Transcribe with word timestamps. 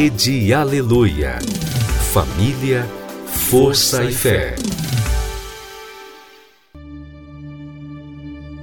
Rede 0.00 0.54
Aleluia. 0.54 1.40
Família, 2.12 2.86
força 3.50 4.04
e 4.04 4.12
fé. 4.12 4.54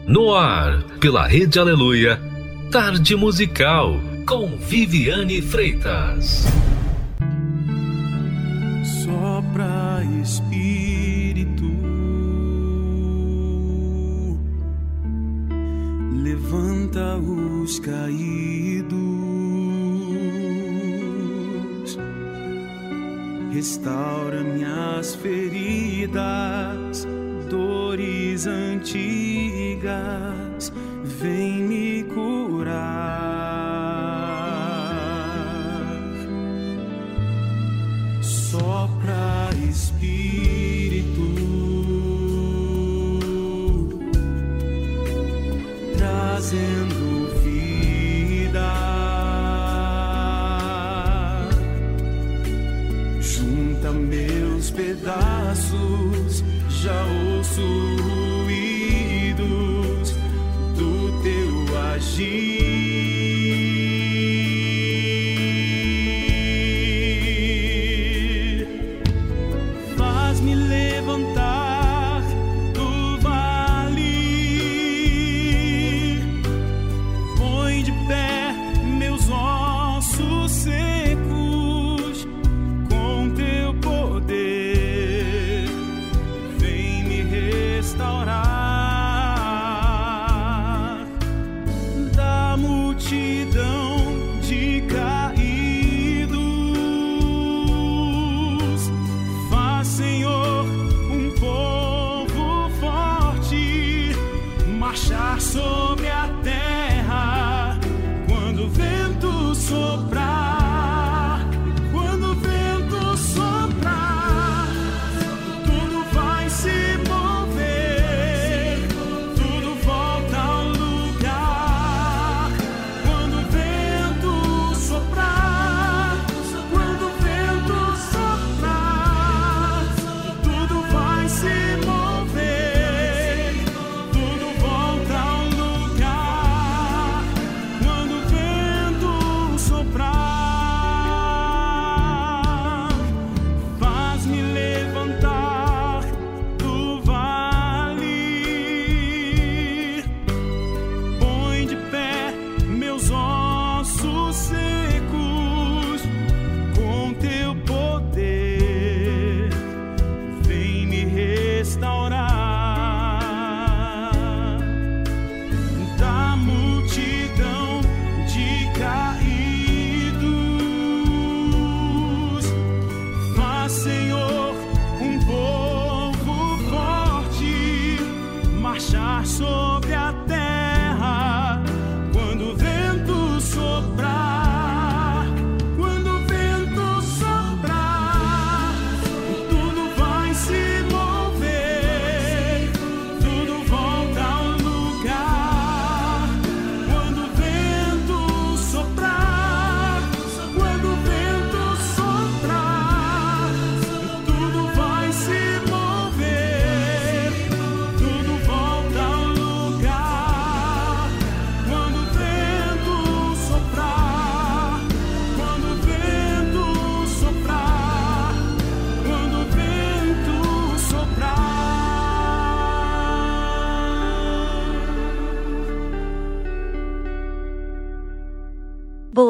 No 0.08 0.34
ar, 0.34 0.82
pela 1.02 1.28
Rede 1.28 1.60
Aleluia, 1.60 2.22
Tarde 2.72 3.18
Musical, 3.18 4.00
com 4.26 4.56
Viviane 4.56 5.42
Freitas. 5.42 6.46
Sopra 9.04 10.06
Espírito, 10.24 11.70
levanta 16.14 17.18
os 17.18 17.78
caídos 17.80 19.15
restaura 23.56 24.44
minhas 24.44 25.16
feridas, 25.16 27.08
dores 27.50 28.46
antigas, 28.48 28.94
vem 31.22 31.64
me 31.64 32.04
curar. 32.04 32.76
Sopra 38.22 39.52
Espírito, 39.70 41.24
trazendo. 45.98 47.05
pedaços 54.76 56.44
já 56.70 57.06
ouço 57.06 57.85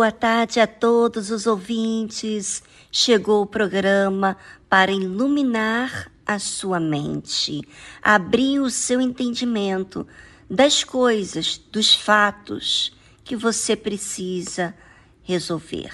Boa 0.06 0.12
tarde 0.12 0.60
a 0.60 0.68
todos 0.68 1.32
os 1.32 1.48
ouvintes. 1.48 2.62
Chegou 2.92 3.42
o 3.42 3.48
programa 3.48 4.38
para 4.70 4.92
iluminar 4.92 6.12
a 6.24 6.38
sua 6.38 6.80
mente, 6.80 7.68
abrir 8.04 8.60
o 8.60 8.70
seu 8.70 9.02
entendimento 9.02 10.06
das 10.48 10.84
coisas, 10.84 11.60
dos 11.72 11.96
fatos 11.96 12.96
que 13.24 13.36
você 13.36 13.76
precisa 13.76 14.76
resolver. 15.24 15.92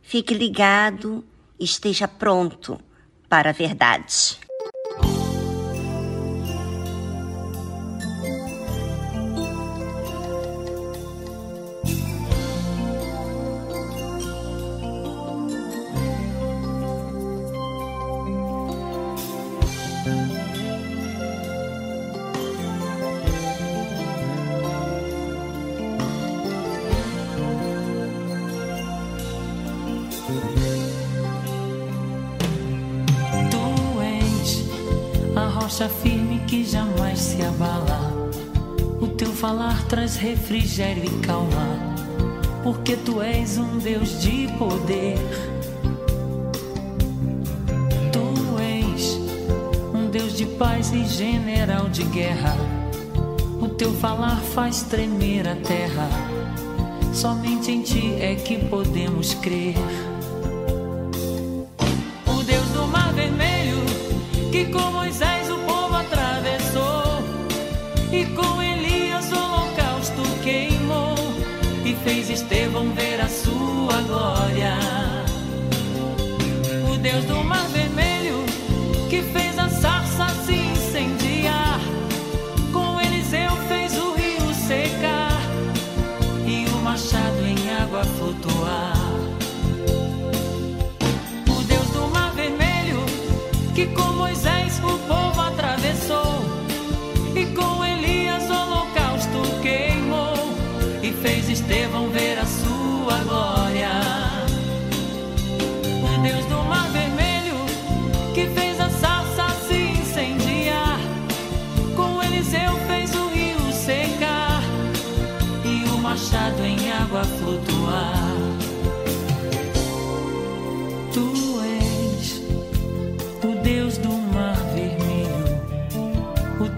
Fique 0.00 0.32
ligado, 0.32 1.24
esteja 1.58 2.06
pronto 2.06 2.80
para 3.28 3.50
a 3.50 3.52
verdade. 3.52 4.38
rocha 35.80 35.88
firme 35.88 36.40
que 36.46 36.62
jamais 36.64 37.18
se 37.18 37.42
abala. 37.42 38.12
O 39.00 39.06
teu 39.06 39.32
falar 39.32 39.86
traz 39.86 40.16
refrigério 40.16 41.02
e 41.04 41.26
calma, 41.26 41.66
porque 42.62 42.96
tu 42.96 43.22
és 43.22 43.56
um 43.56 43.78
Deus 43.78 44.20
de 44.20 44.46
poder. 44.58 45.16
Tu 48.12 48.60
és 48.60 49.18
um 49.94 50.10
Deus 50.10 50.36
de 50.36 50.44
paz 50.44 50.92
e 50.92 51.04
general 51.06 51.88
de 51.88 52.02
guerra. 52.04 52.54
O 53.60 53.68
teu 53.68 53.92
falar 53.94 54.36
faz 54.36 54.82
tremer 54.82 55.48
a 55.48 55.56
terra. 55.56 56.08
Somente 57.14 57.70
em 57.70 57.80
ti 57.80 58.14
é 58.20 58.34
que 58.34 58.58
podemos 58.66 59.32
crer. 59.34 59.74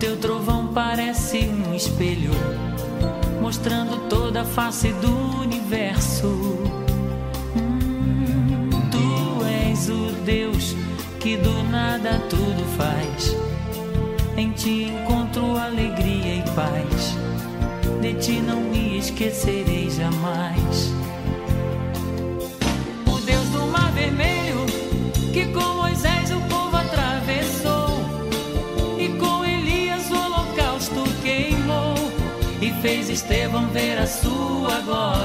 Teu 0.02 0.16
trovão 0.16 0.66
parece 0.66 1.49
um 1.49 1.72
espelho, 1.76 2.32
mostrando 3.40 4.08
toda 4.08 4.40
a 4.40 4.44
face 4.44 4.88
do 4.94 5.40
universo. 5.40 6.26
Hum, 7.56 8.69
tu 8.90 9.44
és 9.44 9.88
o 9.88 10.10
Deus 10.25 10.75
que 11.20 11.37
do 11.37 11.62
nada 11.70 12.19
tudo 12.28 12.64
faz. 12.76 13.37
Em 14.37 14.50
ti 14.50 14.90
encontro 14.90 15.56
alegria 15.56 16.34
e 16.34 16.43
paz. 16.50 17.16
De 18.00 18.14
ti 18.14 18.40
não 18.40 18.60
me 18.60 18.99
esquecerei 18.99 19.88
jamais. 19.88 21.01
Estevão 33.12 33.69
ver 33.69 33.99
a 33.99 34.06
sua 34.06 34.81
glória. 34.81 35.21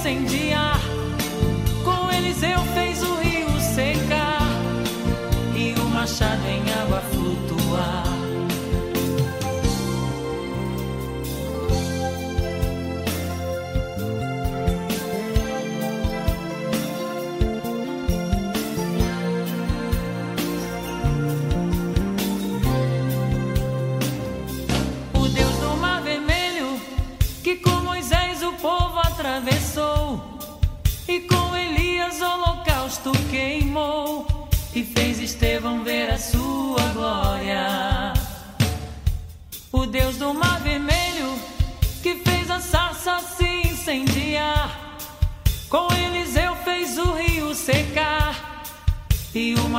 Incendiar, 0.00 0.80
com 1.84 2.10
Eliseu 2.10 2.58
fez 2.74 3.02
o 3.02 3.16
rio 3.16 3.60
secar, 3.60 4.40
e 5.54 5.78
o 5.78 5.84
machado 5.90 6.46
em 6.46 6.62
água 6.72 7.02
flutuar. 7.12 8.19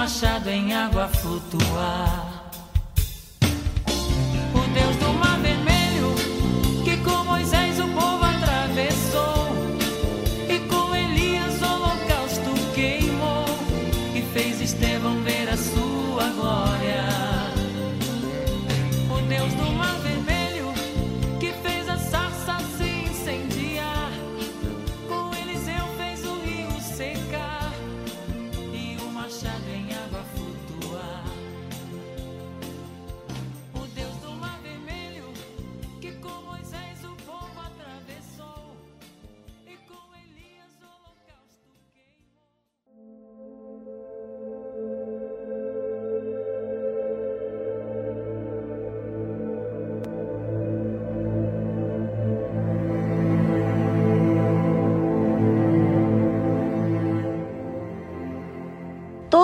Machado 0.01 0.50
em 0.50 0.74
água 0.74 1.07
flutuar. 1.09 2.31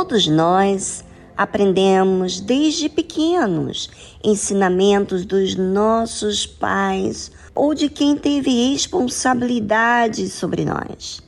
Todos 0.08 0.26
nós 0.26 1.04
aprendemos 1.36 2.40
desde 2.40 2.88
pequenos 2.88 3.90
ensinamentos 4.24 5.26
dos 5.26 5.54
nossos 5.54 6.46
pais 6.46 7.30
ou 7.54 7.74
de 7.74 7.90
quem 7.90 8.16
teve 8.16 8.72
responsabilidade 8.72 10.30
sobre 10.30 10.64
nós. 10.64 11.22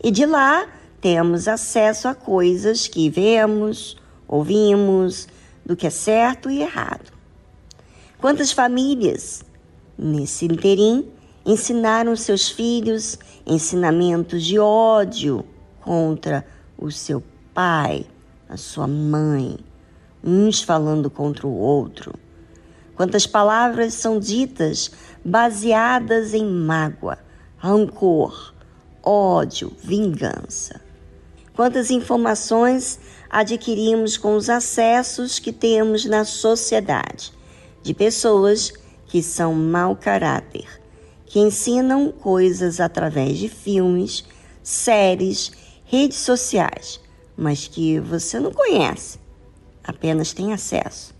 E 0.00 0.12
de 0.12 0.24
lá 0.26 0.64
temos 1.00 1.48
acesso 1.48 2.06
a 2.06 2.14
coisas 2.14 2.86
que 2.86 3.10
vemos, 3.10 3.96
ouvimos, 4.28 5.26
do 5.66 5.74
que 5.74 5.88
é 5.88 5.90
certo 5.90 6.48
e 6.48 6.62
errado. 6.62 7.12
Quantas 8.18 8.52
famílias, 8.52 9.42
nesse 9.98 10.44
interim, 10.44 11.04
ensinaram 11.44 12.14
seus 12.14 12.48
filhos 12.48 13.18
ensinamentos 13.44 14.44
de 14.44 14.56
ódio 14.56 15.44
contra 15.80 16.46
o 16.78 16.92
seu 16.92 17.20
pai, 17.52 18.06
a 18.50 18.56
sua 18.56 18.88
mãe, 18.88 19.56
uns 20.24 20.60
falando 20.60 21.08
contra 21.08 21.46
o 21.46 21.56
outro. 21.56 22.12
Quantas 22.96 23.24
palavras 23.24 23.94
são 23.94 24.18
ditas 24.18 24.90
baseadas 25.24 26.34
em 26.34 26.44
mágoa, 26.44 27.16
rancor, 27.56 28.52
ódio, 29.04 29.72
vingança. 29.80 30.80
Quantas 31.54 31.92
informações 31.92 32.98
adquirimos 33.30 34.16
com 34.16 34.34
os 34.34 34.50
acessos 34.50 35.38
que 35.38 35.52
temos 35.52 36.04
na 36.04 36.24
sociedade 36.24 37.32
de 37.84 37.94
pessoas 37.94 38.72
que 39.06 39.22
são 39.22 39.54
mau 39.54 39.94
caráter, 39.94 40.66
que 41.24 41.38
ensinam 41.38 42.10
coisas 42.10 42.80
através 42.80 43.38
de 43.38 43.48
filmes, 43.48 44.24
séries, 44.60 45.52
redes 45.84 46.18
sociais, 46.18 47.00
mas 47.40 47.66
que 47.66 47.98
você 47.98 48.38
não 48.38 48.52
conhece, 48.52 49.18
apenas 49.82 50.34
tem 50.34 50.52
acesso. 50.52 51.14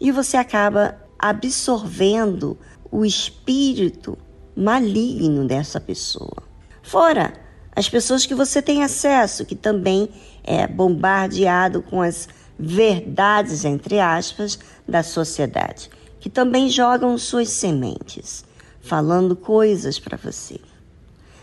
E 0.00 0.12
você 0.12 0.36
acaba 0.36 0.96
absorvendo 1.18 2.56
o 2.92 3.04
espírito 3.04 4.16
maligno 4.56 5.44
dessa 5.44 5.80
pessoa. 5.80 6.44
Fora 6.80 7.32
as 7.74 7.88
pessoas 7.88 8.24
que 8.24 8.36
você 8.36 8.62
tem 8.62 8.84
acesso, 8.84 9.44
que 9.44 9.56
também 9.56 10.08
é 10.44 10.64
bombardeado 10.64 11.82
com 11.82 12.00
as 12.00 12.28
verdades, 12.56 13.64
entre 13.64 13.98
aspas, 13.98 14.56
da 14.86 15.02
sociedade, 15.02 15.90
que 16.20 16.30
também 16.30 16.68
jogam 16.68 17.18
suas 17.18 17.48
sementes, 17.48 18.44
falando 18.80 19.34
coisas 19.34 19.98
para 19.98 20.16
você. 20.16 20.60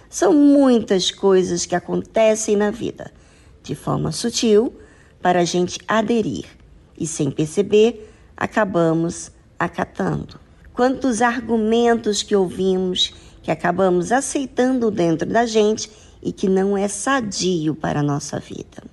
São 0.09 0.31
muitas 0.31 1.11
coisas 1.11 1.65
que 1.65 1.75
acontecem 1.75 2.55
na 2.55 2.71
vida, 2.71 3.11
de 3.63 3.75
forma 3.75 4.11
sutil, 4.11 4.73
para 5.21 5.41
a 5.41 5.45
gente 5.45 5.79
aderir 5.87 6.45
e, 6.97 7.05
sem 7.05 7.29
perceber, 7.29 8.11
acabamos 8.35 9.31
acatando. 9.57 10.39
Quantos 10.73 11.21
argumentos 11.21 12.23
que 12.23 12.35
ouvimos 12.35 13.13
que 13.41 13.51
acabamos 13.51 14.11
aceitando 14.11 14.91
dentro 14.91 15.27
da 15.27 15.45
gente 15.45 15.91
e 16.21 16.31
que 16.31 16.47
não 16.47 16.77
é 16.77 16.87
sadio 16.87 17.73
para 17.73 17.99
a 18.01 18.03
nossa 18.03 18.39
vida. 18.39 18.83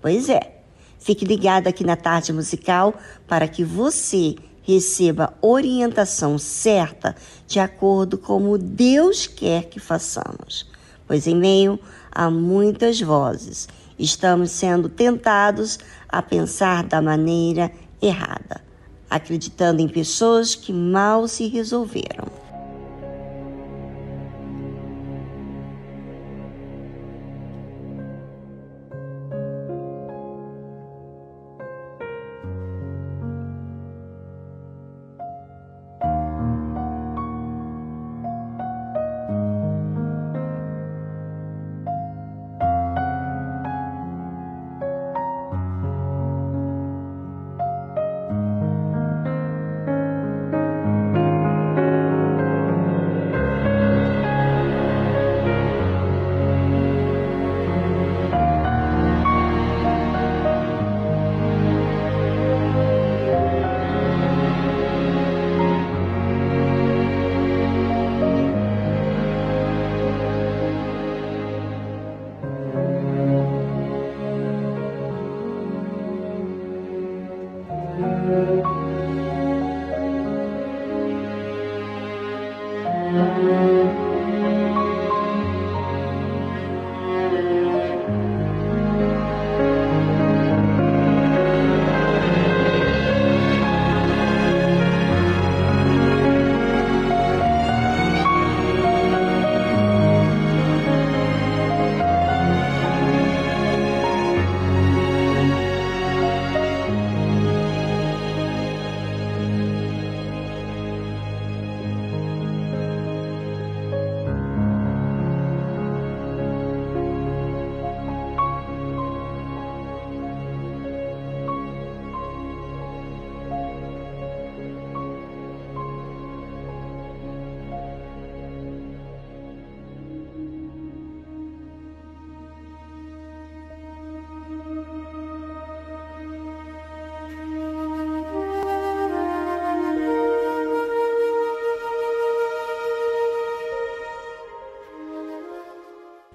Pois 0.00 0.28
é, 0.28 0.58
fique 0.98 1.24
ligado 1.24 1.66
aqui 1.66 1.82
na 1.84 1.96
tarde 1.96 2.32
musical 2.32 2.94
para 3.26 3.48
que 3.48 3.64
você 3.64 4.36
receba 4.62 5.34
orientação 5.40 6.38
certa 6.38 7.14
de 7.46 7.58
acordo 7.58 8.18
com 8.18 8.34
como 8.34 8.58
Deus 8.58 9.26
quer 9.26 9.64
que 9.64 9.80
façamos. 9.80 10.66
Pois 11.06 11.26
em 11.26 11.36
meio 11.36 11.78
a 12.14 12.30
muitas 12.30 13.00
vozes, 13.00 13.68
estamos 13.98 14.50
sendo 14.50 14.88
tentados 14.88 15.78
a 16.08 16.22
pensar 16.22 16.84
da 16.84 17.02
maneira 17.02 17.72
errada, 18.00 18.62
acreditando 19.10 19.82
em 19.82 19.88
pessoas 19.88 20.54
que 20.54 20.72
mal 20.72 21.26
se 21.26 21.48
resolveram. 21.48 22.43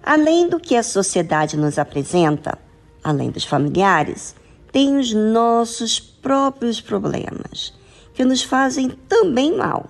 Além 0.10 0.50
do 0.50 0.60
que 0.60 0.76
a 0.76 0.82
sociedade 0.82 1.56
nos 1.56 1.78
apresenta, 1.78 2.58
além 3.04 3.30
dos 3.30 3.44
familiares, 3.44 4.36
tem 4.72 4.98
os 4.98 5.14
nossos 5.14 6.00
próprios 6.00 6.82
problemas, 6.82 7.76
que 8.16 8.26
nos 8.26 8.42
fazem 8.42 8.90
também 9.08 9.56
mal. 9.56 9.86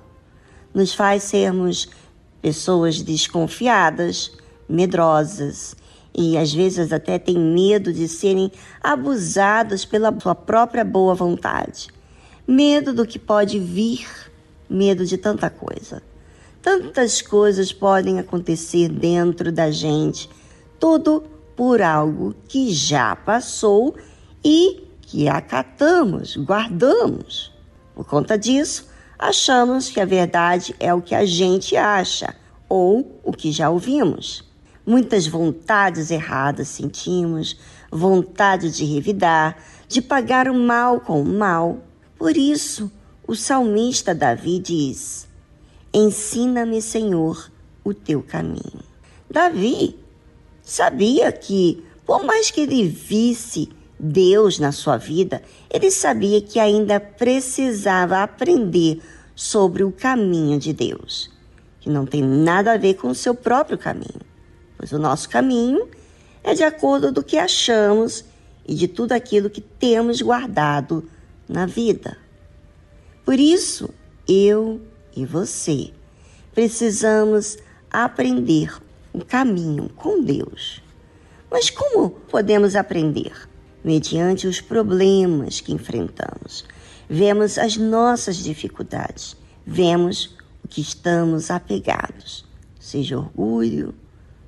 Nos 0.74 0.94
faz 0.94 1.24
sermos 1.24 1.88
pessoas 2.42 3.02
desconfiadas, 3.02 4.34
medrosas 4.68 5.74
e 6.14 6.38
às 6.38 6.54
vezes 6.54 6.92
até 6.92 7.18
têm 7.18 7.40
medo 7.40 7.94
de 7.94 8.10
serem 8.10 8.52
abusadas 8.84 9.86
pela 9.86 10.14
sua 10.20 10.36
própria 10.36 10.84
boa 10.84 11.16
vontade. 11.16 11.88
Medo 12.46 12.94
do 12.94 13.08
que 13.08 13.18
pode 13.18 13.58
vir, 13.58 14.06
medo 14.70 15.06
de 15.06 15.18
tanta 15.18 15.50
coisa. 15.50 16.04
Tantas 16.62 17.22
coisas 17.22 17.72
podem 17.72 18.20
acontecer 18.20 18.89
dentro 18.89 19.51
da 19.51 19.72
gente, 19.72 20.30
tudo 20.80 21.24
por 21.56 21.82
algo 21.82 22.36
que 22.48 22.72
já 22.74 23.16
passou 23.16 23.96
e 24.44 24.88
que 25.01 25.28
acatamos, 25.28 26.36
guardamos. 26.36 27.51
Por 27.96 28.06
conta 28.06 28.38
disso, 28.38 28.88
achamos 29.18 29.89
que 29.89 30.00
a 30.00 30.06
verdade 30.06 30.75
é 30.80 30.94
o 30.94 31.01
que 31.01 31.16
a 31.16 31.25
gente 31.25 31.78
acha 31.78 32.36
ou 32.68 33.20
o 33.24 33.32
que 33.32 33.51
já 33.51 33.70
ouvimos. 33.70 34.44
Muitas 34.86 35.28
vontades 35.28 36.12
erradas 36.12 36.68
sentimos, 36.68 37.58
vontade 37.92 38.72
de 38.72 38.86
revidar, 38.86 39.58
de 39.88 40.01
pagar 40.01 40.50
o 40.50 40.54
mal 40.54 41.00
com 41.00 41.22
o 41.22 41.25
mal. 41.25 41.80
Por 42.18 42.36
isso, 42.36 42.92
o 43.25 43.36
salmista 43.36 44.13
Davi 44.13 44.60
diz: 44.60 45.28
Ensina-me, 45.93 46.81
Senhor, 46.81 47.51
o 47.84 47.93
teu 47.93 48.22
caminho. 48.22 48.84
Davi 49.29 49.98
sabia 50.62 51.31
que, 51.31 51.84
por 52.05 52.24
mais 52.24 52.51
que 52.51 52.62
ele 52.62 52.88
visse 52.88 53.69
Deus 54.00 54.60
na 54.60 54.72
sua 54.72 54.98
vida, 54.98 55.41
ele 55.69 55.91
sabia 55.91 56.41
que 56.41 56.60
ainda 56.60 57.00
precisava 57.00 58.22
aprender 58.22 59.01
sobre 59.36 59.84
o 59.84 59.91
caminho 59.91 60.60
de 60.60 60.74
Deus, 60.74 61.31
que 61.79 61.89
não 61.89 62.05
tem 62.05 62.22
nada 62.22 62.74
a 62.74 62.77
ver 62.77 62.96
com 62.96 63.10
o 63.10 63.15
seu 63.15 63.34
próprio 63.34 63.77
caminho, 63.77 64.22
pois 64.77 64.91
o 64.91 65.00
nosso 65.00 65.27
caminho 65.29 65.88
é 66.43 66.53
de 66.53 66.63
acordo 66.63 67.12
do 67.12 67.24
que 67.24 67.38
achamos 67.38 68.24
e 68.67 68.75
de 68.75 68.88
tudo 68.88 69.13
aquilo 69.13 69.50
que 69.50 69.62
temos 69.62 70.22
guardado 70.22 71.10
na 71.48 71.65
vida. 71.65 72.17
Por 73.25 73.39
isso, 73.39 73.89
eu 74.27 74.79
e 75.20 75.26
você 75.26 75.92
precisamos 76.54 77.58
aprender 77.92 78.74
o 79.12 79.24
caminho 79.24 79.90
com 79.90 80.24
Deus. 80.24 80.82
Mas 81.52 81.70
como 81.70 82.10
podemos 82.10 82.74
aprender? 82.74 83.34
Mediante 83.84 84.48
os 84.48 84.62
problemas 84.62 85.60
que 85.60 85.74
enfrentamos. 85.74 86.64
Vemos 87.10 87.58
as 87.58 87.76
nossas 87.76 88.38
dificuldades, 88.38 89.36
vemos 89.66 90.38
o 90.64 90.68
que 90.70 90.80
estamos 90.80 91.52
apegados, 91.52 92.46
seja 92.80 93.18
orgulho, 93.18 93.94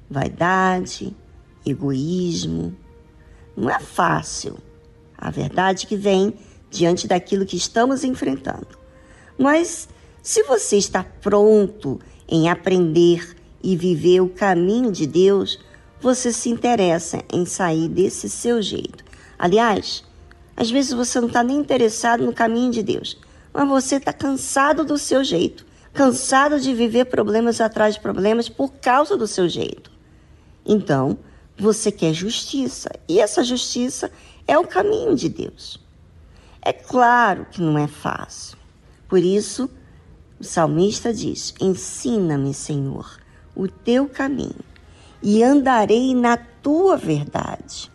vaidade, 0.09 1.13
egoísmo. 1.65 2.73
Não 3.57 3.69
é 3.69 3.79
fácil. 3.79 4.57
A 5.17 5.29
verdade 5.31 5.85
que 5.85 5.97
vem 5.97 6.33
diante 6.69 7.07
daquilo 7.07 7.45
que 7.45 7.57
estamos 7.57 8.03
enfrentando. 8.03 8.79
Mas 9.37 9.89
se 10.21 10.43
você 10.43 10.77
está 10.77 11.03
pronto 11.03 11.99
em 12.27 12.49
aprender 12.49 13.35
e 13.63 13.75
viver 13.75 14.21
o 14.21 14.29
caminho 14.29 14.91
de 14.91 15.07
Deus, 15.07 15.59
você 15.99 16.31
se 16.31 16.49
interessa 16.49 17.23
em 17.31 17.45
sair 17.45 17.87
desse 17.87 18.29
seu 18.29 18.61
jeito. 18.61 19.03
Aliás, 19.37 20.03
às 20.55 20.69
vezes 20.69 20.93
você 20.93 21.19
não 21.19 21.27
está 21.27 21.43
nem 21.43 21.57
interessado 21.57 22.25
no 22.25 22.33
caminho 22.33 22.71
de 22.71 22.83
Deus, 22.83 23.17
mas 23.51 23.67
você 23.67 23.95
está 23.95 24.13
cansado 24.13 24.85
do 24.85 24.97
seu 24.97 25.23
jeito, 25.23 25.65
cansado 25.93 26.59
de 26.59 26.73
viver 26.73 27.05
problemas 27.05 27.59
atrás 27.59 27.95
de 27.95 28.01
problemas 28.01 28.47
por 28.47 28.71
causa 28.73 29.17
do 29.17 29.27
seu 29.27 29.49
jeito. 29.49 29.91
Então, 30.65 31.17
você 31.57 31.91
quer 31.91 32.13
justiça, 32.13 32.89
e 33.07 33.19
essa 33.19 33.43
justiça 33.43 34.11
é 34.47 34.57
o 34.57 34.67
caminho 34.67 35.15
de 35.15 35.29
Deus. 35.29 35.79
É 36.61 36.71
claro 36.71 37.47
que 37.51 37.61
não 37.61 37.77
é 37.77 37.87
fácil. 37.87 38.57
Por 39.07 39.19
isso, 39.19 39.69
o 40.41 40.43
salmista 40.43 41.13
diz: 41.13 41.53
Ensina-me, 41.61 42.51
Senhor, 42.51 43.19
o 43.55 43.67
teu 43.67 44.09
caminho 44.09 44.65
e 45.21 45.43
andarei 45.43 46.15
na 46.15 46.35
tua 46.35 46.97
verdade. 46.97 47.91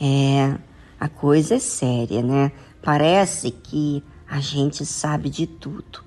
É, 0.00 0.58
a 0.98 1.08
coisa 1.08 1.54
é 1.54 1.58
séria, 1.60 2.20
né? 2.20 2.50
Parece 2.82 3.52
que 3.52 4.02
a 4.28 4.40
gente 4.40 4.84
sabe 4.84 5.30
de 5.30 5.46
tudo. 5.46 6.02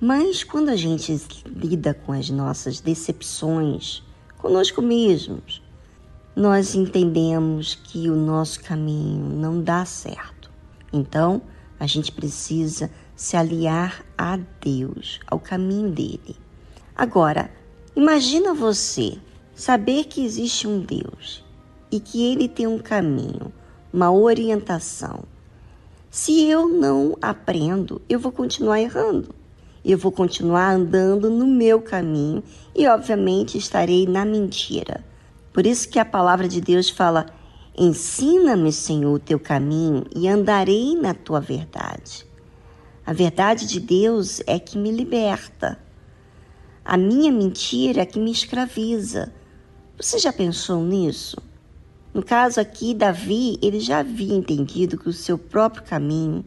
Mas 0.00 0.42
quando 0.42 0.68
a 0.68 0.76
gente 0.76 1.16
lida 1.46 1.94
com 1.94 2.12
as 2.12 2.28
nossas 2.28 2.80
decepções 2.80 4.02
conosco 4.38 4.82
mesmos, 4.82 5.62
nós 6.34 6.74
entendemos 6.74 7.76
que 7.76 8.10
o 8.10 8.16
nosso 8.16 8.60
caminho 8.64 9.26
não 9.30 9.62
dá 9.62 9.84
certo. 9.84 10.50
Então, 10.92 11.40
a 11.78 11.86
gente 11.86 12.10
precisa 12.10 12.90
se 13.16 13.36
aliar 13.36 14.04
a 14.16 14.38
Deus, 14.60 15.20
ao 15.26 15.38
caminho 15.38 15.90
dele. 15.90 16.36
Agora, 16.96 17.50
imagina 17.94 18.54
você 18.54 19.18
saber 19.54 20.04
que 20.04 20.24
existe 20.24 20.66
um 20.66 20.80
Deus 20.80 21.44
e 21.90 22.00
que 22.00 22.24
ele 22.24 22.48
tem 22.48 22.66
um 22.66 22.78
caminho, 22.78 23.52
uma 23.92 24.10
orientação. 24.10 25.24
Se 26.10 26.48
eu 26.48 26.68
não 26.68 27.16
aprendo, 27.20 28.00
eu 28.08 28.18
vou 28.18 28.32
continuar 28.32 28.80
errando. 28.80 29.34
Eu 29.84 29.98
vou 29.98 30.10
continuar 30.10 30.70
andando 30.70 31.28
no 31.28 31.46
meu 31.46 31.82
caminho 31.82 32.42
e, 32.74 32.86
obviamente, 32.88 33.58
estarei 33.58 34.06
na 34.06 34.24
mentira. 34.24 35.04
Por 35.52 35.66
isso 35.66 35.88
que 35.88 35.98
a 35.98 36.04
palavra 36.04 36.48
de 36.48 36.60
Deus 36.60 36.88
fala: 36.88 37.26
Ensina-me, 37.76 38.72
Senhor, 38.72 39.12
o 39.12 39.18
teu 39.18 39.38
caminho 39.38 40.04
e 40.16 40.26
andarei 40.26 40.96
na 40.96 41.12
tua 41.12 41.38
verdade. 41.38 42.23
A 43.06 43.12
verdade 43.12 43.66
de 43.66 43.80
Deus 43.80 44.40
é 44.46 44.58
que 44.58 44.78
me 44.78 44.90
liberta. 44.90 45.78
A 46.82 46.96
minha 46.96 47.30
mentira 47.30 48.00
é 48.00 48.06
que 48.06 48.18
me 48.18 48.32
escraviza. 48.32 49.30
Você 49.98 50.18
já 50.18 50.32
pensou 50.32 50.82
nisso? 50.82 51.36
No 52.14 52.22
caso 52.22 52.60
aqui, 52.60 52.94
Davi, 52.94 53.58
ele 53.60 53.78
já 53.78 53.98
havia 53.98 54.34
entendido 54.34 54.96
que 54.96 55.08
o 55.08 55.12
seu 55.12 55.36
próprio 55.36 55.82
caminho 55.82 56.44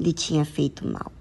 lhe 0.00 0.12
tinha 0.12 0.44
feito 0.44 0.84
mal. 0.84 1.12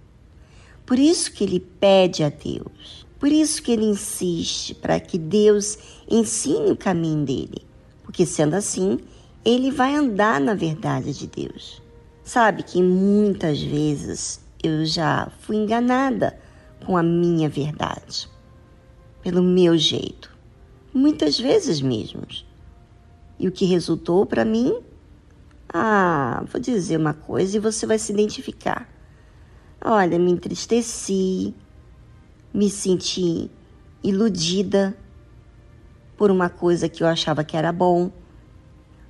Por 0.87 0.97
isso 0.97 1.31
que 1.31 1.43
ele 1.43 1.59
pede 1.59 2.23
a 2.23 2.29
Deus. 2.29 3.05
Por 3.19 3.31
isso 3.31 3.61
que 3.61 3.71
ele 3.71 3.85
insiste 3.85 4.73
para 4.73 4.99
que 4.99 5.19
Deus 5.19 5.77
ensine 6.09 6.71
o 6.71 6.77
caminho 6.77 7.23
dele. 7.23 7.61
Porque 8.03 8.25
sendo 8.25 8.55
assim, 8.55 8.99
ele 9.45 9.69
vai 9.69 9.95
andar 9.95 10.41
na 10.41 10.55
verdade 10.55 11.13
de 11.13 11.27
Deus. 11.27 11.81
Sabe 12.23 12.63
que 12.63 12.81
muitas 12.81 13.61
vezes 13.61 14.42
eu 14.63 14.85
já 14.85 15.29
fui 15.41 15.57
enganada 15.57 16.39
com 16.85 16.95
a 16.95 17.03
minha 17.03 17.49
verdade, 17.49 18.29
pelo 19.21 19.43
meu 19.43 19.77
jeito, 19.77 20.35
muitas 20.93 21.37
vezes 21.37 21.81
mesmo. 21.81 22.21
E 23.37 23.47
o 23.47 23.51
que 23.51 23.65
resultou 23.65 24.25
para 24.25 24.45
mim? 24.45 24.81
Ah, 25.67 26.43
vou 26.51 26.61
dizer 26.61 26.97
uma 26.97 27.13
coisa 27.13 27.57
e 27.57 27.59
você 27.59 27.85
vai 27.85 27.99
se 27.99 28.13
identificar. 28.13 28.89
Olha, 29.83 30.17
me 30.17 30.31
entristeci, 30.31 31.53
me 32.53 32.69
senti 32.69 33.51
iludida 34.01 34.95
por 36.15 36.31
uma 36.31 36.49
coisa 36.49 36.87
que 36.87 37.03
eu 37.03 37.07
achava 37.07 37.43
que 37.43 37.57
era 37.57 37.71
bom, 37.71 38.11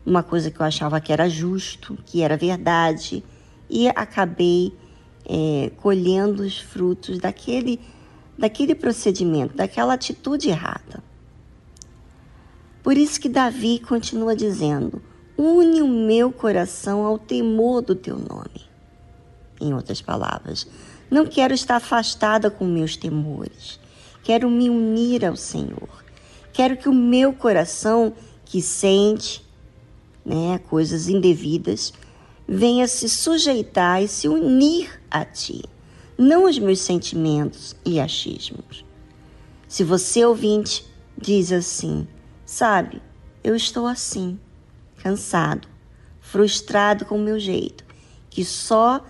uma 0.05 0.23
coisa 0.23 0.49
que 0.49 0.59
eu 0.59 0.65
achava 0.65 0.99
que 0.99 1.13
era 1.13 1.29
justo, 1.29 1.97
que 2.05 2.21
era 2.21 2.37
verdade, 2.37 3.23
e 3.69 3.87
acabei 3.89 4.73
é, 5.25 5.71
colhendo 5.77 6.43
os 6.43 6.59
frutos 6.59 7.17
daquele, 7.17 7.79
daquele 8.37 8.75
procedimento, 8.75 9.55
daquela 9.55 9.93
atitude 9.93 10.49
errada. 10.49 11.03
Por 12.81 12.97
isso 12.97 13.19
que 13.19 13.29
Davi 13.29 13.79
continua 13.79 14.35
dizendo: 14.35 15.01
une 15.37 15.81
o 15.81 15.87
meu 15.87 16.31
coração 16.31 17.05
ao 17.05 17.17
temor 17.17 17.81
do 17.81 17.95
teu 17.95 18.17
nome. 18.17 18.69
Em 19.59 19.73
outras 19.73 20.01
palavras, 20.01 20.67
não 21.09 21.25
quero 21.25 21.53
estar 21.53 21.77
afastada 21.77 22.51
com 22.51 22.65
meus 22.65 22.97
temores. 22.97 23.79
Quero 24.23 24.49
me 24.49 24.69
unir 24.69 25.25
ao 25.25 25.35
Senhor. 25.35 26.03
Quero 26.51 26.77
que 26.77 26.89
o 26.89 26.93
meu 26.93 27.33
coração, 27.33 28.13
que 28.45 28.61
sente 28.61 29.43
né, 30.25 30.59
coisas 30.69 31.07
indevidas, 31.07 31.93
venha 32.47 32.87
se 32.87 33.07
sujeitar 33.07 34.03
e 34.03 34.07
se 34.07 34.27
unir 34.27 35.01
a 35.09 35.23
ti, 35.25 35.63
não 36.17 36.45
os 36.45 36.59
meus 36.59 36.79
sentimentos 36.79 37.75
e 37.85 37.99
achismos. 37.99 38.85
Se 39.67 39.83
você, 39.83 40.23
ouvinte, 40.23 40.85
diz 41.17 41.51
assim, 41.51 42.07
sabe, 42.45 43.01
eu 43.43 43.55
estou 43.55 43.87
assim, 43.87 44.39
cansado, 44.97 45.67
frustrado 46.19 47.05
com 47.05 47.15
o 47.15 47.23
meu 47.23 47.39
jeito, 47.39 47.83
que 48.29 48.45
só 48.45 49.03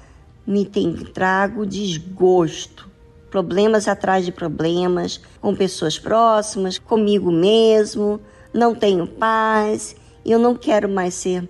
me 0.45 0.65
tem 0.65 0.93
trago 0.93 1.65
desgosto, 1.65 2.89
problemas 3.29 3.87
atrás 3.87 4.25
de 4.25 4.31
problemas, 4.31 5.19
com 5.41 5.55
pessoas 5.55 5.97
próximas, 5.97 6.77
comigo 6.77 7.31
mesmo, 7.31 8.19
não 8.53 8.75
tenho 8.75 9.07
paz, 9.07 9.95
eu 10.25 10.37
não 10.37 10.55
quero 10.55 10.87
mais 10.87 11.13
ser 11.13 11.49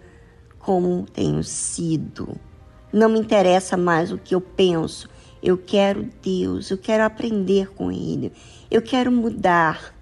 como 0.63 1.05
tenho 1.13 1.43
sido. 1.43 2.35
Não 2.91 3.09
me 3.09 3.19
interessa 3.19 3.75
mais 3.75 4.11
o 4.11 4.17
que 4.17 4.33
eu 4.33 4.41
penso. 4.41 5.09
Eu 5.41 5.57
quero 5.57 6.09
Deus, 6.21 6.71
eu 6.71 6.77
quero 6.77 7.03
aprender 7.03 7.71
com 7.73 7.91
Ele, 7.91 8.31
eu 8.71 8.81
quero 8.81 9.11
mudar. 9.11 9.93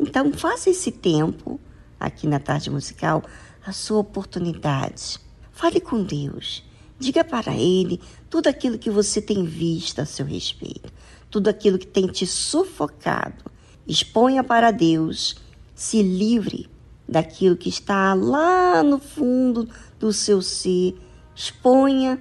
Então, 0.00 0.32
faça 0.32 0.70
esse 0.70 0.90
tempo, 0.90 1.60
aqui 2.00 2.26
na 2.26 2.40
tarde 2.40 2.70
musical, 2.70 3.22
a 3.64 3.72
sua 3.72 3.98
oportunidade. 3.98 5.18
Fale 5.52 5.80
com 5.80 6.02
Deus. 6.02 6.64
Diga 6.98 7.22
para 7.22 7.54
Ele 7.54 8.00
tudo 8.30 8.46
aquilo 8.46 8.78
que 8.78 8.90
você 8.90 9.20
tem 9.20 9.44
visto 9.44 9.98
a 9.98 10.06
seu 10.06 10.24
respeito, 10.24 10.90
tudo 11.30 11.48
aquilo 11.48 11.78
que 11.78 11.86
tem 11.86 12.06
te 12.06 12.26
sufocado. 12.26 13.44
Exponha 13.86 14.42
para 14.42 14.70
Deus, 14.70 15.36
se 15.74 16.02
livre 16.02 16.70
daquilo 17.06 17.56
que 17.56 17.68
está 17.68 18.14
lá 18.14 18.82
no 18.82 18.98
fundo 18.98 19.68
do 19.98 20.12
seu 20.12 20.40
ser. 20.42 20.96
Exponha, 21.34 22.20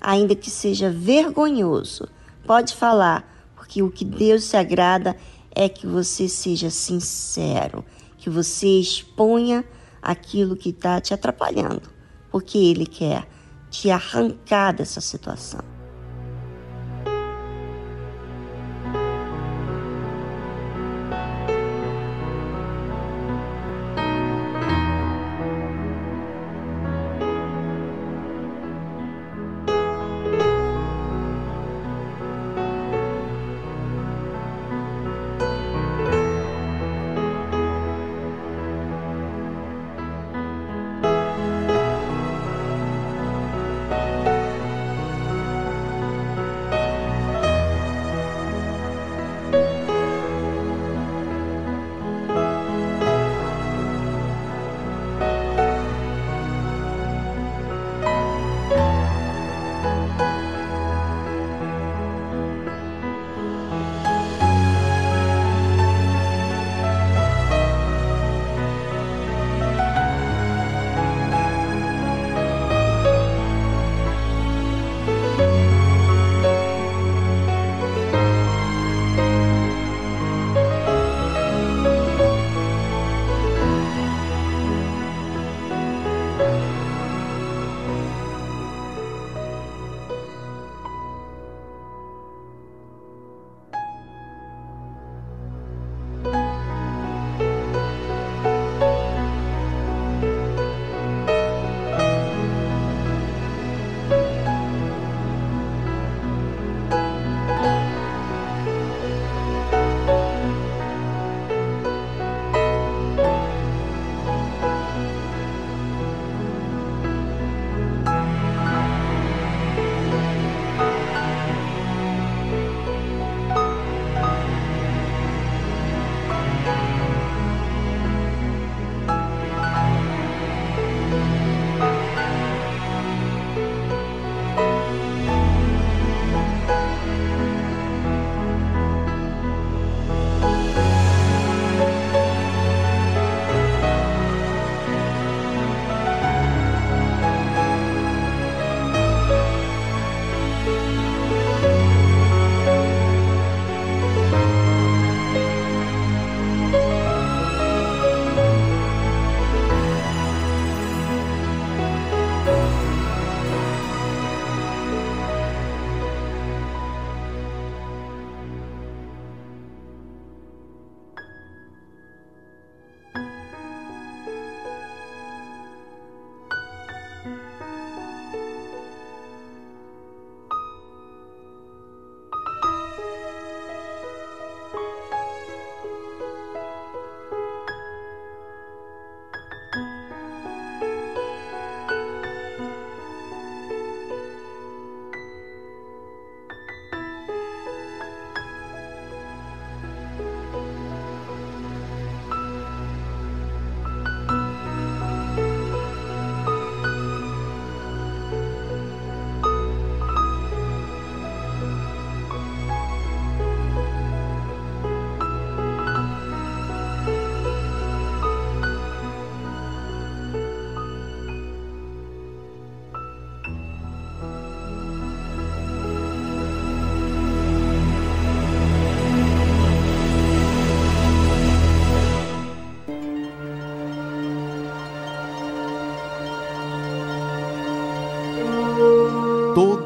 ainda 0.00 0.34
que 0.34 0.50
seja 0.50 0.90
vergonhoso. 0.90 2.08
Pode 2.46 2.74
falar, 2.74 3.52
porque 3.54 3.82
o 3.82 3.90
que 3.90 4.04
Deus 4.04 4.44
se 4.44 4.56
agrada 4.56 5.16
é 5.54 5.68
que 5.68 5.86
você 5.86 6.28
seja 6.28 6.70
sincero, 6.70 7.84
que 8.18 8.28
você 8.28 8.80
exponha 8.80 9.64
aquilo 10.02 10.56
que 10.56 10.70
está 10.70 11.00
te 11.00 11.14
atrapalhando, 11.14 11.90
porque 12.30 12.58
Ele 12.58 12.86
quer 12.86 13.26
te 13.70 13.90
arrancar 13.90 14.72
dessa 14.72 15.00
situação. 15.00 15.73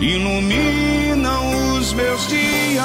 iluminam 0.00 1.76
os 1.78 1.92
meus 1.92 2.26
dias. 2.28 2.84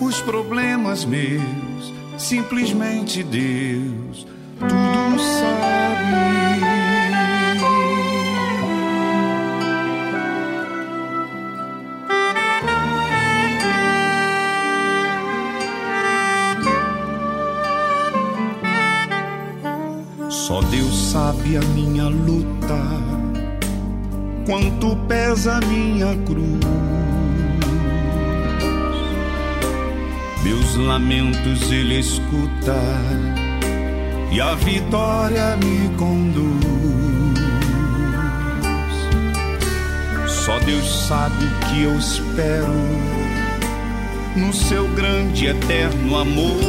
Os 0.00 0.20
problemas 0.20 1.04
meus, 1.04 1.92
simplesmente 2.18 3.22
Deus, 3.22 4.26
tudo 4.58 5.18
sabe. 5.18 5.94
Só 20.30 20.60
Deus 20.60 20.94
sabe 21.10 21.56
a 21.56 21.60
minha 21.60 22.08
luta 22.08 23.13
quanto 24.46 24.96
pesa 25.08 25.60
minha 25.60 26.16
cruz. 26.24 26.60
Meus 30.42 30.76
lamentos 30.76 31.70
ele 31.70 31.98
escuta 31.98 32.76
e 34.30 34.40
a 34.40 34.54
vitória 34.54 35.56
me 35.56 35.88
conduz. 35.96 36.64
Só 40.26 40.58
Deus 40.60 41.06
sabe 41.06 41.44
o 41.44 41.66
que 41.66 41.82
eu 41.84 41.98
espero 41.98 42.74
no 44.36 44.52
seu 44.52 44.86
grande 44.88 45.46
eterno 45.46 46.18
amor. 46.18 46.60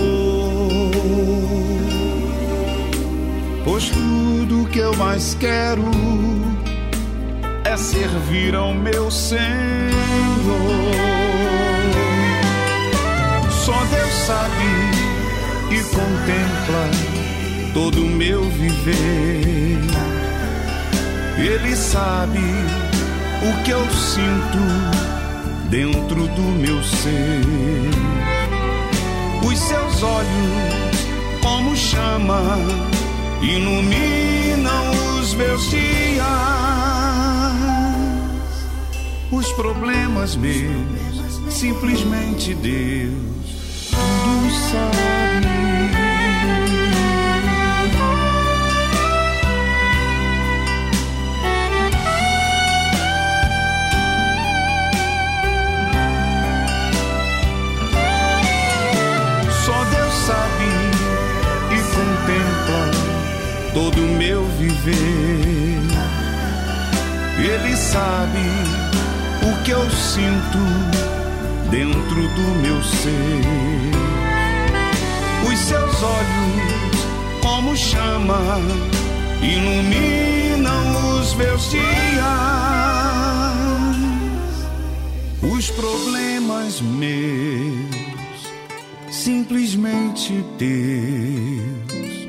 Pois 3.66 3.90
tudo 3.90 4.70
que 4.70 4.80
eu 4.80 4.96
mais 4.96 5.34
quero 5.34 5.84
servir 7.78 8.56
ao 8.56 8.74
meu 8.74 9.12
Senhor. 9.12 9.40
Só 13.50 13.74
Deus 13.74 14.14
sabe 14.26 14.66
e 15.72 15.84
contempla 15.84 16.90
todo 17.74 18.06
o 18.06 18.10
meu 18.10 18.44
viver. 18.52 19.80
Ele 21.38 21.76
sabe 21.76 22.40
o 22.40 23.64
que 23.64 23.72
eu 23.72 23.90
sinto 23.92 25.70
dentro 25.70 26.28
do 26.28 26.42
meu 26.42 26.82
ser. 26.84 27.42
Os 29.46 29.60
seus 29.60 30.04
olhos, 30.04 31.42
como 31.42 31.76
chama, 31.76 32.58
iluminam 33.42 35.20
os 35.20 35.34
meus 35.34 35.70
dias 35.70 36.35
os 39.46 39.52
problemas 39.54 40.36
meus, 40.36 41.40
simplesmente 41.50 42.56
Deus 42.56 43.14
tudo 43.92 44.52
sabe. 44.72 45.06
Todo 63.74 64.02
o 64.02 64.08
meu 64.18 64.46
viver. 64.58 64.96
Ele 67.38 67.76
sabe 67.76 68.40
o 69.46 69.64
que 69.64 69.72
eu 69.72 69.90
sinto 69.92 70.58
dentro 71.70 72.28
do 72.36 72.42
meu 72.62 72.82
ser. 72.84 73.42
Os 75.48 75.60
seus 75.60 76.04
olhos, 76.04 77.42
como 77.42 77.76
chama, 77.76 78.60
iluminam 79.42 81.20
os 81.20 81.36
meus 81.36 81.70
dias. 81.70 81.86
Os 85.44 85.70
problemas 85.72 86.82
meus, 86.82 88.52
simplesmente 89.12 90.44
teus, 90.58 92.28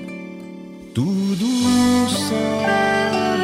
tudo 0.95 1.47
sabe. 2.11 3.36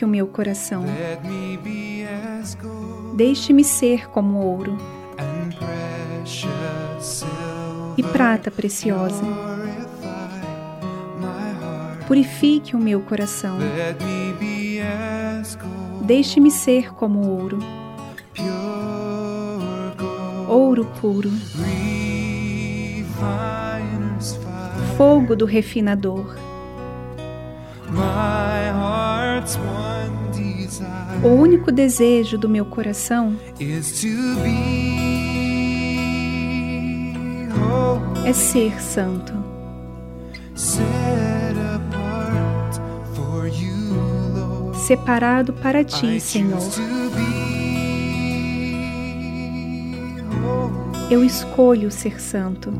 Purifique 0.00 0.04
o 0.04 0.08
meu 0.08 0.26
coração. 0.26 0.84
Deixe-me 3.14 3.64
ser 3.64 4.08
como 4.08 4.38
ouro 4.38 4.78
e 7.96 8.02
prata 8.02 8.50
preciosa. 8.50 9.22
Purifique 12.06 12.74
o 12.74 12.78
meu 12.78 13.00
coração. 13.02 13.58
Deixe-me 16.02 16.50
ser 16.50 16.92
como 16.94 17.28
ouro, 17.28 17.58
ouro 20.48 20.86
puro, 21.00 21.30
fogo 24.96 25.36
do 25.36 25.44
refinador. 25.44 26.36
O 31.22 31.28
único 31.28 31.70
desejo 31.70 32.38
do 32.38 32.48
meu 32.48 32.64
coração 32.64 33.36
é 38.24 38.32
ser 38.32 38.80
santo. 38.80 39.34
Separado 44.74 45.52
para 45.52 45.84
ti, 45.84 46.18
Senhor. 46.18 46.58
Eu 51.10 51.22
escolho 51.22 51.90
ser 51.90 52.18
santo. 52.18 52.72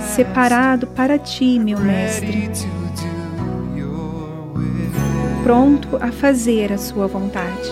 Separado 0.00 0.86
para 0.88 1.18
ti, 1.18 1.58
meu 1.60 1.78
Mestre. 1.78 2.50
Pronto 5.46 5.96
a 6.00 6.10
fazer 6.10 6.72
a 6.72 6.76
sua 6.76 7.06
vontade. 7.06 7.70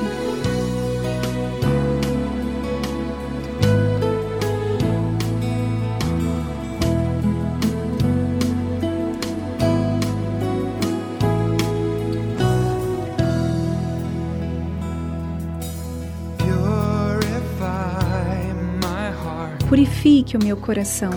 Purifique 19.69 20.37
o 20.37 20.45
meu 20.45 20.57
coração. 20.57 21.11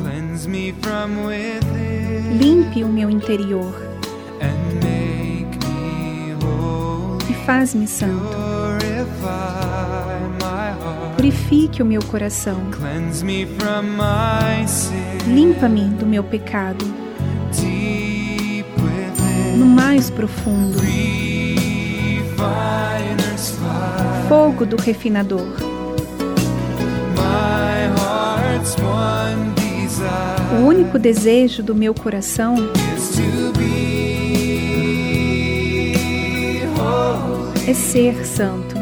Limpe 2.39 2.83
o 2.83 2.87
meu 2.87 3.11
interior. 3.11 3.86
Faz-me 7.47 7.87
santo. 7.87 8.29
Purifique 11.15 11.81
o 11.81 11.85
meu 11.85 12.03
coração. 12.03 12.59
Limpa-me 15.25 15.85
do 15.85 16.05
meu 16.05 16.25
pecado. 16.25 16.85
No 19.57 19.65
mais 19.65 20.09
profundo. 20.09 20.77
Fogo 24.27 24.65
do 24.65 24.75
refinador 24.75 25.47
O 30.51 30.65
único 30.65 30.99
desejo 30.99 31.63
do 31.63 31.73
meu 31.73 31.93
coração 31.93 32.55
é 32.83 32.86
ser 37.73 38.25
santo. 38.25 38.75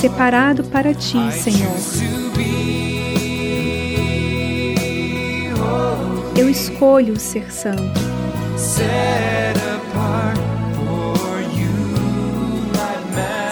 Separado 0.00 0.64
para 0.64 0.94
ti, 0.94 1.18
Senhor. 1.32 1.76
Eu 6.36 6.48
escolho 6.48 7.18
ser 7.18 7.52
santo 7.52 8.10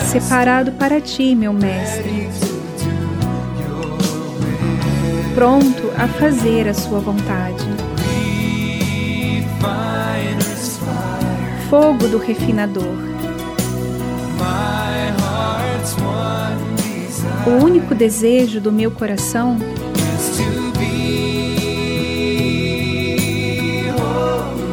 separado 0.09 0.73
para 0.73 1.03
ti, 1.03 1.35
meu 1.35 1.53
Mestre, 1.53 2.29
pronto 5.35 5.93
a 5.99 6.09
fazer 6.09 6.67
a 6.67 6.73
sua 6.73 6.99
vontade. 6.99 7.68
Fogo 11.69 12.09
do 12.09 12.19
refinador. 12.19 12.97
O 17.47 17.65
único 17.65 17.95
desejo 17.95 18.61
do 18.61 18.73
meu 18.73 18.91
coração 18.91 19.57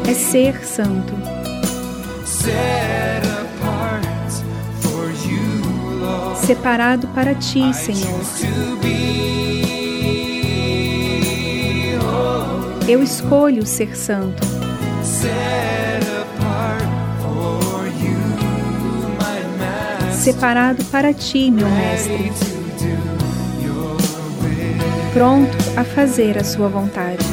é 0.08 0.14
ser 0.14 0.66
santo 0.66 1.14
separado 6.46 7.08
para 7.08 7.34
ti, 7.34 7.74
Senhor. 7.74 8.22
Eu 12.88 13.02
escolho 13.02 13.66
ser 13.66 13.98
santo. 13.98 14.44
Separado 20.26 20.84
para 20.86 21.14
ti, 21.14 21.52
meu 21.52 21.70
Mestre. 21.70 22.32
Pronto 25.14 25.56
a 25.78 25.84
fazer 25.84 26.36
a 26.36 26.44
sua 26.44 26.68
vontade. 26.68 27.24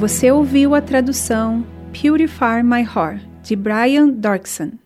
Você 0.00 0.32
ouviu 0.32 0.74
a 0.74 0.80
tradução 0.80 1.64
Purify 1.92 2.64
My 2.64 2.82
Heart, 2.82 3.22
de 3.44 3.54
Brian 3.54 4.08
Dorkson. 4.08 4.81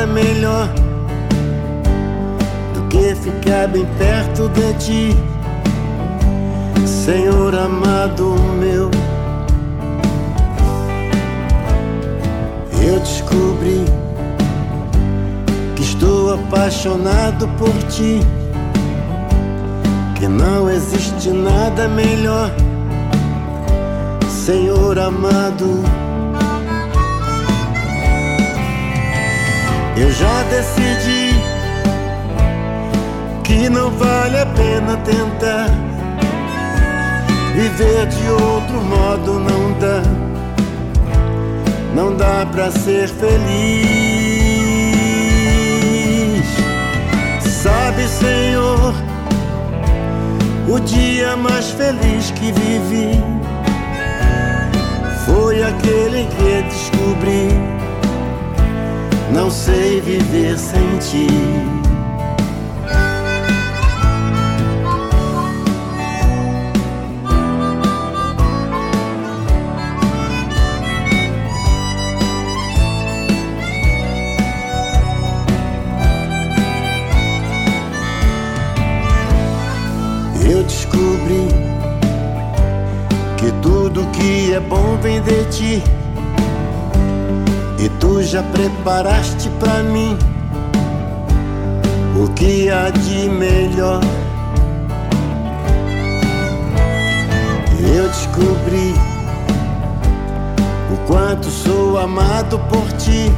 Nada 0.00 0.06
melhor 0.06 0.68
do 2.74 2.82
que 2.88 3.14
ficar 3.16 3.68
bem 3.68 3.84
perto 3.98 4.48
de 4.48 4.72
ti, 4.74 5.16
Senhor 6.86 7.54
amado 7.54 8.34
meu. 8.58 8.90
Eu 12.82 12.98
descobri 13.00 13.84
que 15.76 15.82
estou 15.82 16.34
apaixonado 16.34 17.46
por 17.58 17.72
ti, 17.90 18.20
que 20.18 20.26
não 20.26 20.70
existe 20.70 21.28
nada 21.30 21.88
melhor, 21.88 22.50
Senhor 24.28 24.98
amado. 24.98 25.82
Eu 30.00 30.10
já 30.10 30.42
decidi 30.44 31.34
que 33.44 33.68
não 33.68 33.90
vale 33.90 34.38
a 34.38 34.46
pena 34.46 34.96
tentar 35.04 35.68
viver 37.54 38.06
de 38.06 38.30
outro 38.30 38.80
modo, 38.80 39.38
não 39.38 39.78
dá 39.78 40.30
não 41.94 42.16
dá 42.16 42.46
pra 42.50 42.70
ser 42.70 43.08
feliz. 43.08 43.90
Sabe, 47.62 48.08
Senhor, 48.08 48.94
o 50.66 50.80
dia 50.80 51.36
mais 51.36 51.70
feliz 51.72 52.30
que 52.30 52.52
vivi 52.52 53.22
foi 55.26 55.62
aquele 55.62 56.26
que 56.26 56.62
descobri. 56.62 57.69
Não 59.32 59.50
sei 59.50 60.00
viver 60.00 60.58
sem 60.58 60.98
ti. 60.98 61.80
que 84.20 84.52
é 84.52 84.60
bom 84.60 84.98
vem 85.00 85.20
de 85.22 85.44
ti. 85.46 85.99
Tu 88.20 88.26
já 88.26 88.42
preparaste 88.42 89.48
para 89.58 89.82
mim 89.82 90.14
o 92.22 92.28
que 92.34 92.68
há 92.68 92.90
de 92.90 93.30
melhor. 93.30 94.02
Eu 97.96 98.08
descobri 98.08 98.94
o 100.92 101.06
quanto 101.06 101.46
sou 101.46 101.96
amado 101.96 102.58
por 102.68 102.86
ti. 102.98 103.32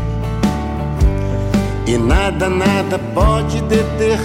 E 1.87 1.97
nada, 1.97 2.49
nada 2.49 2.99
pode 3.15 3.63
deter 3.63 4.19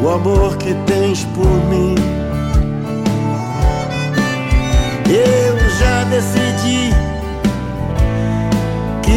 o 0.00 0.08
amor 0.10 0.56
que 0.58 0.74
tens 0.86 1.24
por 1.34 1.50
mim. 1.68 1.96
Eu 5.08 5.58
já 5.70 6.04
decidi 6.04 7.09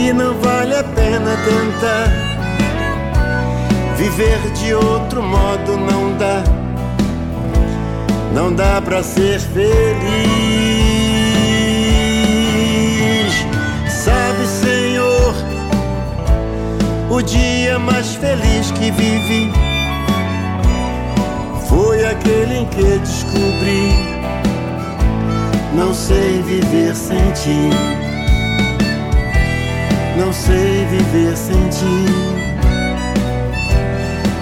que 0.04 0.12
não 0.12 0.34
vale 0.41 0.76
a 0.76 0.84
pena 0.84 1.32
tentar 1.45 2.10
viver 3.95 4.38
de 4.51 4.74
outro 4.74 5.24
modo, 5.24 5.78
não 5.78 6.18
dá. 6.18 6.43
Não 8.34 8.54
dá 8.54 8.82
pra 8.82 9.01
ser 9.01 9.39
feliz. 9.39 9.64
Sabe, 13.88 14.45
Senhor, 14.45 15.34
o 17.10 17.22
dia 17.22 17.80
mais 17.80 18.16
feliz 18.16 18.72
que 18.72 18.91
vivi 18.91 19.54
foi 21.70 22.06
aquele 22.06 22.58
em 22.58 22.66
que 22.66 22.99
descobri 22.99 24.14
não 25.74 25.93
sei 25.93 26.41
viver 26.41 26.93
sem 26.93 27.32
ti. 27.32 28.03
Não 30.18 30.32
sei 30.32 30.86
viver 30.86 31.36
sem 31.36 31.70
ti. 31.70 32.05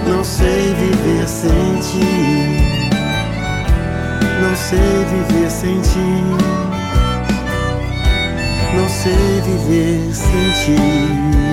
Não 0.06 0.22
sei 0.22 0.74
viver 0.74 1.26
sem 1.26 1.80
ti. 1.80 2.62
Não 4.42 4.54
sei 4.54 5.04
viver 5.10 5.50
sem 5.50 5.80
ti. 5.80 6.22
Não 8.76 8.88
sei 8.88 9.40
viver 9.46 10.14
sem 10.14 10.50
ti. 10.76 11.51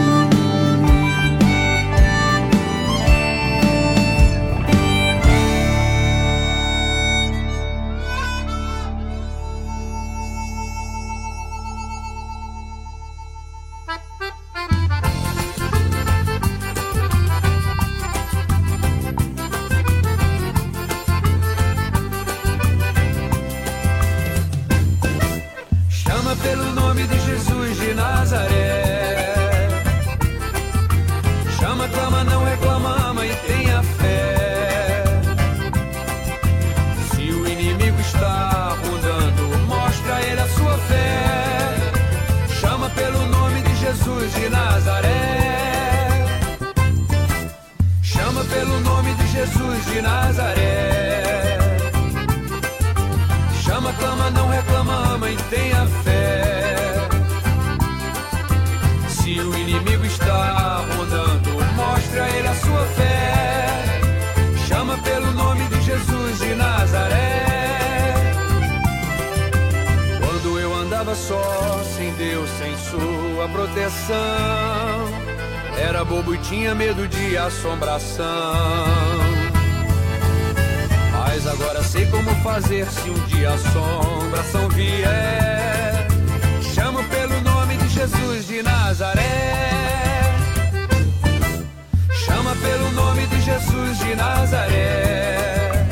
de 94.09 94.15
Nazaré. 94.15 95.85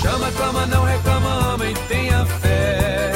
Chama, 0.00 0.30
clama, 0.32 0.66
não 0.66 0.84
reclama, 0.84 1.54
ama 1.54 1.66
e 1.66 1.74
tenha 1.88 2.24
fé. 2.24 3.12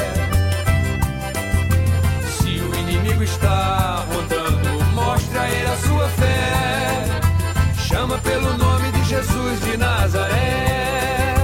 Se 2.37 2.61
o 2.61 2.75
inimigo 2.75 3.23
está 3.23 4.05
rondando, 4.11 4.85
mostre 4.95 5.39
a 5.39 5.49
ele 5.49 5.67
a 5.67 5.77
sua 5.77 6.09
fé. 6.09 7.05
Chama 7.89 8.19
pelo 8.19 8.57
nome 8.59 8.93
de 8.93 9.05
Jesus 9.05 9.61
de 9.65 9.77
Nazaré. 9.79 11.35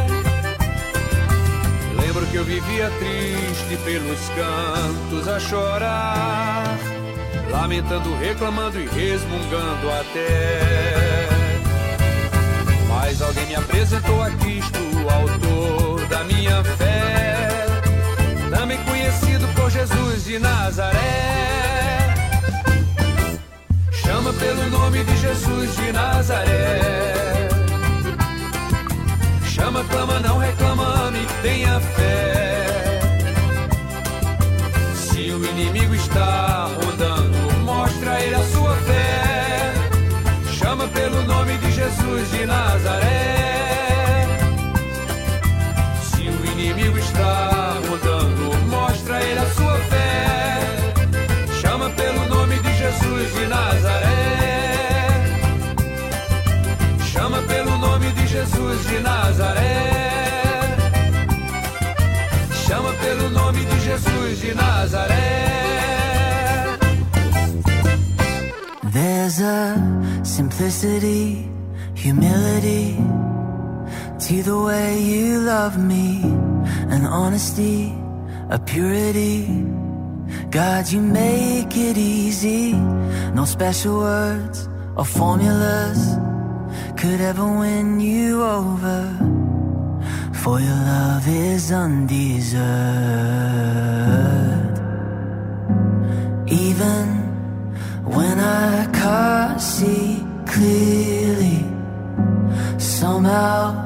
Lembro 1.98 2.26
que 2.26 2.36
eu 2.36 2.44
vivia 2.44 2.90
triste 2.98 3.76
pelos 3.84 4.20
cantos 4.36 5.28
a 5.28 5.40
chorar 5.40 6.78
lamentando, 7.50 8.14
reclamando 8.16 8.78
e 8.78 8.86
resmungando 8.86 9.90
até 10.00 11.51
alguém 13.22 13.46
me 13.46 13.54
apresentou 13.54 14.22
a 14.22 14.30
Cristo, 14.30 14.78
o 14.78 15.10
autor 15.10 16.06
da 16.08 16.24
minha 16.24 16.62
fé. 16.64 17.66
homem 18.62 18.78
conhecido 18.84 19.46
por 19.54 19.70
Jesus 19.70 20.24
de 20.24 20.38
Nazaré. 20.38 22.14
Chama 23.90 24.32
pelo 24.32 24.70
nome 24.70 25.04
de 25.04 25.16
Jesus 25.16 25.76
de 25.76 25.92
Nazaré. 25.92 27.48
Chama, 29.46 29.84
clama, 29.84 30.20
não 30.20 30.38
reclama, 30.38 31.10
me 31.10 31.26
tenha 31.42 31.80
fé. 31.80 33.00
Se 34.94 35.30
o 35.32 35.44
inimigo 35.44 35.94
está 35.94 36.68
rodando, 36.84 37.01
Chama 40.82 40.94
pelo 40.94 41.22
nome 41.22 41.58
de 41.58 41.70
Jesus 41.70 42.30
de 42.32 42.44
Nazaré. 42.44 44.26
Se 46.02 46.22
o 46.28 46.52
inimigo 46.52 46.98
está 46.98 47.78
rodando, 47.88 48.58
mostra 48.68 49.22
ele 49.22 49.38
a 49.38 49.46
sua 49.54 49.78
fé. 49.90 50.94
Chama 51.60 51.88
pelo 51.90 52.26
nome 52.26 52.58
de 52.58 52.74
Jesus 52.74 53.32
de 53.32 53.46
Nazaré. 53.46 54.08
Chama 57.12 57.42
pelo 57.42 57.78
nome 57.78 58.10
de 58.10 58.26
Jesus 58.26 58.84
de 58.88 59.00
Nazaré. 59.00 59.82
Chama 62.66 62.92
pelo 62.94 63.30
nome 63.30 63.64
de 63.64 63.80
Jesus 63.80 64.40
de 64.40 64.54
Nazaré. 64.54 65.42
There's 68.92 69.40
a 69.40 70.01
simplicity, 70.32 71.46
humility 71.94 72.96
to 74.18 74.42
the 74.42 74.58
way 74.58 74.98
you 74.98 75.40
love 75.40 75.76
me, 75.76 76.22
an 76.88 77.04
honesty, 77.04 77.94
a 78.48 78.58
purity. 78.58 79.44
God, 80.50 80.90
you 80.90 81.02
make 81.02 81.76
it 81.76 81.98
easy. 81.98 82.72
No 83.34 83.44
special 83.44 83.98
words 83.98 84.70
or 84.96 85.04
formulas 85.04 86.00
could 86.96 87.20
ever 87.20 87.46
win 87.58 88.00
you 88.00 88.42
over. 88.42 89.00
For 90.42 90.58
your 90.60 90.80
love 90.94 91.28
is 91.28 91.70
undeserved. 91.70 92.62
Even 96.48 97.21
when 98.16 98.38
I 98.40 98.86
can't 98.92 99.60
see 99.60 100.24
clearly, 100.46 101.64
somehow 102.78 103.82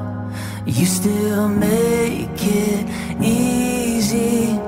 you 0.65 0.85
still 0.85 1.47
make 1.47 2.39
it 2.39 2.85
easy. 3.21 4.59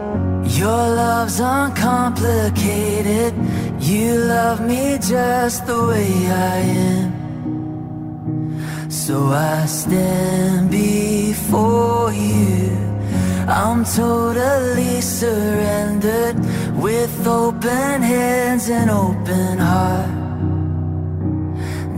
Your 0.59 0.83
love's 1.01 1.39
uncomplicated. 1.39 3.33
You 3.79 4.15
love 4.35 4.59
me 4.61 4.97
just 5.01 5.65
the 5.67 5.79
way 5.87 6.11
I 6.27 6.57
am. 6.93 7.09
So 8.89 9.27
I 9.27 9.65
stand 9.65 10.71
before 10.71 12.11
you. 12.13 12.69
I'm 13.47 13.83
totally 13.83 15.01
surrendered 15.01 16.37
with 16.75 17.08
open 17.29 18.01
hands 18.01 18.69
and 18.69 18.89
open 18.89 19.57
heart. 19.59 20.09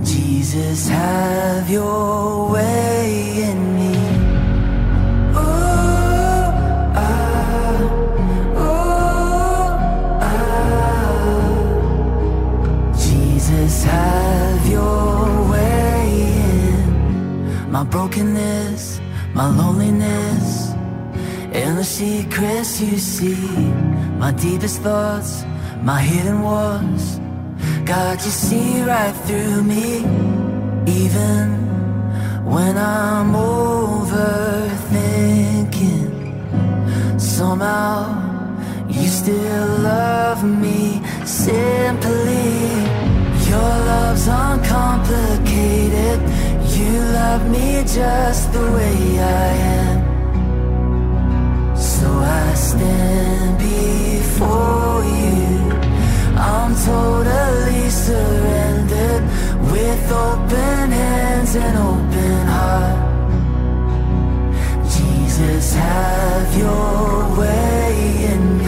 Jesus, 0.03 0.89
have 0.89 1.69
your 1.69 2.51
way 2.51 3.43
in 3.49 3.75
me. 3.77 3.95
Ah, 5.33 6.93
ah. 6.95 7.79
Jesus, 13.05 13.83
have 13.85 14.67
your 14.67 15.49
way 15.49 16.03
in 16.49 17.71
my 17.71 17.83
brokenness, 17.83 18.99
my 19.33 19.47
loneliness, 19.47 20.71
and 21.53 21.77
the 21.77 21.83
secrets 21.83 22.81
you 22.81 22.97
see, 22.97 23.71
my 24.21 24.31
deepest 24.33 24.81
thoughts, 24.83 25.43
my 25.81 25.99
hidden 25.99 26.43
wars. 26.43 27.19
God, 27.85 28.23
you 28.23 28.29
see 28.29 28.83
right 28.83 29.15
through 29.25 29.63
me, 29.63 30.05
even 30.85 31.45
when 32.45 32.77
I'm 32.77 33.33
overthinking. 33.33 33.99
Somehow 37.19 37.97
you 38.87 39.07
still 39.07 39.67
love 39.79 40.43
me 40.43 41.01
simply. 41.25 42.45
Your 43.49 43.73
love's 43.91 44.27
uncomplicated. 44.27 46.19
You 46.77 46.91
love 47.19 47.43
me 47.49 47.83
just 47.99 48.53
the 48.53 48.65
way 48.77 49.19
I 49.19 49.51
am. 49.79 49.97
So 51.75 52.07
I 52.19 52.53
stand 52.53 53.61
before 54.41 55.03
you. 55.03 55.71
I'm 56.35 56.73
totally 56.75 57.89
surrendered 57.89 59.23
with 59.71 60.11
open 60.11 60.91
hands 60.91 61.55
and 61.55 61.77
open 61.77 62.47
heart. 62.55 62.99
Jesus, 64.95 65.75
have 65.75 66.57
your 66.57 67.37
way 67.37 68.25
in 68.33 68.57
me. 68.57 68.60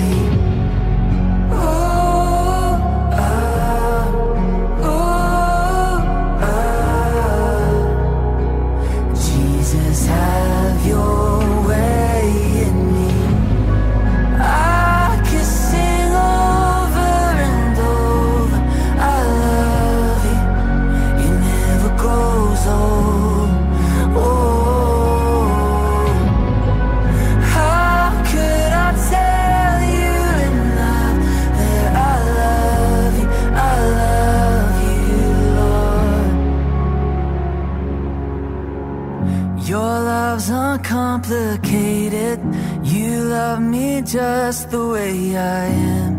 Uncomplicated. 41.24 42.40
You 42.84 43.24
love 43.24 43.62
me 43.62 44.02
just 44.02 44.72
the 44.72 44.88
way 44.88 45.38
I 45.38 45.66
am. 45.66 46.14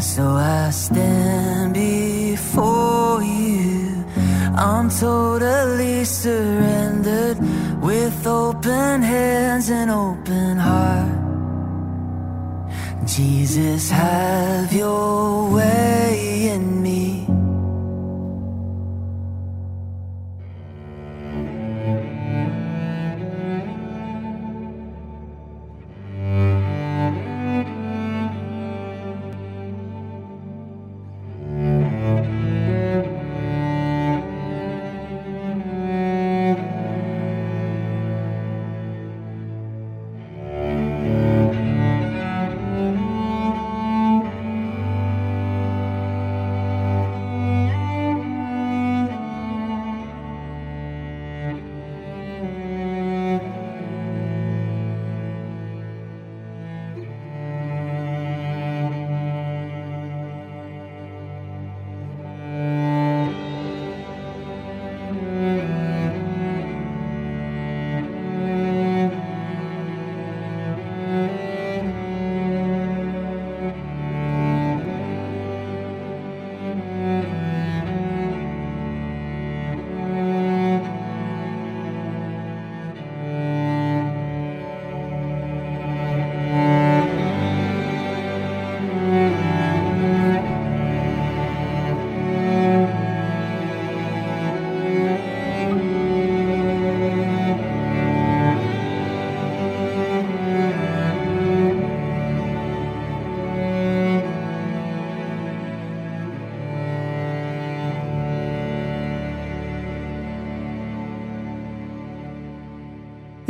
So 0.00 0.24
I 0.24 0.70
stand 0.70 1.74
before 1.74 3.22
you. 3.22 4.04
I'm 4.56 4.90
totally 4.90 6.04
surrendered 6.04 7.38
with 7.82 8.26
open 8.26 9.02
hands 9.02 9.70
and 9.70 9.90
open 9.90 10.56
heart. 10.58 11.18
Jesus, 13.06 13.90
have 13.90 14.72
your 14.72 15.50
way 15.52 16.48
in 16.50 16.81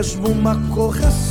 Mesmo 0.00 0.28
uma 0.28 0.56
correção. 0.74 1.29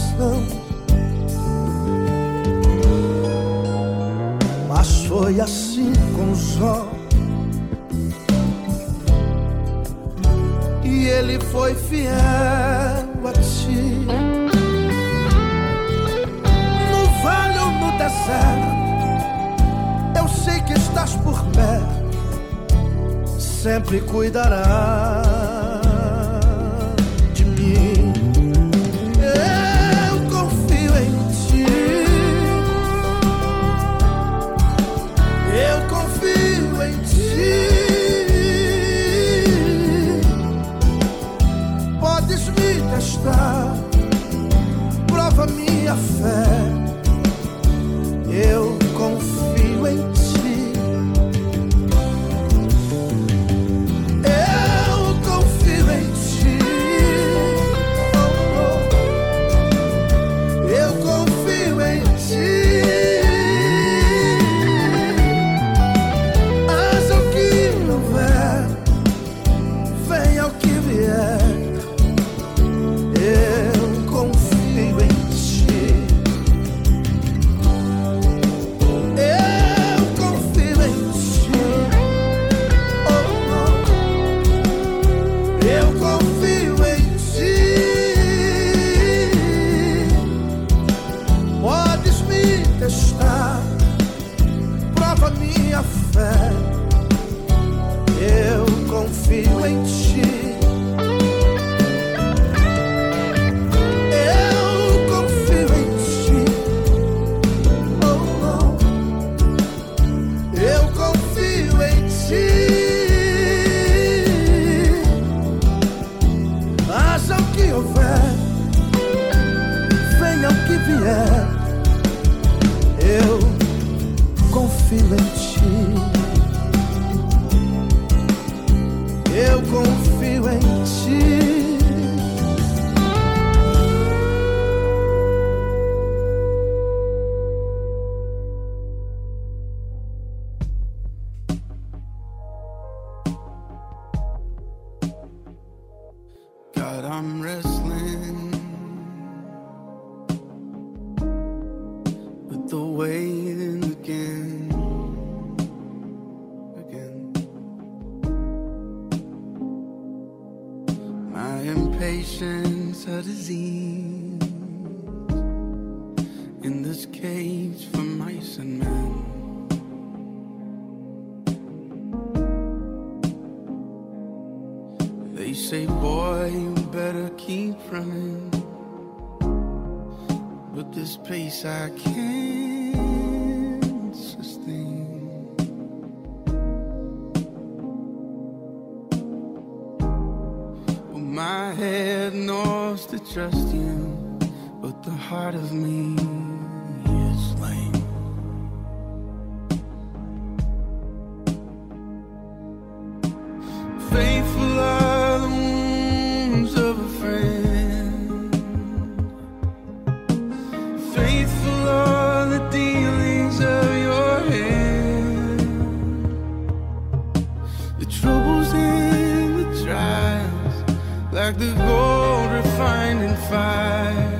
The 221.59 221.73
gold 221.73 222.51
refined 222.53 223.21
in 223.21 223.35
fire. 223.51 224.39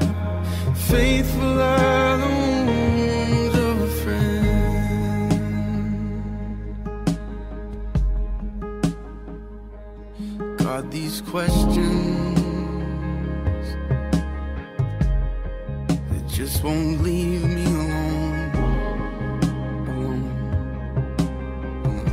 Faithful 0.73 1.61
are 1.61 2.17
the 2.17 2.27
wounds 2.69 3.55
of 3.57 3.81
a 3.81 3.91
friend. 4.01 4.47
God, 10.59 10.83
these 10.91 11.21
questions 11.21 12.39
they 16.09 16.21
just 16.27 16.63
won't 16.63 17.01
leave 17.01 17.43
me 17.43 17.65
alone. 17.65 18.51
Alone. 19.89 20.23
alone. 21.83 22.05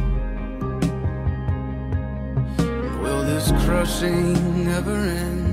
Will 3.02 3.22
this 3.22 3.52
crushing 3.64 4.45
never 4.76 5.00
end? 5.24 5.44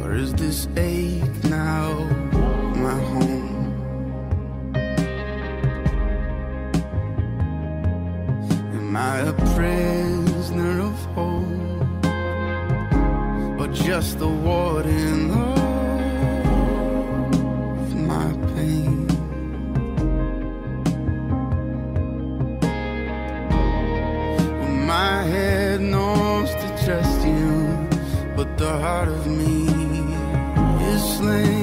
Or 0.00 0.14
is 0.14 0.32
this 0.32 0.68
ache 0.78 1.44
now 1.44 1.88
my 2.86 2.98
home? 3.12 3.74
Am 8.78 8.96
I 8.96 9.16
a 9.32 9.34
prisoner 9.52 10.74
of 10.88 10.96
hope? 11.16 12.06
Or 13.60 13.68
just 13.68 14.18
the 14.18 14.28
warden 14.28 15.25
whistling 31.18 31.55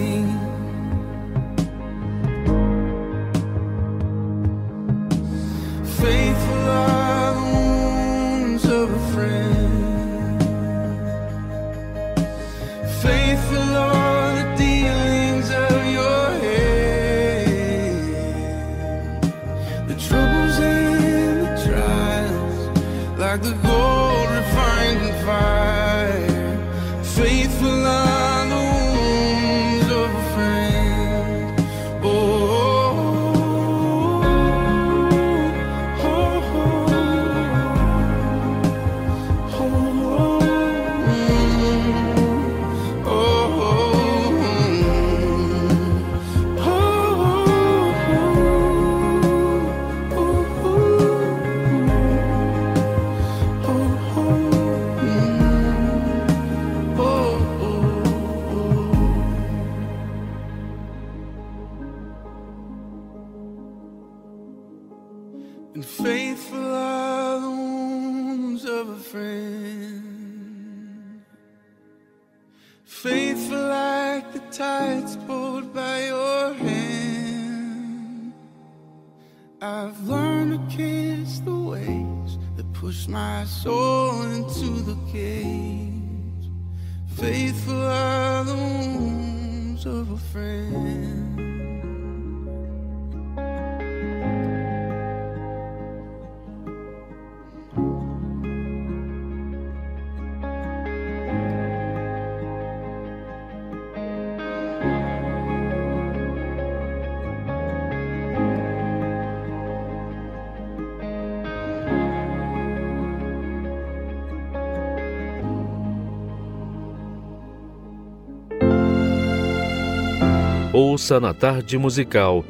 Ouça 120.94 121.20
na 121.20 121.34
tarde 121.34 121.76
musical 121.76 122.46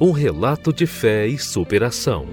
um 0.00 0.12
relato 0.12 0.72
de 0.72 0.86
fé 0.86 1.26
e 1.26 1.36
superação. 1.36 2.26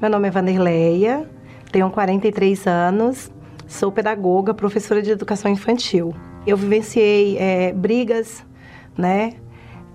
Meu 0.00 0.10
nome 0.10 0.26
é 0.26 0.30
Vanderleia, 0.32 1.30
tenho 1.70 1.88
43 1.88 2.66
anos, 2.66 3.30
sou 3.68 3.92
pedagoga, 3.92 4.52
professora 4.52 5.00
de 5.00 5.12
educação 5.12 5.48
infantil. 5.48 6.12
Eu 6.44 6.56
vivenciei 6.56 7.38
é, 7.38 7.72
brigas, 7.72 8.44
né? 8.96 9.34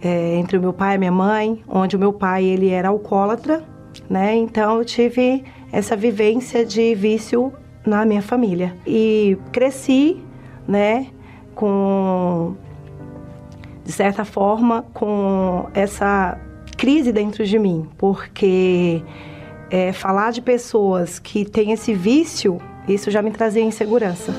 É, 0.01 0.35
entre 0.35 0.57
o 0.57 0.61
meu 0.61 0.71
pai 0.71 0.95
e 0.95 0.97
minha 0.97 1.11
mãe, 1.11 1.61
onde 1.67 1.97
o 1.97 1.99
meu 1.99 2.13
pai 2.13 2.45
ele 2.45 2.69
era 2.69 2.87
alcoólatra, 2.87 3.65
né? 4.09 4.33
Então 4.33 4.77
eu 4.77 4.85
tive 4.85 5.43
essa 5.73 5.97
vivência 5.97 6.65
de 6.65 6.95
vício 6.95 7.51
na 7.85 8.05
minha 8.05 8.21
família 8.21 8.73
e 8.87 9.37
cresci, 9.51 10.23
né? 10.67 11.07
Com 11.55 12.55
de 13.83 13.91
certa 13.91 14.23
forma 14.23 14.85
com 14.93 15.67
essa 15.73 16.39
crise 16.77 17.11
dentro 17.11 17.45
de 17.45 17.59
mim, 17.59 17.87
porque 17.97 19.03
é, 19.69 19.91
falar 19.91 20.31
de 20.31 20.41
pessoas 20.41 21.19
que 21.19 21.45
têm 21.45 21.71
esse 21.71 21.93
vício, 21.93 22.59
isso 22.87 23.11
já 23.11 23.21
me 23.21 23.31
trazia 23.31 23.63
insegurança. 23.63 24.33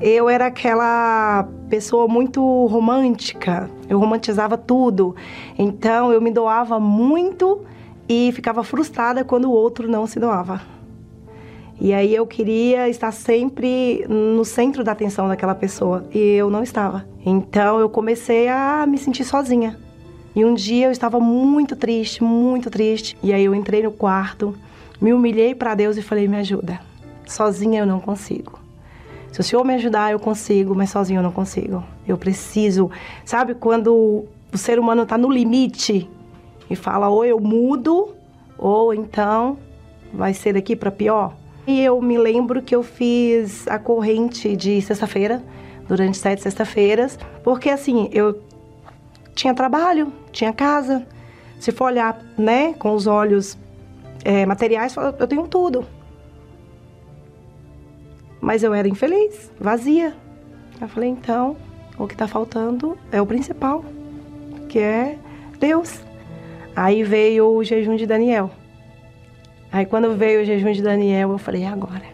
Eu 0.00 0.28
era 0.28 0.46
aquela 0.46 1.48
pessoa 1.68 2.06
muito 2.06 2.66
romântica, 2.66 3.68
eu 3.88 3.98
romantizava 3.98 4.56
tudo, 4.56 5.16
então 5.58 6.12
eu 6.12 6.20
me 6.20 6.30
doava 6.30 6.78
muito 6.78 7.62
e 8.08 8.30
ficava 8.32 8.62
frustrada 8.62 9.24
quando 9.24 9.46
o 9.46 9.52
outro 9.52 9.88
não 9.88 10.06
se 10.06 10.20
doava. 10.20 10.77
E 11.80 11.92
aí 11.92 12.14
eu 12.14 12.26
queria 12.26 12.88
estar 12.88 13.12
sempre 13.12 14.04
no 14.08 14.44
centro 14.44 14.82
da 14.82 14.92
atenção 14.92 15.28
daquela 15.28 15.54
pessoa 15.54 16.04
e 16.12 16.18
eu 16.18 16.50
não 16.50 16.62
estava. 16.62 17.06
Então 17.24 17.78
eu 17.78 17.88
comecei 17.88 18.48
a 18.48 18.84
me 18.86 18.98
sentir 18.98 19.24
sozinha. 19.24 19.78
E 20.34 20.44
um 20.44 20.54
dia 20.54 20.86
eu 20.86 20.90
estava 20.90 21.20
muito 21.20 21.76
triste, 21.76 22.22
muito 22.22 22.68
triste. 22.68 23.16
E 23.22 23.32
aí 23.32 23.44
eu 23.44 23.54
entrei 23.54 23.82
no 23.82 23.92
quarto, 23.92 24.54
me 25.00 25.12
humilhei 25.12 25.54
para 25.54 25.74
Deus 25.74 25.96
e 25.96 26.02
falei: 26.02 26.26
me 26.26 26.36
ajuda. 26.36 26.80
Sozinha 27.26 27.80
eu 27.80 27.86
não 27.86 28.00
consigo. 28.00 28.58
Se 29.30 29.40
o 29.40 29.44
Senhor 29.44 29.64
me 29.64 29.74
ajudar, 29.74 30.10
eu 30.10 30.18
consigo, 30.18 30.74
mas 30.74 30.90
sozinho 30.90 31.18
eu 31.18 31.22
não 31.22 31.30
consigo. 31.30 31.84
Eu 32.06 32.18
preciso. 32.18 32.90
Sabe 33.24 33.54
quando 33.54 34.26
o 34.52 34.58
ser 34.58 34.78
humano 34.78 35.02
está 35.02 35.16
no 35.16 35.30
limite 35.30 36.10
e 36.68 36.74
fala: 36.74 37.08
ou 37.08 37.24
eu 37.24 37.38
mudo, 37.38 38.14
ou 38.56 38.92
então 38.92 39.58
vai 40.12 40.34
ser 40.34 40.54
daqui 40.54 40.74
para 40.74 40.90
pior? 40.90 41.34
E 41.68 41.82
eu 41.82 42.00
me 42.00 42.16
lembro 42.16 42.62
que 42.62 42.74
eu 42.74 42.82
fiz 42.82 43.68
a 43.68 43.78
corrente 43.78 44.56
de 44.56 44.80
sexta-feira, 44.80 45.44
durante 45.86 46.16
sete 46.16 46.40
sexta-feiras, 46.40 47.18
porque 47.44 47.68
assim, 47.68 48.08
eu 48.10 48.42
tinha 49.34 49.52
trabalho, 49.52 50.10
tinha 50.32 50.50
casa. 50.50 51.06
Se 51.60 51.70
for 51.70 51.84
olhar, 51.84 52.18
né, 52.38 52.72
com 52.72 52.94
os 52.94 53.06
olhos 53.06 53.58
é, 54.24 54.46
materiais, 54.46 54.96
eu 54.96 55.26
tenho 55.26 55.46
tudo. 55.46 55.84
Mas 58.40 58.62
eu 58.62 58.72
era 58.72 58.88
infeliz, 58.88 59.52
vazia. 59.60 60.16
Eu 60.80 60.88
falei, 60.88 61.10
então, 61.10 61.54
o 61.98 62.06
que 62.06 62.14
está 62.14 62.26
faltando 62.26 62.96
é 63.12 63.20
o 63.20 63.26
principal, 63.26 63.84
que 64.70 64.78
é 64.78 65.18
Deus. 65.60 66.00
Aí 66.74 67.02
veio 67.02 67.46
o 67.50 67.62
jejum 67.62 67.94
de 67.94 68.06
Daniel. 68.06 68.57
Aí 69.70 69.84
quando 69.84 70.14
veio 70.14 70.42
o 70.42 70.44
jejum 70.44 70.72
de 70.72 70.82
Daniel, 70.82 71.30
eu 71.30 71.38
falei, 71.38 71.64
agora. 71.64 72.04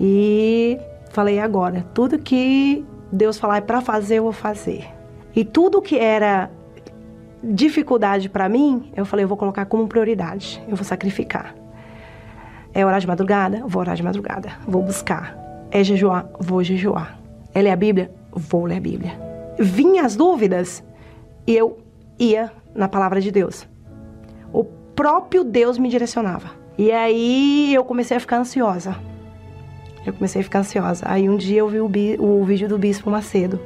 E 0.00 0.78
falei, 1.10 1.38
agora. 1.38 1.84
Tudo 1.92 2.18
que 2.18 2.84
Deus 3.12 3.38
falar 3.38 3.58
é 3.58 3.60
para 3.60 3.80
fazer, 3.80 4.16
eu 4.16 4.24
vou 4.24 4.32
fazer. 4.32 4.88
E 5.34 5.44
tudo 5.44 5.82
que 5.82 5.98
era 5.98 6.50
dificuldade 7.42 8.28
para 8.28 8.48
mim, 8.48 8.90
eu 8.96 9.04
falei, 9.04 9.24
eu 9.24 9.28
vou 9.28 9.36
colocar 9.36 9.64
como 9.66 9.86
prioridade, 9.86 10.62
eu 10.68 10.76
vou 10.76 10.84
sacrificar. 10.84 11.54
É 12.72 12.84
orar 12.86 13.00
de 13.00 13.06
madrugada? 13.06 13.62
Vou 13.66 13.80
orar 13.80 13.96
de 13.96 14.02
madrugada. 14.02 14.52
Vou 14.66 14.82
buscar. 14.82 15.36
É 15.70 15.82
jejuar? 15.82 16.28
Vou 16.38 16.62
jejuar. 16.62 17.18
É 17.52 17.60
ler 17.60 17.70
a 17.70 17.76
Bíblia? 17.76 18.10
Vou 18.32 18.64
ler 18.64 18.76
a 18.76 18.80
Bíblia. 18.80 19.12
Vinha 19.58 20.04
as 20.04 20.14
dúvidas 20.14 20.82
e 21.46 21.56
eu 21.56 21.78
ia 22.18 22.52
na 22.74 22.88
palavra 22.88 23.20
de 23.20 23.30
Deus. 23.30 23.66
Próprio 25.00 25.42
Deus 25.42 25.78
me 25.78 25.88
direcionava. 25.88 26.50
E 26.76 26.92
aí 26.92 27.72
eu 27.72 27.82
comecei 27.82 28.18
a 28.18 28.20
ficar 28.20 28.36
ansiosa. 28.36 28.94
Eu 30.04 30.12
comecei 30.12 30.42
a 30.42 30.44
ficar 30.44 30.58
ansiosa. 30.58 31.06
Aí 31.08 31.26
um 31.26 31.38
dia 31.38 31.60
eu 31.60 31.68
vi 31.70 31.80
o, 32.18 32.22
o 32.22 32.44
vídeo 32.44 32.68
do 32.68 32.76
Bispo 32.76 33.10
Macedo 33.10 33.58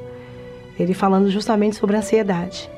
ele 0.78 0.94
falando 0.94 1.28
justamente 1.28 1.74
sobre 1.74 1.96
a 1.96 1.98
ansiedade. 1.98 2.70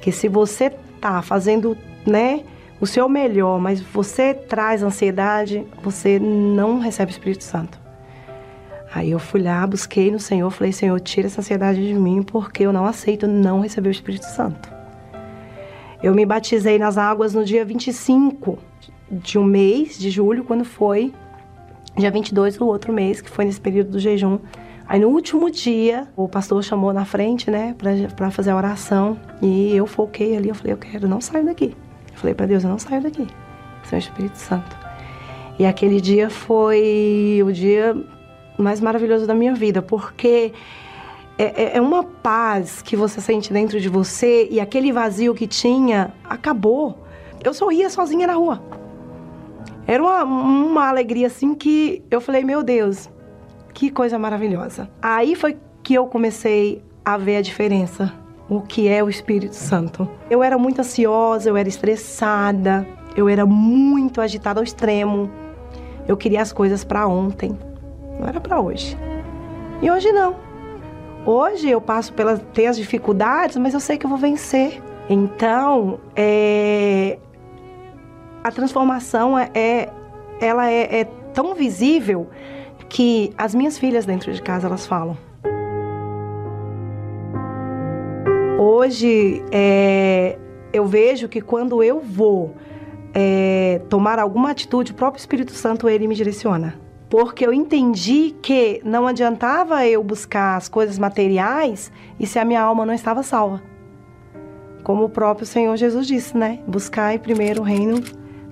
Que 0.00 0.12
se 0.12 0.28
você 0.28 0.70
tá 1.00 1.22
fazendo, 1.22 1.76
né, 2.06 2.44
o 2.80 2.86
seu 2.86 3.08
melhor, 3.08 3.58
mas 3.60 3.80
você 3.80 4.32
traz 4.32 4.84
ansiedade, 4.84 5.66
você 5.82 6.20
não 6.20 6.78
recebe 6.78 7.10
o 7.10 7.14
Espírito 7.14 7.42
Santo. 7.42 7.80
Aí 8.94 9.10
eu 9.10 9.18
fui 9.18 9.42
lá, 9.42 9.66
busquei 9.66 10.08
no 10.08 10.20
Senhor, 10.20 10.48
falei: 10.52 10.72
Senhor, 10.72 11.00
tira 11.00 11.26
essa 11.26 11.40
ansiedade 11.40 11.84
de 11.84 11.94
mim, 11.94 12.22
porque 12.22 12.62
eu 12.62 12.72
não 12.72 12.86
aceito 12.86 13.26
não 13.26 13.58
receber 13.58 13.88
o 13.88 13.90
Espírito 13.90 14.26
Santo. 14.26 14.71
Eu 16.02 16.14
me 16.14 16.26
batizei 16.26 16.78
nas 16.78 16.98
águas 16.98 17.34
no 17.34 17.44
dia 17.44 17.64
25 17.64 18.58
de 19.10 19.38
um 19.38 19.44
mês 19.44 19.98
de 19.98 20.10
julho, 20.10 20.44
quando 20.44 20.64
foi 20.64 21.12
dia 21.96 22.10
22 22.10 22.56
do 22.56 22.66
outro 22.66 22.92
mês, 22.92 23.20
que 23.20 23.30
foi 23.30 23.44
nesse 23.44 23.60
período 23.60 23.90
do 23.92 23.98
jejum 23.98 24.38
Aí 24.92 25.00
no 25.00 25.08
último 25.08 25.50
dia, 25.50 26.06
o 26.16 26.28
pastor 26.28 26.62
chamou 26.62 26.92
na 26.92 27.06
frente, 27.06 27.50
né, 27.50 27.74
para 28.14 28.30
fazer 28.30 28.50
a 28.50 28.56
oração. 28.56 29.18
E 29.40 29.74
eu 29.74 29.86
foquei 29.86 30.36
ali, 30.36 30.50
eu 30.50 30.54
falei, 30.54 30.74
eu 30.74 30.76
quero, 30.76 31.08
não 31.08 31.18
saio 31.18 31.46
daqui. 31.46 31.74
Eu 32.12 32.18
falei 32.18 32.34
para 32.34 32.44
Deus, 32.44 32.62
eu 32.62 32.68
não 32.68 32.78
saio 32.78 33.02
daqui. 33.02 33.26
Senhor 33.84 34.00
Espírito 34.00 34.36
Santo. 34.36 34.76
E 35.58 35.64
aquele 35.64 35.98
dia 36.00 36.28
foi 36.28 37.42
o 37.42 37.50
dia 37.52 37.96
mais 38.58 38.82
maravilhoso 38.82 39.26
da 39.26 39.34
minha 39.34 39.54
vida, 39.54 39.80
porque 39.80 40.52
é, 41.38 41.62
é, 41.62 41.76
é 41.76 41.80
uma 41.80 42.04
paz 42.04 42.82
que 42.82 42.94
você 42.96 43.20
sente 43.20 43.52
dentro 43.52 43.80
de 43.80 43.88
você 43.88 44.48
e 44.50 44.60
aquele 44.60 44.92
vazio 44.92 45.34
que 45.34 45.46
tinha 45.46 46.12
acabou. 46.24 46.98
Eu 47.42 47.52
sorria 47.54 47.90
sozinha 47.90 48.26
na 48.26 48.34
rua. 48.34 48.62
Era 49.86 50.02
uma, 50.02 50.22
uma 50.24 50.88
alegria 50.88 51.26
assim 51.26 51.54
que 51.54 52.04
eu 52.10 52.20
falei, 52.20 52.44
meu 52.44 52.62
Deus, 52.62 53.10
que 53.74 53.90
coisa 53.90 54.18
maravilhosa. 54.18 54.88
Aí 55.00 55.34
foi 55.34 55.56
que 55.82 55.94
eu 55.94 56.06
comecei 56.06 56.82
a 57.04 57.16
ver 57.16 57.36
a 57.36 57.42
diferença, 57.42 58.12
o 58.48 58.60
que 58.60 58.86
é 58.86 59.02
o 59.02 59.08
Espírito 59.08 59.56
Santo. 59.56 60.08
Eu 60.30 60.42
era 60.42 60.56
muito 60.56 60.80
ansiosa, 60.80 61.48
eu 61.48 61.56
era 61.56 61.68
estressada, 61.68 62.86
eu 63.16 63.28
era 63.28 63.44
muito 63.44 64.20
agitada 64.20 64.60
ao 64.60 64.64
extremo. 64.64 65.28
Eu 66.06 66.16
queria 66.16 66.42
as 66.42 66.52
coisas 66.52 66.84
para 66.84 67.06
ontem, 67.06 67.58
não 68.20 68.28
era 68.28 68.40
para 68.40 68.60
hoje. 68.60 68.96
E 69.80 69.90
hoje 69.90 70.12
não. 70.12 70.51
Hoje 71.24 71.70
eu 71.70 71.80
passo 71.80 72.12
pelas 72.12 72.40
ter 72.52 72.66
as 72.66 72.76
dificuldades, 72.76 73.56
mas 73.56 73.74
eu 73.74 73.80
sei 73.80 73.96
que 73.96 74.04
eu 74.04 74.10
vou 74.10 74.18
vencer. 74.18 74.82
Então, 75.08 76.00
é, 76.16 77.18
a 78.42 78.50
transformação 78.50 79.38
é, 79.38 79.50
é 79.54 79.88
ela 80.40 80.68
é, 80.68 81.00
é 81.00 81.04
tão 81.32 81.54
visível 81.54 82.28
que 82.88 83.32
as 83.38 83.54
minhas 83.54 83.78
filhas 83.78 84.04
dentro 84.04 84.32
de 84.32 84.42
casa 84.42 84.66
elas 84.66 84.84
falam. 84.84 85.16
Hoje 88.58 89.44
é, 89.52 90.36
eu 90.72 90.86
vejo 90.86 91.28
que 91.28 91.40
quando 91.40 91.84
eu 91.84 92.00
vou 92.00 92.54
é, 93.14 93.80
tomar 93.88 94.18
alguma 94.18 94.50
atitude, 94.50 94.90
o 94.90 94.94
próprio 94.94 95.20
Espírito 95.20 95.52
Santo 95.52 95.88
ele 95.88 96.08
me 96.08 96.16
direciona. 96.16 96.81
Porque 97.12 97.46
eu 97.46 97.52
entendi 97.52 98.34
que 98.40 98.80
não 98.82 99.06
adiantava 99.06 99.86
eu 99.86 100.02
buscar 100.02 100.56
as 100.56 100.66
coisas 100.66 100.98
materiais 100.98 101.92
e 102.18 102.26
se 102.26 102.38
a 102.38 102.44
minha 102.44 102.62
alma 102.62 102.86
não 102.86 102.94
estava 102.94 103.22
salva. 103.22 103.62
Como 104.82 105.04
o 105.04 105.10
próprio 105.10 105.44
Senhor 105.44 105.76
Jesus 105.76 106.06
disse, 106.06 106.34
né? 106.34 106.60
Buscai 106.66 107.18
primeiro 107.18 107.60
o 107.60 107.64
reino 107.64 108.00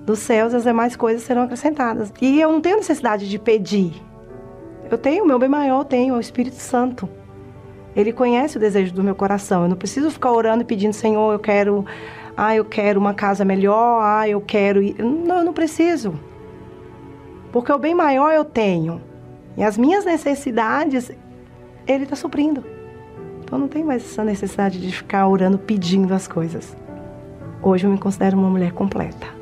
dos 0.05 0.19
céus, 0.19 0.53
as 0.53 0.61
demais 0.61 0.95
coisas 0.95 1.23
serão 1.23 1.41
acrescentadas. 1.41 2.13
E 2.21 2.39
eu 2.39 2.51
não 2.51 2.61
tenho 2.61 2.77
necessidade 2.77 3.27
de 3.27 3.39
pedir, 3.39 3.99
eu 4.91 4.97
tenho, 4.99 5.23
o 5.23 5.27
meu 5.27 5.39
bem 5.39 5.49
maior 5.49 5.79
eu 5.79 5.85
tenho, 5.85 6.13
o 6.13 6.19
Espírito 6.19 6.57
Santo. 6.57 7.09
Ele 7.95 8.13
conhece 8.13 8.57
o 8.57 8.59
desejo 8.59 8.93
do 8.93 9.03
meu 9.03 9.15
coração. 9.15 9.63
Eu 9.63 9.69
não 9.69 9.75
preciso 9.75 10.11
ficar 10.11 10.33
orando 10.33 10.61
e 10.61 10.65
pedindo, 10.65 10.93
Senhor, 10.93 11.33
eu 11.33 11.39
quero, 11.39 11.83
ah, 12.37 12.55
eu 12.55 12.63
quero 12.63 12.99
uma 12.99 13.15
casa 13.15 13.43
melhor, 13.43 14.03
ah, 14.03 14.29
eu 14.29 14.39
quero. 14.39 14.83
Não, 15.03 15.39
eu 15.39 15.45
não 15.45 15.51
preciso. 15.51 16.13
Porque 17.51 17.71
o 17.71 17.77
bem 17.77 17.93
maior 17.93 18.31
eu 18.31 18.45
tenho. 18.45 19.01
E 19.57 19.63
as 19.63 19.77
minhas 19.77 20.05
necessidades, 20.05 21.11
Ele 21.85 22.03
está 22.03 22.15
suprindo. 22.15 22.63
Então 23.43 23.59
não 23.59 23.67
tem 23.67 23.83
mais 23.83 24.03
essa 24.03 24.23
necessidade 24.23 24.79
de 24.79 24.91
ficar 24.91 25.27
orando 25.27 25.57
pedindo 25.57 26.13
as 26.13 26.27
coisas. 26.27 26.75
Hoje 27.61 27.85
eu 27.85 27.91
me 27.91 27.97
considero 27.97 28.37
uma 28.37 28.49
mulher 28.49 28.71
completa. 28.71 29.40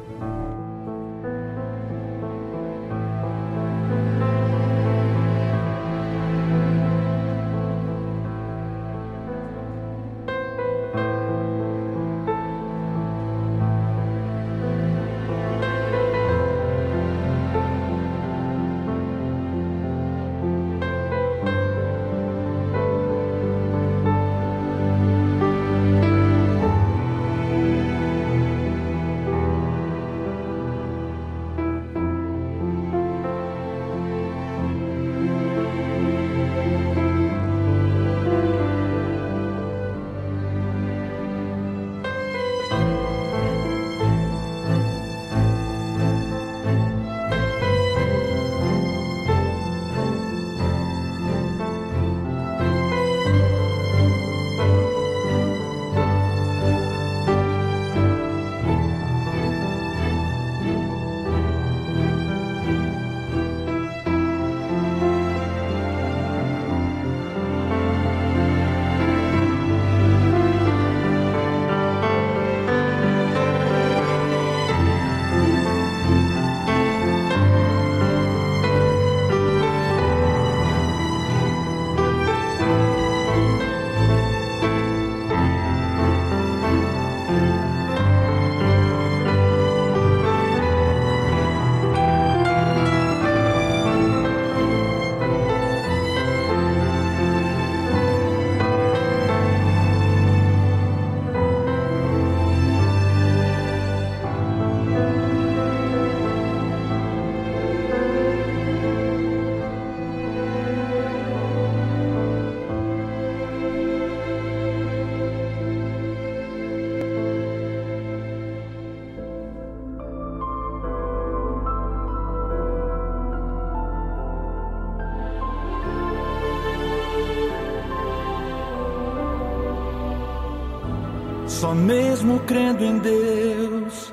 Só 131.70 131.76
mesmo 131.76 132.40
crendo 132.48 132.84
em 132.84 132.98
Deus, 132.98 134.12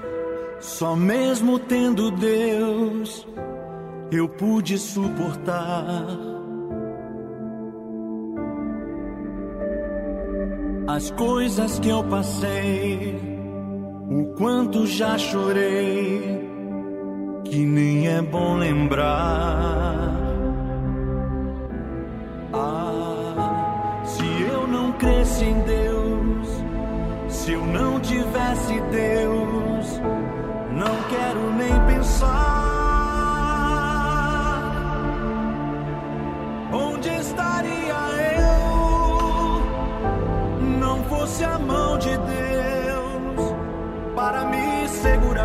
só 0.61 0.95
mesmo 0.95 1.59
tendo 1.59 2.11
Deus, 2.11 3.27
eu 4.13 4.29
pude 4.29 4.77
suportar 4.77 6.05
as 10.87 11.11
coisas 11.13 11.79
que 11.79 11.89
eu 11.89 12.05
passei, 12.05 13.19
o 14.11 14.35
quanto 14.37 14.87
já 14.87 15.17
chorei, 15.17 16.47
que 17.43 17.65
nem 17.65 18.07
é 18.07 18.21
bom 18.21 18.57
lembrar. 18.57 20.15
Ah, 22.53 24.03
se 24.05 24.43
eu 24.43 24.67
não 24.67 24.93
cresci 24.93 25.47
em 25.47 25.59
Deus 25.63 25.86
se 27.47 27.53
eu 27.53 27.65
não 27.65 28.01
tivesse 28.01 28.81
Deus, 28.91 30.01
não 30.73 31.03
quero 31.09 31.53
nem 31.53 31.81
pensar. 31.87 32.27
Onde 36.73 37.09
estaria 37.09 37.95
eu? 38.41 39.61
Não 40.81 41.05
fosse 41.05 41.45
a 41.45 41.57
mão 41.57 41.97
de 41.99 42.19
Deus 42.19 43.55
para 44.17 44.45
me 44.47 44.89
segurar. 44.89 45.36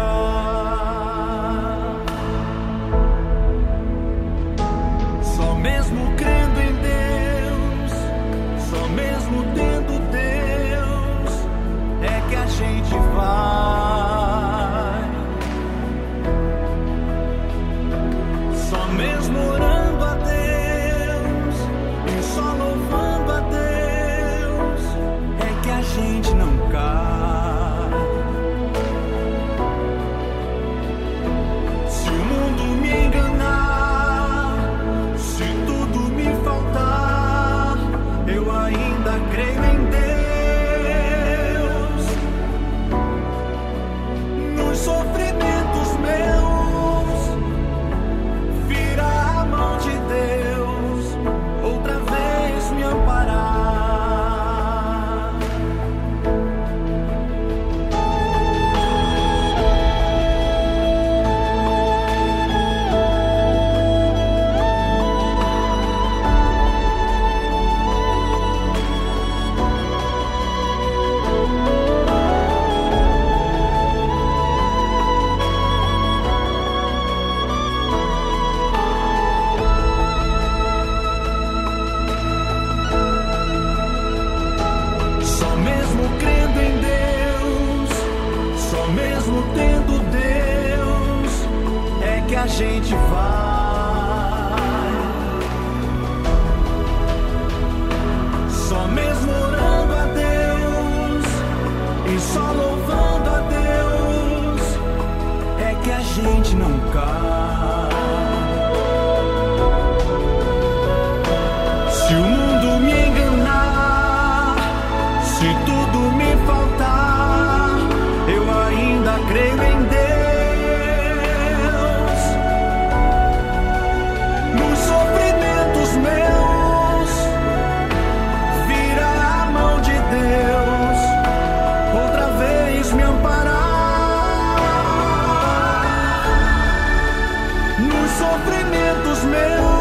sofrimentos 138.31 139.23
meus. 139.25 139.80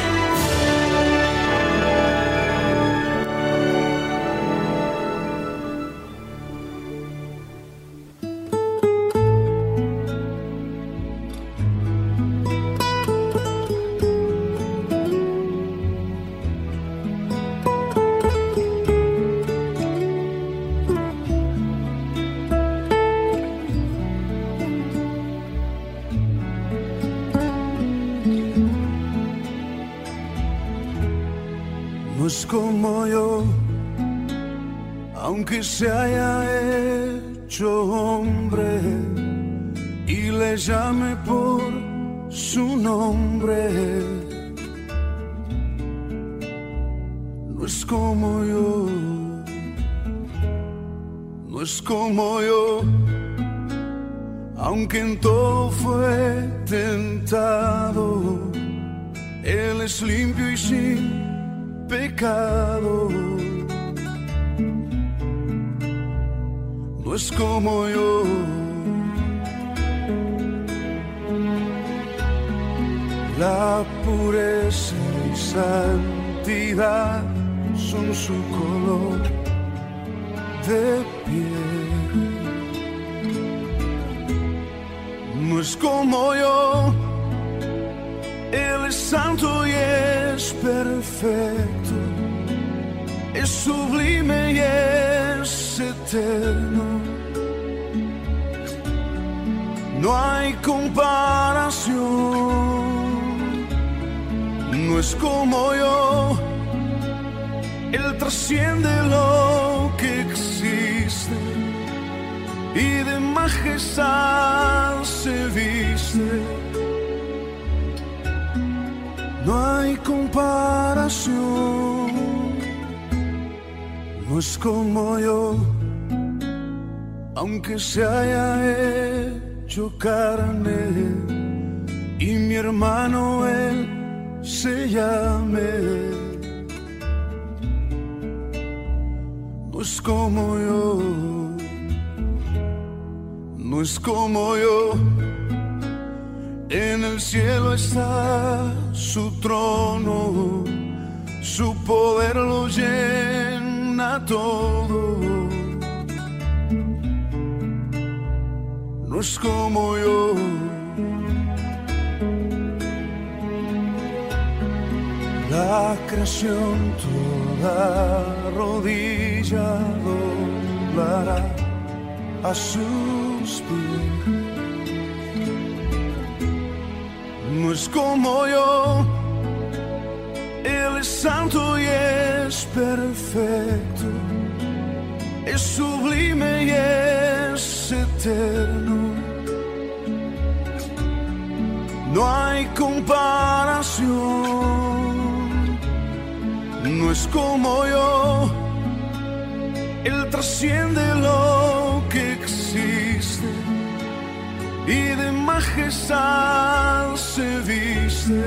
tristeza 205.91 207.13
se 207.15 207.59
viste. 207.61 208.43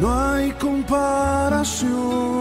No 0.00 0.12
hay 0.12 0.50
comparación. 0.52 2.33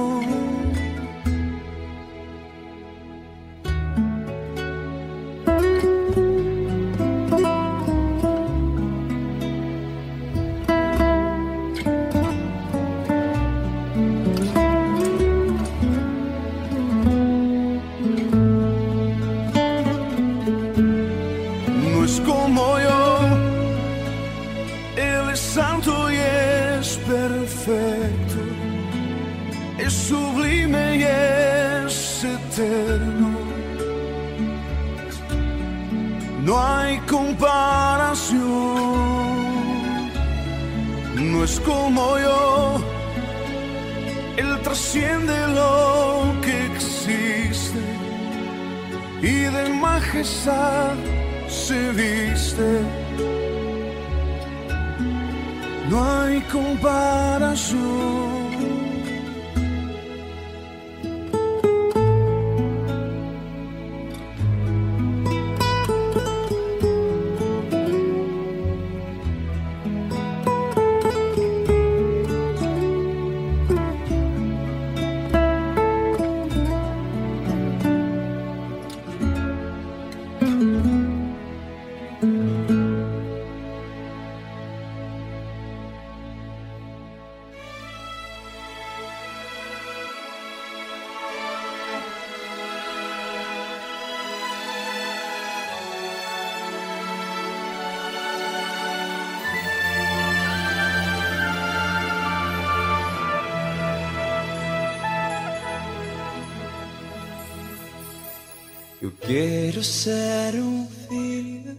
ser 109.84 110.55
um 110.55 110.88
filho, 111.07 111.77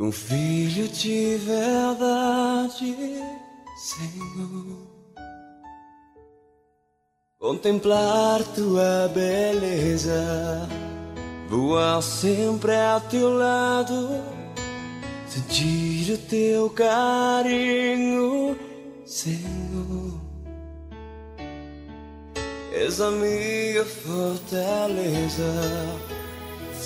um 0.00 0.10
filho 0.10 0.88
de 0.88 1.36
verdade, 1.36 2.96
Senhor. 3.76 4.88
Contemplar 7.38 8.42
tua 8.54 9.08
beleza, 9.14 10.68
voar 11.48 12.02
sempre 12.02 12.74
a 12.74 13.00
teu 13.00 13.32
lado, 13.32 14.20
sentir 15.28 16.14
o 16.14 16.18
teu 16.18 16.68
carinho, 16.70 18.58
Senhor. 19.06 20.20
És 22.72 23.00
a 23.00 23.10
minha 23.10 23.84
fortaleza 23.84 25.44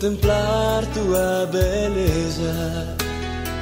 Contemplar 0.00 0.82
tua 0.94 1.46
beleza, 1.52 2.96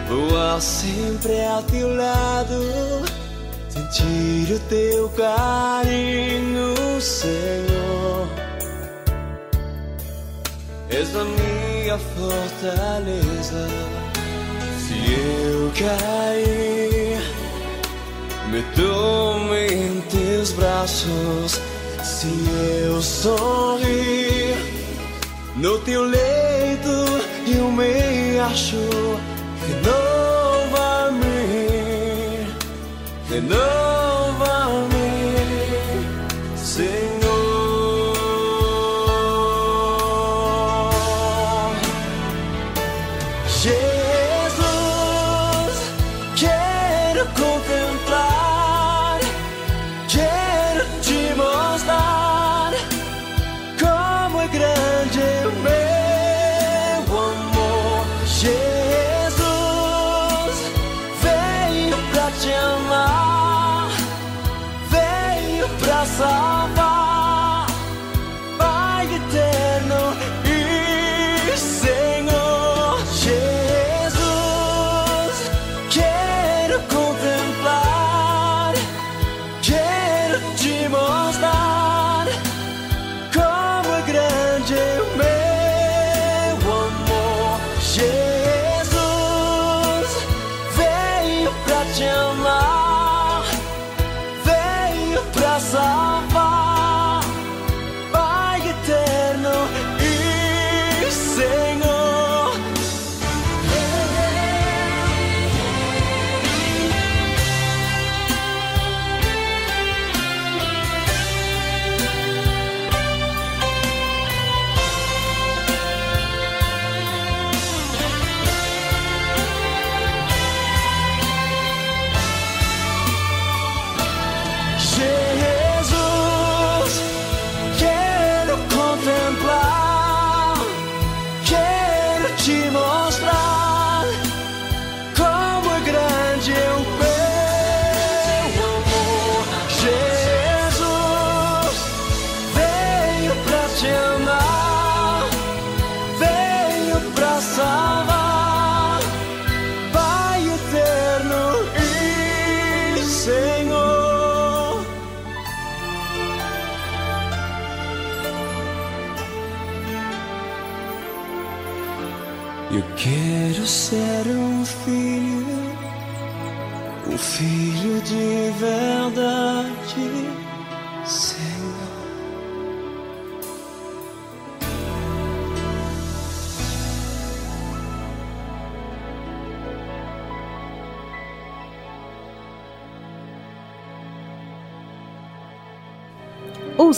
voar 0.09 0.63
sempre 0.63 1.45
ao 1.45 1.61
teu 1.65 1.97
lado, 1.97 2.63
sentir 3.69 4.55
o 4.55 4.61
teu 4.69 5.09
carinho, 5.17 7.01
Senhor. 7.01 8.29
És 10.91 11.09
a 11.17 11.25
minha 11.25 11.99
fortaleza. 11.99 13.67
Se 14.79 14.95
eu 15.15 15.73
cair, 15.77 17.21
me 18.49 18.63
tome 18.77 19.67
em 19.75 20.01
teus 20.03 20.53
braços. 20.53 21.61
Se 22.05 22.29
eu 22.85 23.03
sorrir, 23.03 24.78
no 25.59 25.79
teu 25.81 26.03
leito 26.05 26.89
eu 27.47 27.71
me 27.73 28.39
acho. 28.39 28.77
Renova-me, 29.67 31.27
renova-me, 33.29 34.97
Senhor. 36.57 37.18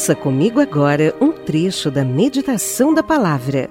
Ouça 0.00 0.16
comigo 0.16 0.58
agora 0.58 1.14
um 1.20 1.30
trecho 1.30 1.90
da 1.90 2.02
meditação 2.02 2.94
da 2.94 3.02
palavra. 3.02 3.68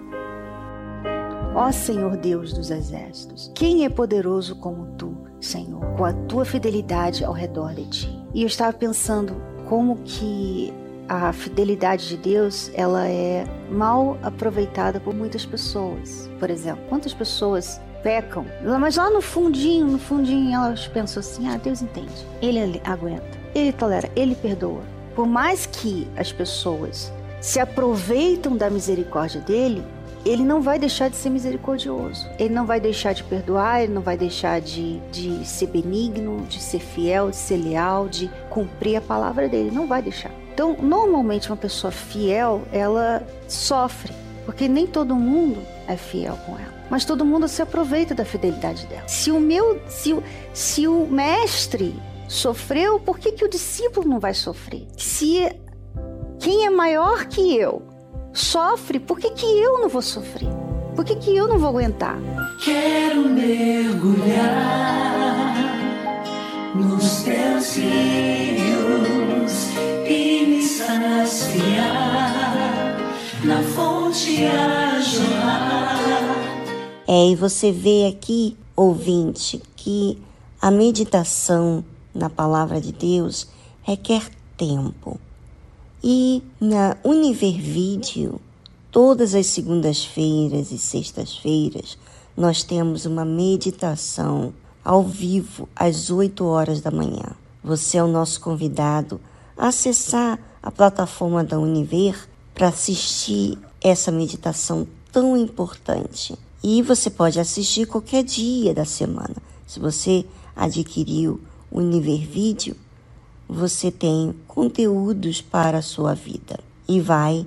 Ó 1.55 1.71
Senhor 1.71 2.15
Deus 2.17 2.53
dos 2.53 2.69
exércitos, 2.69 3.51
quem 3.55 3.83
é 3.83 3.89
poderoso 3.89 4.55
como 4.57 4.85
tu, 4.95 5.17
Senhor, 5.41 5.83
com 5.97 6.05
a 6.05 6.13
tua 6.13 6.45
fidelidade 6.45 7.25
ao 7.25 7.33
redor 7.33 7.73
de 7.73 7.85
ti? 7.87 8.23
E 8.31 8.43
eu 8.43 8.47
estava 8.47 8.71
pensando 8.71 9.41
como 9.67 9.95
que 10.05 10.71
a 11.07 11.33
fidelidade 11.33 12.07
de 12.07 12.17
Deus, 12.17 12.69
ela 12.75 13.07
é 13.07 13.43
mal 13.71 14.15
aproveitada 14.21 14.99
por 14.99 15.15
muitas 15.15 15.47
pessoas. 15.47 16.29
Por 16.39 16.51
exemplo, 16.51 16.83
quantas 16.89 17.11
pessoas 17.11 17.81
pecam, 18.03 18.45
mas 18.79 18.97
lá 18.97 19.09
no 19.09 19.19
fundinho, 19.19 19.87
no 19.87 19.97
fundinho 19.97 20.53
elas 20.53 20.87
pensam 20.89 21.21
assim: 21.21 21.47
"Ah, 21.47 21.57
Deus 21.57 21.81
entende. 21.81 22.23
Ele 22.39 22.79
aguenta. 22.85 23.35
Ele 23.55 23.73
tolera, 23.73 24.07
ele 24.15 24.35
perdoa". 24.35 24.98
Por 25.19 25.27
mais 25.27 25.65
que 25.65 26.07
as 26.15 26.31
pessoas 26.31 27.11
se 27.41 27.59
aproveitam 27.59 28.55
da 28.55 28.69
misericórdia 28.69 29.41
dele, 29.41 29.83
ele 30.25 30.45
não 30.45 30.61
vai 30.61 30.79
deixar 30.79 31.09
de 31.09 31.17
ser 31.17 31.29
misericordioso. 31.29 32.25
Ele 32.39 32.53
não 32.53 32.65
vai 32.65 32.79
deixar 32.79 33.11
de 33.11 33.21
perdoar, 33.25 33.83
ele 33.83 33.91
não 33.91 34.01
vai 34.01 34.15
deixar 34.15 34.61
de, 34.61 34.97
de 35.11 35.45
ser 35.45 35.67
benigno, 35.67 36.45
de 36.47 36.61
ser 36.61 36.79
fiel, 36.79 37.31
de 37.31 37.35
ser 37.35 37.57
leal, 37.57 38.07
de 38.07 38.31
cumprir 38.49 38.95
a 38.95 39.01
palavra 39.01 39.49
dele. 39.49 39.71
Não 39.71 39.87
vai 39.87 40.01
deixar. 40.01 40.31
Então, 40.53 40.77
normalmente, 40.81 41.49
uma 41.49 41.57
pessoa 41.57 41.91
fiel, 41.91 42.61
ela 42.71 43.21
sofre, 43.45 44.13
porque 44.45 44.69
nem 44.69 44.87
todo 44.87 45.13
mundo 45.17 45.61
é 45.85 45.97
fiel 45.97 46.39
com 46.45 46.53
ela. 46.53 46.73
Mas 46.89 47.03
todo 47.03 47.25
mundo 47.25 47.45
se 47.49 47.61
aproveita 47.61 48.15
da 48.15 48.23
fidelidade 48.23 48.87
dela. 48.87 49.05
Se 49.05 49.31
o 49.31 49.39
meu, 49.41 49.81
se 49.89 50.13
o, 50.13 50.23
se 50.53 50.87
o 50.87 51.05
mestre 51.07 51.93
sofreu, 52.29 52.99
por 52.99 53.17
que, 53.17 53.31
que 53.31 53.43
o 53.43 53.49
discípulo 53.49 54.07
não 54.07 54.19
vai 54.19 54.35
sofrer? 54.35 54.87
Se 54.95 55.51
quem 56.39 56.65
é 56.65 56.69
maior 56.69 57.25
que 57.25 57.57
eu 57.57 57.81
sofre, 58.31 58.99
por 58.99 59.19
que, 59.19 59.31
que 59.31 59.45
eu 59.45 59.79
não 59.79 59.89
vou 59.89 60.03
sofrer? 60.03 60.47
Por 60.95 61.03
que, 61.03 61.15
que 61.15 61.35
eu 61.35 61.47
não 61.47 61.57
vou 61.57 61.69
aguentar? 61.69 62.17
Quero 62.63 63.27
mergulhar 63.27 64.45
nos 66.75 67.23
teus 67.23 67.75
rios 67.77 69.69
e 70.07 70.45
me 70.45 70.61
saciar 70.61 72.15
na 73.43 73.63
fonte 73.63 74.45
a 74.45 74.99
jorrar. 74.99 75.99
É, 77.07 77.31
e 77.31 77.35
você 77.35 77.71
vê 77.71 78.05
aqui, 78.05 78.55
ouvinte, 78.75 79.59
que 79.75 80.21
a 80.61 80.69
meditação 80.69 81.83
na 82.13 82.29
palavra 82.29 82.79
de 82.79 82.91
Deus 82.91 83.47
requer 83.83 84.29
tempo. 84.57 85.19
E 86.03 86.41
na 86.59 86.95
Univer 87.03 87.59
Video, 87.59 88.39
todas 88.91 89.35
as 89.35 89.47
segundas-feiras 89.47 90.71
e 90.71 90.77
sextas-feiras, 90.77 91.97
nós 92.35 92.63
temos 92.63 93.05
uma 93.05 93.25
meditação 93.25 94.53
ao 94.83 95.03
vivo 95.03 95.67
às 95.75 96.09
8 96.09 96.45
horas 96.45 96.81
da 96.81 96.89
manhã. 96.89 97.35
Você 97.63 97.97
é 97.97 98.03
o 98.03 98.07
nosso 98.07 98.39
convidado 98.39 99.19
a 99.57 99.67
acessar 99.67 100.39
a 100.63 100.71
plataforma 100.71 101.43
da 101.43 101.59
Univer 101.59 102.15
para 102.53 102.69
assistir 102.69 103.57
essa 103.81 104.11
meditação 104.11 104.87
tão 105.11 105.35
importante. 105.37 106.37
E 106.63 106.81
você 106.81 107.09
pode 107.09 107.39
assistir 107.39 107.85
qualquer 107.85 108.23
dia 108.23 108.73
da 108.73 108.85
semana. 108.85 109.35
Se 109.67 109.79
você 109.79 110.25
adquiriu 110.55 111.39
o 111.71 111.79
Univer 111.79 112.27
Vídeo, 112.27 112.75
você 113.47 113.89
tem 113.91 114.35
conteúdos 114.47 115.41
para 115.41 115.79
a 115.79 115.81
sua 115.81 116.13
vida 116.13 116.59
e 116.87 116.99
vai 116.99 117.45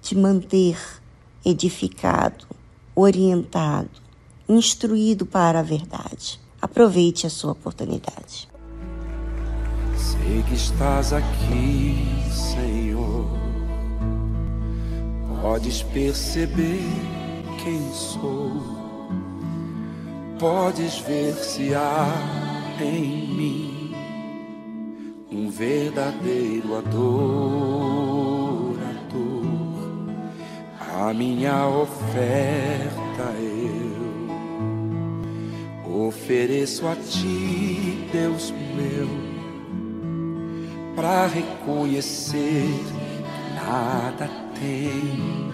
te 0.00 0.16
manter 0.16 0.78
edificado, 1.44 2.46
orientado, 2.94 3.90
instruído 4.48 5.26
para 5.26 5.60
a 5.60 5.62
verdade. 5.62 6.40
Aproveite 6.60 7.26
a 7.26 7.30
sua 7.30 7.52
oportunidade. 7.52 8.48
Sei 9.96 10.42
que 10.42 10.54
estás 10.54 11.12
aqui, 11.12 11.96
Senhor. 12.32 13.26
Podes 15.40 15.82
perceber 15.82 16.82
quem 17.62 17.92
sou. 17.92 18.62
Podes 20.38 20.98
ver 20.98 21.34
se 21.34 21.74
há 21.74 22.57
em 22.84 23.26
mim 23.28 23.94
um 25.30 25.50
verdadeiro 25.50 26.76
adorador. 26.76 27.18
A 31.00 31.12
minha 31.14 31.66
oferta 31.66 33.34
eu 33.38 33.98
ofereço 36.08 36.86
a 36.86 36.96
ti, 36.96 38.08
Deus 38.12 38.52
meu, 38.74 39.08
para 40.96 41.26
reconhecer 41.26 42.64
que 42.64 43.54
nada 43.54 44.28
tem, 44.58 45.52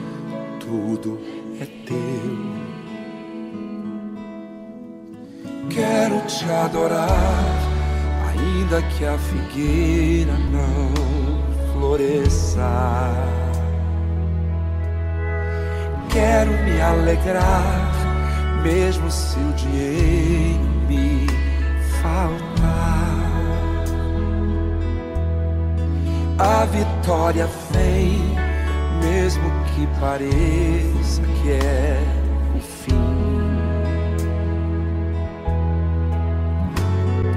tudo 0.61 1.21
é 1.61 1.67
teu. 1.87 2.54
Quero 5.75 6.21
te 6.29 6.45
adorar, 6.45 7.11
ainda 8.29 8.81
que 8.81 9.05
a 9.05 9.19
figueira 9.19 10.35
não 10.53 11.73
floresça. 11.73 12.63
Quero 16.11 16.53
me 16.63 16.81
alegrar, 16.81 17.93
mesmo 18.63 19.11
se 19.11 19.37
o 19.37 19.53
dinheiro 19.55 20.65
me 20.87 21.27
faltar. 22.01 23.25
A 26.39 26.65
vitória 26.67 27.49
vem, 27.73 28.21
mesmo 29.03 29.51
que 29.75 29.89
pareça 29.99 31.21
que 31.43 31.51
é 31.51 32.24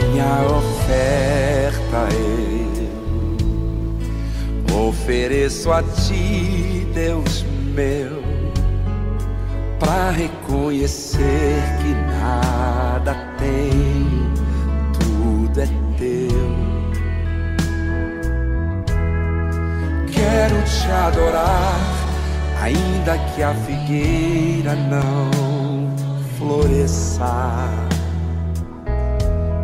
minha 0.00 0.46
oferta 0.46 2.08
eu 2.14 2.40
ofereço 4.88 5.70
a 5.72 5.82
ti, 5.82 6.86
Deus 6.94 7.44
meu, 7.74 8.22
para 9.78 10.10
reconhecer 10.10 11.62
que 11.80 11.94
nada 12.20 13.14
tem 13.38 14.30
tudo 14.98 15.60
é 15.60 15.66
teu. 15.98 16.50
Quero 20.12 20.62
te 20.64 20.90
adorar, 20.90 21.80
ainda 22.62 23.18
que 23.34 23.42
a 23.42 23.54
figueira 23.54 24.74
não 24.74 25.30
floresça. 26.38 27.90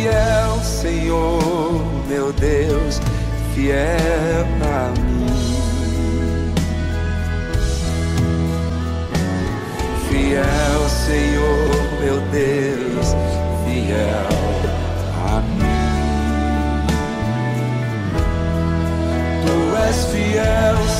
Fiel, 0.00 0.64
Senhor, 0.64 1.84
meu 2.08 2.32
Deus, 2.32 2.98
fiel 3.54 4.46
a 4.64 4.88
mim. 4.98 6.54
Fiel, 10.08 10.88
Senhor, 10.88 11.68
meu 12.00 12.18
Deus, 12.32 13.08
fiel 13.66 14.28
a 15.28 15.42
mim. 15.42 16.86
Tu 19.44 19.56
és 19.86 19.98
fiel, 20.06 20.76
Senhor, 20.88 20.99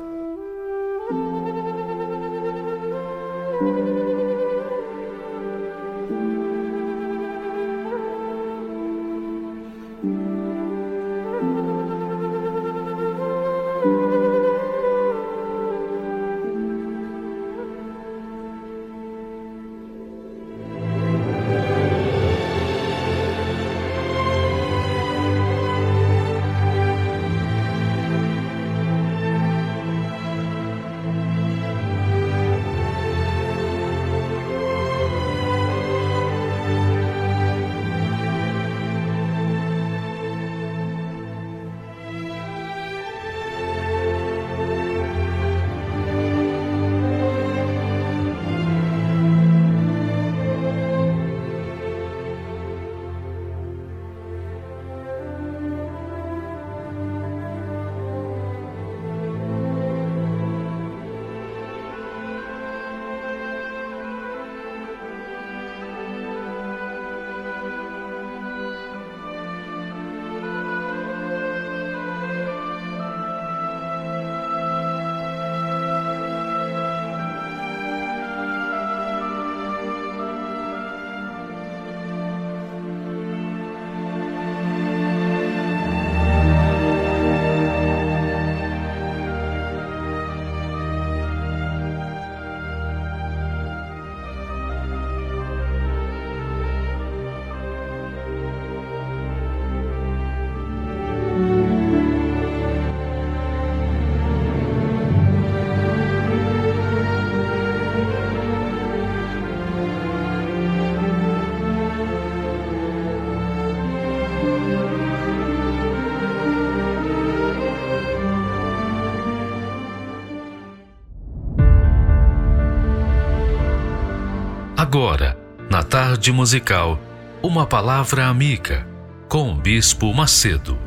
Tarde 126.21 126.31
musical, 126.31 127.01
uma 127.41 127.65
palavra 127.65 128.27
amiga 128.27 128.87
com 129.27 129.51
o 129.51 129.55
Bispo 129.59 130.13
Macedo. 130.13 130.77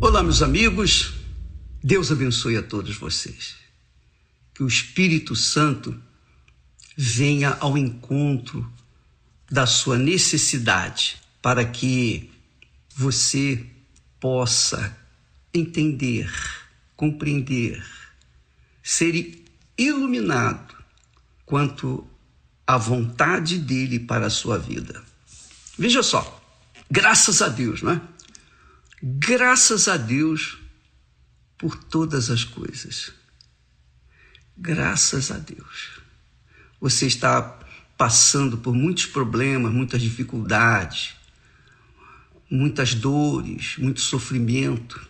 Olá, 0.00 0.22
meus 0.22 0.42
amigos. 0.42 1.14
Deus 1.82 2.12
abençoe 2.12 2.56
a 2.56 2.62
todos 2.62 2.96
vocês. 2.98 3.56
Que 4.54 4.62
o 4.62 4.68
Espírito 4.68 5.34
Santo 5.34 6.00
venha 6.96 7.56
ao 7.58 7.76
encontro 7.76 8.64
da 9.50 9.66
sua 9.66 9.98
necessidade 9.98 11.16
para 11.42 11.64
que 11.64 12.30
você 12.94 13.66
possa 14.20 14.96
entender 15.52 16.30
compreender, 17.00 17.82
ser 18.90 19.44
iluminado 19.78 20.74
quanto 21.46 22.04
à 22.66 22.76
vontade 22.76 23.56
dele 23.56 24.00
para 24.00 24.26
a 24.26 24.30
sua 24.30 24.58
vida. 24.58 25.00
Veja 25.78 26.02
só, 26.02 26.42
graças 26.90 27.40
a 27.40 27.48
Deus, 27.48 27.82
não 27.82 27.92
é? 27.92 28.00
Graças 29.00 29.86
a 29.86 29.96
Deus 29.96 30.58
por 31.56 31.76
todas 31.84 32.30
as 32.30 32.42
coisas. 32.42 33.12
Graças 34.58 35.30
a 35.30 35.38
Deus. 35.38 36.00
Você 36.80 37.06
está 37.06 37.60
passando 37.96 38.58
por 38.58 38.74
muitos 38.74 39.06
problemas, 39.06 39.72
muitas 39.72 40.02
dificuldades, 40.02 41.14
muitas 42.50 42.92
dores, 42.92 43.76
muito 43.78 44.00
sofrimento 44.00 45.09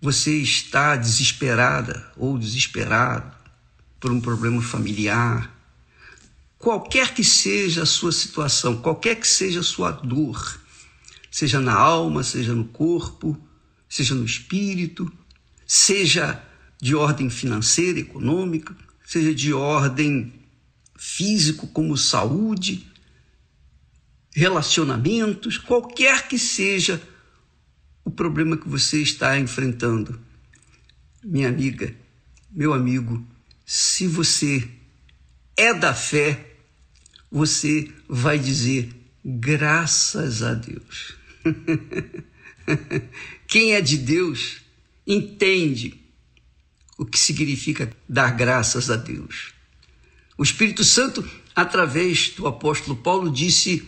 você 0.00 0.36
está 0.36 0.96
desesperada 0.96 2.10
ou 2.16 2.38
desesperado 2.38 3.36
por 3.98 4.12
um 4.12 4.20
problema 4.20 4.62
familiar, 4.62 5.52
qualquer 6.56 7.14
que 7.14 7.24
seja 7.24 7.82
a 7.82 7.86
sua 7.86 8.12
situação, 8.12 8.76
qualquer 8.76 9.16
que 9.16 9.26
seja 9.26 9.60
a 9.60 9.64
sua 9.64 9.90
dor, 9.90 10.60
seja 11.30 11.60
na 11.60 11.74
alma, 11.74 12.22
seja 12.22 12.54
no 12.54 12.64
corpo, 12.64 13.36
seja 13.88 14.14
no 14.14 14.24
espírito, 14.24 15.10
seja 15.66 16.42
de 16.80 16.94
ordem 16.94 17.28
financeira, 17.28 17.98
econômica, 17.98 18.76
seja 19.04 19.34
de 19.34 19.52
ordem 19.52 20.32
físico, 20.96 21.66
como 21.68 21.96
saúde, 21.96 22.86
relacionamentos, 24.32 25.58
qualquer 25.58 26.28
que 26.28 26.38
seja 26.38 27.02
o 28.08 28.10
problema 28.10 28.56
que 28.56 28.66
você 28.66 29.02
está 29.02 29.38
enfrentando. 29.38 30.18
Minha 31.22 31.50
amiga, 31.50 31.94
meu 32.50 32.72
amigo, 32.72 33.22
se 33.66 34.06
você 34.06 34.66
é 35.54 35.74
da 35.74 35.92
fé, 35.92 36.54
você 37.30 37.92
vai 38.08 38.38
dizer 38.38 38.88
graças 39.22 40.42
a 40.42 40.54
Deus. 40.54 41.16
Quem 43.46 43.74
é 43.74 43.82
de 43.82 43.98
Deus 43.98 44.62
entende 45.06 46.00
o 46.96 47.04
que 47.04 47.18
significa 47.18 47.94
dar 48.08 48.30
graças 48.30 48.90
a 48.90 48.96
Deus. 48.96 49.52
O 50.38 50.42
Espírito 50.42 50.82
Santo, 50.82 51.22
através 51.54 52.30
do 52.30 52.46
apóstolo 52.46 52.96
Paulo, 52.96 53.30
disse: 53.30 53.86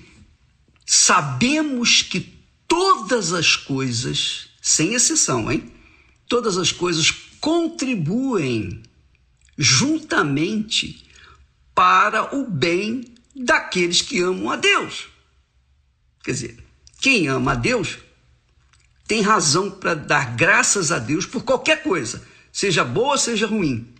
Sabemos 0.84 2.02
que 2.02 2.39
todas 2.70 3.32
as 3.32 3.56
coisas, 3.56 4.48
sem 4.62 4.94
exceção, 4.94 5.50
hein? 5.50 5.72
Todas 6.28 6.56
as 6.56 6.70
coisas 6.70 7.10
contribuem 7.40 8.80
juntamente 9.58 11.04
para 11.74 12.36
o 12.36 12.48
bem 12.48 13.12
daqueles 13.34 14.02
que 14.02 14.20
amam 14.20 14.50
a 14.50 14.56
Deus. 14.56 15.08
Quer 16.22 16.30
dizer, 16.30 16.64
quem 17.00 17.26
ama 17.26 17.52
a 17.52 17.56
Deus 17.56 17.98
tem 19.08 19.20
razão 19.20 19.68
para 19.68 19.94
dar 19.94 20.36
graças 20.36 20.92
a 20.92 21.00
Deus 21.00 21.26
por 21.26 21.42
qualquer 21.42 21.82
coisa, 21.82 22.24
seja 22.52 22.84
boa, 22.84 23.18
seja 23.18 23.48
ruim, 23.48 23.92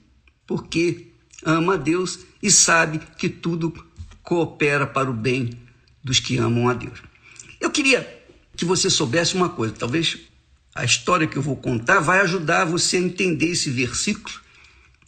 porque 0.46 1.12
ama 1.44 1.74
a 1.74 1.76
Deus 1.76 2.20
e 2.40 2.52
sabe 2.52 3.00
que 3.18 3.28
tudo 3.28 3.74
coopera 4.22 4.86
para 4.86 5.10
o 5.10 5.14
bem 5.14 5.58
dos 6.04 6.20
que 6.20 6.36
amam 6.36 6.68
a 6.68 6.74
Deus. 6.74 7.02
Eu 7.60 7.72
queria 7.72 8.19
que 8.60 8.64
você 8.66 8.90
soubesse 8.90 9.34
uma 9.34 9.48
coisa. 9.48 9.72
Talvez 9.72 10.18
a 10.74 10.84
história 10.84 11.26
que 11.26 11.38
eu 11.38 11.40
vou 11.40 11.56
contar 11.56 11.98
vai 11.98 12.20
ajudar 12.20 12.66
você 12.66 12.98
a 12.98 13.00
entender 13.00 13.46
esse 13.46 13.70
versículo, 13.70 14.38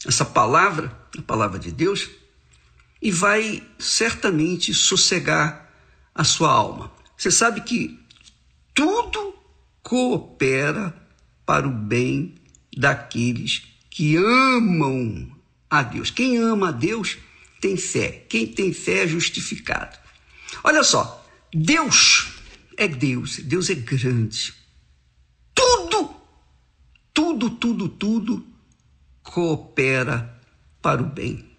essa 0.07 0.25
palavra, 0.25 0.91
a 1.19 1.21
palavra 1.21 1.59
de 1.59 1.71
Deus, 1.71 2.09
e 3.01 3.11
vai 3.11 3.63
certamente 3.79 4.73
sossegar 4.73 5.71
a 6.15 6.25
sua 6.25 6.51
alma. 6.51 6.91
Você 7.15 7.31
sabe 7.31 7.61
que 7.61 8.01
tudo 8.73 9.35
coopera 9.83 10.95
para 11.45 11.69
o 11.69 11.71
bem 11.71 12.35
daqueles 12.75 13.65
que 13.91 14.17
amam 14.17 15.31
a 15.69 15.83
Deus. 15.83 16.11
Quem 16.11 16.39
ama 16.39 16.71
a 16.71 16.73
Deus 16.73 17.19
tem 17.61 17.77
fé. 17.77 18.25
Quem 18.31 18.47
tem 18.47 18.73
fé 18.73 19.05
é 19.05 19.07
justificado. 19.07 19.99
Olha 20.65 20.83
só, 20.83 21.23
Deus 21.53 22.32
é 22.77 22.89
Deus, 22.89 23.39
Deus 23.39 23.71
é 23.71 23.75
grande. 23.75 24.55
Tudo, 25.55 26.15
tudo, 27.13 27.51
tudo, 27.51 27.89
tudo 27.89 28.47
coopera 29.23 30.41
para 30.81 31.03
o 31.03 31.07
bem 31.07 31.57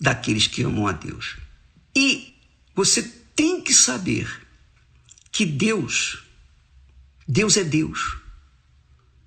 daqueles 0.00 0.46
que 0.46 0.62
amam 0.62 0.86
a 0.86 0.92
Deus. 0.92 1.36
E 1.94 2.34
você 2.74 3.02
tem 3.34 3.60
que 3.60 3.74
saber 3.74 4.46
que 5.30 5.44
Deus, 5.44 6.24
Deus 7.26 7.56
é 7.56 7.64
Deus. 7.64 8.16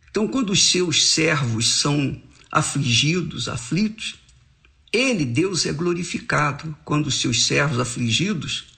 Então, 0.10 0.28
quando 0.28 0.52
os 0.52 0.70
seus 0.70 1.12
servos 1.12 1.68
são 1.68 2.22
afligidos, 2.52 3.48
aflitos, 3.48 4.20
ele, 4.92 5.24
Deus, 5.24 5.66
é 5.66 5.72
glorificado 5.72 6.78
quando 6.84 7.08
os 7.08 7.22
seus 7.22 7.46
servos 7.46 7.80
afligidos 7.80 8.71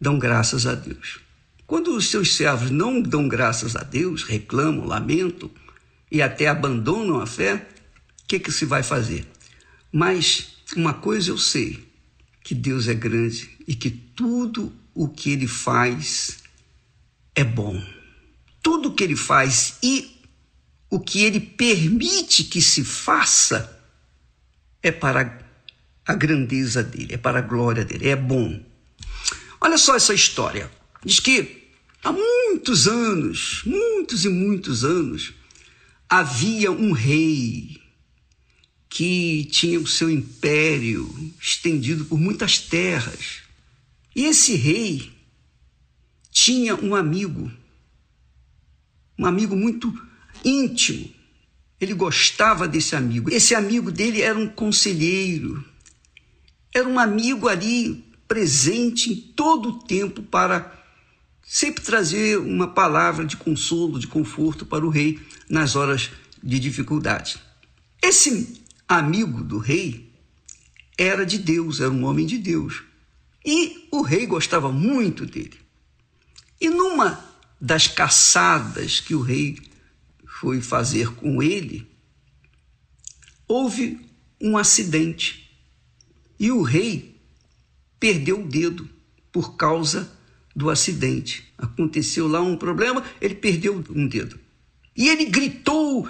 dão 0.00 0.18
graças 0.18 0.66
a 0.66 0.74
Deus. 0.74 1.20
Quando 1.66 1.96
os 1.96 2.10
seus 2.10 2.36
servos 2.36 2.70
não 2.70 3.00
dão 3.00 3.26
graças 3.26 3.74
a 3.74 3.82
Deus, 3.82 4.22
reclamam, 4.22 4.84
lamentam 4.84 5.50
e 6.10 6.20
até 6.20 6.46
abandonam 6.46 7.20
a 7.20 7.26
fé, 7.26 7.66
o 8.22 8.26
que, 8.26 8.38
que 8.38 8.52
se 8.52 8.64
vai 8.64 8.82
fazer? 8.82 9.26
Mas 9.90 10.58
uma 10.76 10.94
coisa 10.94 11.30
eu 11.30 11.38
sei, 11.38 11.88
que 12.42 12.54
Deus 12.54 12.88
é 12.88 12.94
grande 12.94 13.50
e 13.66 13.74
que 13.74 13.90
tudo 13.90 14.72
o 14.94 15.08
que 15.08 15.30
ele 15.30 15.48
faz 15.48 16.38
é 17.34 17.42
bom. 17.42 17.82
Tudo 18.62 18.90
o 18.90 18.94
que 18.94 19.02
ele 19.02 19.16
faz 19.16 19.78
e 19.82 20.20
o 20.90 21.00
que 21.00 21.24
ele 21.24 21.40
permite 21.40 22.44
que 22.44 22.60
se 22.60 22.84
faça 22.84 23.80
é 24.82 24.92
para 24.92 25.38
a 26.06 26.14
grandeza 26.14 26.82
dele, 26.82 27.14
é 27.14 27.16
para 27.16 27.38
a 27.38 27.42
glória 27.42 27.84
dele, 27.84 28.08
é 28.08 28.16
bom. 28.16 28.62
Olha 29.64 29.78
só 29.78 29.96
essa 29.96 30.12
história. 30.12 30.70
Diz 31.02 31.20
que 31.20 31.70
há 32.02 32.12
muitos 32.12 32.86
anos, 32.86 33.62
muitos 33.64 34.22
e 34.26 34.28
muitos 34.28 34.84
anos, 34.84 35.32
havia 36.06 36.70
um 36.70 36.92
rei 36.92 37.80
que 38.90 39.46
tinha 39.46 39.80
o 39.80 39.86
seu 39.86 40.10
império 40.10 41.08
estendido 41.40 42.04
por 42.04 42.20
muitas 42.20 42.58
terras. 42.58 43.38
E 44.14 44.26
esse 44.26 44.54
rei 44.54 45.10
tinha 46.30 46.74
um 46.76 46.94
amigo, 46.94 47.50
um 49.18 49.24
amigo 49.24 49.56
muito 49.56 49.90
íntimo. 50.44 51.10
Ele 51.80 51.94
gostava 51.94 52.68
desse 52.68 52.94
amigo. 52.94 53.32
Esse 53.32 53.54
amigo 53.54 53.90
dele 53.90 54.20
era 54.20 54.38
um 54.38 54.46
conselheiro, 54.46 55.64
era 56.74 56.86
um 56.86 56.98
amigo 56.98 57.48
ali 57.48 58.12
presente 58.26 59.12
em 59.12 59.16
todo 59.16 59.70
o 59.70 59.78
tempo 59.84 60.22
para 60.22 60.72
sempre 61.42 61.82
trazer 61.82 62.38
uma 62.38 62.68
palavra 62.68 63.24
de 63.24 63.36
consolo, 63.36 63.98
de 63.98 64.06
conforto 64.06 64.64
para 64.64 64.84
o 64.84 64.88
rei 64.88 65.20
nas 65.48 65.76
horas 65.76 66.10
de 66.42 66.58
dificuldade. 66.58 67.38
Esse 68.02 68.62
amigo 68.88 69.42
do 69.42 69.58
rei, 69.58 70.12
era 70.96 71.26
de 71.26 71.38
Deus, 71.38 71.80
era 71.80 71.90
um 71.90 72.04
homem 72.04 72.26
de 72.26 72.38
Deus. 72.38 72.82
E 73.44 73.88
o 73.90 74.02
rei 74.02 74.26
gostava 74.26 74.70
muito 74.70 75.26
dele. 75.26 75.58
E 76.60 76.68
numa 76.68 77.22
das 77.60 77.86
caçadas 77.86 79.00
que 79.00 79.14
o 79.14 79.20
rei 79.20 79.58
foi 80.26 80.60
fazer 80.60 81.14
com 81.14 81.42
ele, 81.42 81.90
houve 83.46 84.00
um 84.40 84.56
acidente. 84.56 85.50
E 86.38 86.50
o 86.50 86.62
rei 86.62 87.13
perdeu 88.04 88.40
o 88.40 88.46
dedo 88.46 88.86
por 89.32 89.56
causa 89.56 90.12
do 90.54 90.68
acidente. 90.68 91.50
Aconteceu 91.56 92.28
lá 92.28 92.38
um 92.38 92.54
problema, 92.54 93.02
ele 93.18 93.34
perdeu 93.34 93.82
um 93.88 94.06
dedo. 94.06 94.38
E 94.94 95.08
ele 95.08 95.24
gritou, 95.24 96.06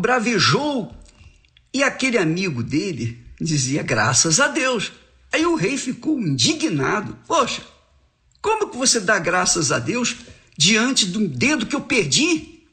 bravejou 0.00 0.90
e 1.70 1.82
aquele 1.82 2.16
amigo 2.16 2.62
dele 2.62 3.22
dizia 3.38 3.82
graças 3.82 4.40
a 4.40 4.48
Deus. 4.48 4.90
Aí 5.30 5.44
o 5.44 5.54
rei 5.54 5.76
ficou 5.76 6.18
indignado. 6.18 7.18
Poxa, 7.26 7.62
como 8.40 8.70
que 8.70 8.78
você 8.78 8.98
dá 8.98 9.18
graças 9.18 9.70
a 9.70 9.78
Deus 9.78 10.16
diante 10.56 11.04
de 11.04 11.18
um 11.18 11.26
dedo 11.26 11.66
que 11.66 11.76
eu 11.76 11.82
perdi? 11.82 12.64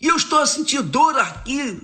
E 0.00 0.06
eu 0.06 0.14
estou 0.14 0.38
a 0.38 0.46
sentir 0.46 0.80
dor 0.80 1.18
aqui 1.18 1.76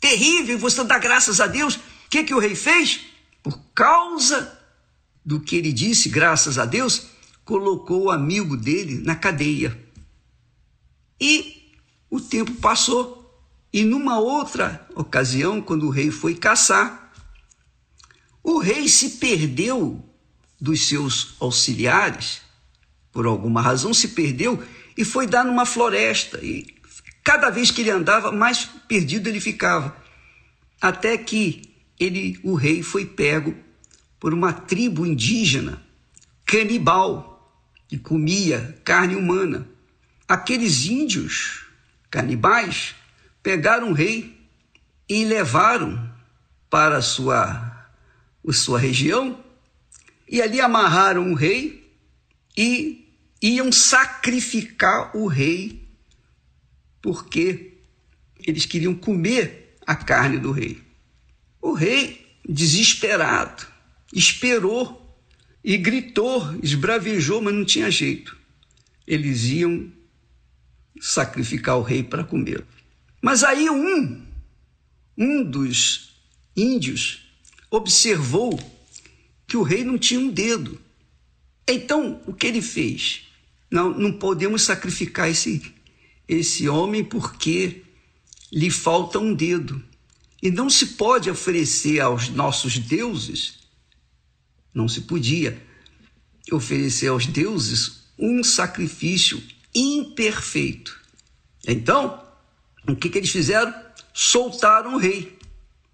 terrível, 0.00 0.58
você 0.58 0.82
dá 0.84 0.98
graças 0.98 1.38
a 1.38 1.46
Deus. 1.46 1.74
O 1.74 1.80
que, 2.08 2.24
que 2.24 2.32
o 2.32 2.38
rei 2.38 2.54
fez? 2.54 3.02
Por 3.42 3.60
causa 3.74 4.63
do 5.24 5.40
que 5.40 5.56
ele 5.56 5.72
disse, 5.72 6.08
graças 6.08 6.58
a 6.58 6.64
Deus, 6.66 7.06
colocou 7.44 8.04
o 8.04 8.10
amigo 8.10 8.56
dele 8.56 8.98
na 8.98 9.14
cadeia. 9.16 9.78
E 11.20 11.72
o 12.10 12.20
tempo 12.20 12.52
passou. 12.56 13.22
E 13.72 13.82
numa 13.82 14.18
outra 14.18 14.86
ocasião, 14.94 15.60
quando 15.60 15.86
o 15.86 15.90
rei 15.90 16.10
foi 16.10 16.34
caçar, 16.34 17.12
o 18.42 18.58
rei 18.58 18.86
se 18.88 19.10
perdeu 19.10 20.04
dos 20.60 20.86
seus 20.86 21.34
auxiliares, 21.40 22.42
por 23.10 23.26
alguma 23.26 23.60
razão 23.60 23.94
se 23.94 24.08
perdeu 24.08 24.62
e 24.96 25.04
foi 25.04 25.26
dar 25.26 25.44
numa 25.44 25.66
floresta. 25.66 26.38
E 26.44 26.66
cada 27.22 27.50
vez 27.50 27.70
que 27.70 27.80
ele 27.80 27.90
andava, 27.90 28.30
mais 28.30 28.64
perdido 28.86 29.28
ele 29.28 29.40
ficava. 29.40 29.96
Até 30.80 31.16
que 31.16 31.74
ele, 31.98 32.38
o 32.42 32.54
rei 32.54 32.82
foi 32.82 33.06
pego 33.06 33.63
por 34.24 34.32
uma 34.32 34.54
tribo 34.54 35.04
indígena 35.04 35.82
canibal 36.46 37.62
que 37.86 37.98
comia 37.98 38.74
carne 38.82 39.14
humana. 39.16 39.68
Aqueles 40.26 40.86
índios 40.86 41.66
canibais 42.10 42.94
pegaram 43.42 43.90
o 43.90 43.92
rei 43.92 44.48
e 45.06 45.26
levaram 45.26 46.10
para 46.70 47.02
sua, 47.02 47.86
sua 48.50 48.78
região 48.78 49.44
e 50.26 50.40
ali 50.40 50.58
amarraram 50.58 51.30
o 51.30 51.34
rei 51.34 51.94
e 52.56 53.06
iam 53.42 53.70
sacrificar 53.70 55.14
o 55.14 55.26
rei 55.26 55.86
porque 57.02 57.76
eles 58.40 58.64
queriam 58.64 58.94
comer 58.94 59.76
a 59.86 59.94
carne 59.94 60.38
do 60.38 60.50
rei. 60.50 60.82
O 61.60 61.74
rei, 61.74 62.38
desesperado, 62.48 63.73
esperou 64.14 65.18
e 65.62 65.76
gritou, 65.76 66.56
esbravejou, 66.62 67.42
mas 67.42 67.54
não 67.54 67.64
tinha 67.64 67.90
jeito. 67.90 68.36
Eles 69.06 69.44
iam 69.44 69.90
sacrificar 71.00 71.76
o 71.76 71.82
rei 71.82 72.02
para 72.02 72.24
comê-lo. 72.24 72.66
Mas 73.20 73.42
aí 73.42 73.68
um, 73.68 74.22
um 75.16 75.42
dos 75.42 76.14
índios 76.56 77.22
observou 77.70 78.58
que 79.46 79.56
o 79.56 79.62
rei 79.62 79.84
não 79.84 79.98
tinha 79.98 80.20
um 80.20 80.30
dedo. 80.30 80.80
Então, 81.66 82.22
o 82.26 82.32
que 82.32 82.46
ele 82.46 82.62
fez? 82.62 83.22
Não, 83.70 83.90
não 83.90 84.12
podemos 84.12 84.62
sacrificar 84.62 85.28
esse, 85.28 85.74
esse 86.28 86.68
homem 86.68 87.02
porque 87.02 87.82
lhe 88.52 88.70
falta 88.70 89.18
um 89.18 89.34
dedo. 89.34 89.82
E 90.42 90.50
não 90.50 90.68
se 90.68 90.88
pode 90.88 91.30
oferecer 91.30 92.00
aos 92.00 92.28
nossos 92.28 92.78
deuses, 92.78 93.63
não 94.74 94.88
se 94.88 95.02
podia 95.02 95.62
oferecer 96.50 97.08
aos 97.08 97.26
deuses 97.26 98.04
um 98.18 98.42
sacrifício 98.42 99.42
imperfeito. 99.74 101.00
Então, 101.66 102.22
o 102.86 102.94
que, 102.94 103.08
que 103.08 103.18
eles 103.18 103.30
fizeram? 103.30 103.74
Soltaram 104.12 104.94
o 104.94 104.98
rei. 104.98 105.38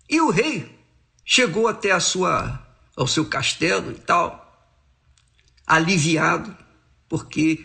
E 0.09 0.20
o 0.20 0.31
rei 0.31 0.77
chegou 1.24 1.69
até 1.69 1.93
a 1.93 2.01
sua, 2.01 2.66
ao 2.97 3.07
seu 3.07 3.24
castelo 3.24 3.93
e 3.93 3.94
tal, 3.94 4.69
aliviado, 5.66 6.57
porque 7.09 7.65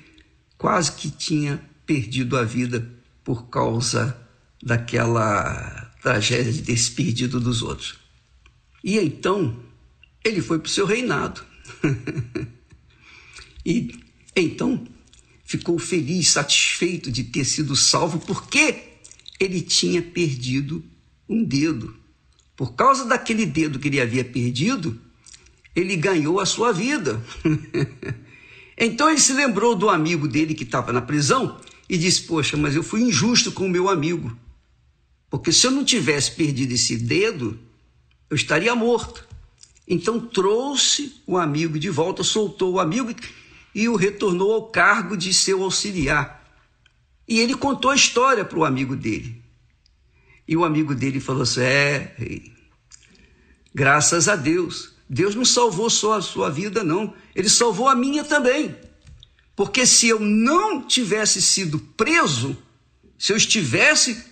quase 0.58 0.92
que 0.92 1.10
tinha 1.10 1.60
perdido 1.86 2.38
a 2.38 2.44
vida 2.44 2.88
por 3.24 3.50
causa 3.50 4.16
daquela 4.62 5.92
tragédia 6.02 6.54
de 6.54 6.62
ter 6.62 6.78
se 6.78 6.92
perdido 6.92 7.40
dos 7.40 7.64
outros. 7.64 7.98
E 8.84 9.00
então 9.00 9.65
ele 10.26 10.42
foi 10.42 10.58
para 10.58 10.68
o 10.68 10.72
seu 10.72 10.88
reinado. 10.88 11.42
e 13.64 13.96
então 14.36 14.84
ficou 15.46 15.78
feliz, 15.78 16.30
satisfeito 16.30 17.12
de 17.12 17.24
ter 17.24 17.46
sido 17.46 17.76
salvo, 17.76 18.20
porque 18.20 18.84
ele 19.40 19.62
tinha 19.62 20.02
perdido 20.02 20.84
um 21.30 21.44
dedo. 21.44 21.96
Por 22.56 22.74
causa 22.74 23.06
daquele 23.06 23.46
dedo 23.46 23.78
que 23.80 23.88
ele 23.88 24.02
havia 24.02 24.26
perdido, 24.26 25.00
ele 25.76 25.96
ganhou 25.96 26.40
a 26.40 26.46
sua 26.46 26.72
vida. 26.72 27.24
então 28.78 29.10
ele 29.10 29.20
se 29.20 29.34
lembrou 29.34 29.76
do 29.76 29.90
amigo 29.90 30.28
dele 30.28 30.56
que 30.56 30.64
estava 30.64 30.92
na 30.92 31.02
prisão 31.02 31.60
e 31.88 31.98
disse: 31.98 32.24
Poxa, 32.24 32.58
mas 32.58 32.76
eu 32.76 32.82
fui 32.84 33.02
injusto 33.02 33.52
com 33.52 33.68
o 33.68 33.70
meu 33.70 33.90
amigo. 33.90 34.36
Porque 35.30 35.52
se 35.52 35.68
eu 35.68 35.72
não 35.72 35.84
tivesse 35.84 36.32
perdido 36.32 36.74
esse 36.74 36.98
dedo, 36.98 37.60
eu 38.30 38.36
estaria 38.36 38.74
morto. 38.74 39.25
Então 39.88 40.20
trouxe 40.20 41.22
o 41.28 41.38
amigo 41.38 41.78
de 41.78 41.90
volta, 41.90 42.24
soltou 42.24 42.74
o 42.74 42.80
amigo 42.80 43.14
e 43.74 43.88
o 43.88 43.96
retornou 43.96 44.54
ao 44.54 44.68
cargo 44.70 45.16
de 45.16 45.34
seu 45.34 45.64
auxiliar. 45.64 46.44
E 47.28 47.40
ele 47.40 47.56
contou 47.56 47.92
a 47.92 47.96
história 47.96 48.46
para 48.46 48.58
o 48.58 48.66
amigo 48.66 48.96
dele. 48.96 49.44
E 50.48 50.56
o 50.56 50.64
amigo 50.64 50.94
dele 50.96 51.20
falou 51.20 51.44
assim: 51.44 51.62
É, 51.62 52.16
rei, 52.18 52.54
graças 53.74 54.28
a 54.28 54.36
Deus. 54.36 54.94
Deus 55.08 55.36
não 55.36 55.46
salvou 55.46 55.90
só 55.90 56.14
a 56.14 56.22
sua 56.22 56.50
vida, 56.50 56.84
não. 56.84 57.14
Ele 57.36 57.50
salvou 57.50 57.88
a 57.88 57.96
minha 57.96 58.24
também. 58.24 58.76
Porque 59.56 59.86
se 59.86 60.08
eu 60.08 60.20
não 60.20 60.82
tivesse 60.82 61.42
sido 61.42 61.80
preso, 61.80 62.58
se 63.18 63.32
eu 63.32 63.38
estivesse 63.38 64.26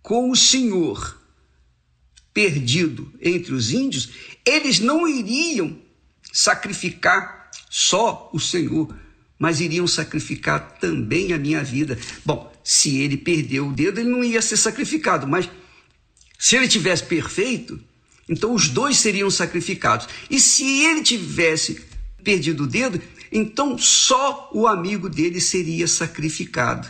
com 0.00 0.30
o 0.30 0.36
Senhor 0.36 1.18
perdido 2.32 3.12
entre 3.20 3.52
os 3.52 3.72
índios, 3.72 4.10
eles 4.50 4.80
não 4.80 5.06
iriam 5.06 5.76
sacrificar 6.32 7.50
só 7.68 8.28
o 8.32 8.40
Senhor, 8.40 8.94
mas 9.38 9.60
iriam 9.60 9.86
sacrificar 9.86 10.78
também 10.78 11.32
a 11.32 11.38
minha 11.38 11.62
vida. 11.62 11.98
Bom, 12.24 12.52
se 12.62 12.98
ele 12.98 13.16
perdeu 13.16 13.68
o 13.68 13.72
dedo, 13.72 14.00
ele 14.00 14.10
não 14.10 14.22
ia 14.22 14.42
ser 14.42 14.56
sacrificado, 14.56 15.26
mas 15.26 15.48
se 16.38 16.56
ele 16.56 16.68
tivesse 16.68 17.04
perfeito, 17.04 17.80
então 18.28 18.54
os 18.54 18.68
dois 18.68 18.98
seriam 18.98 19.30
sacrificados. 19.30 20.08
E 20.30 20.38
se 20.38 20.84
ele 20.84 21.02
tivesse 21.02 21.84
perdido 22.22 22.64
o 22.64 22.66
dedo, 22.66 23.00
então 23.32 23.78
só 23.78 24.50
o 24.52 24.66
amigo 24.66 25.08
dele 25.08 25.40
seria 25.40 25.86
sacrificado. 25.86 26.88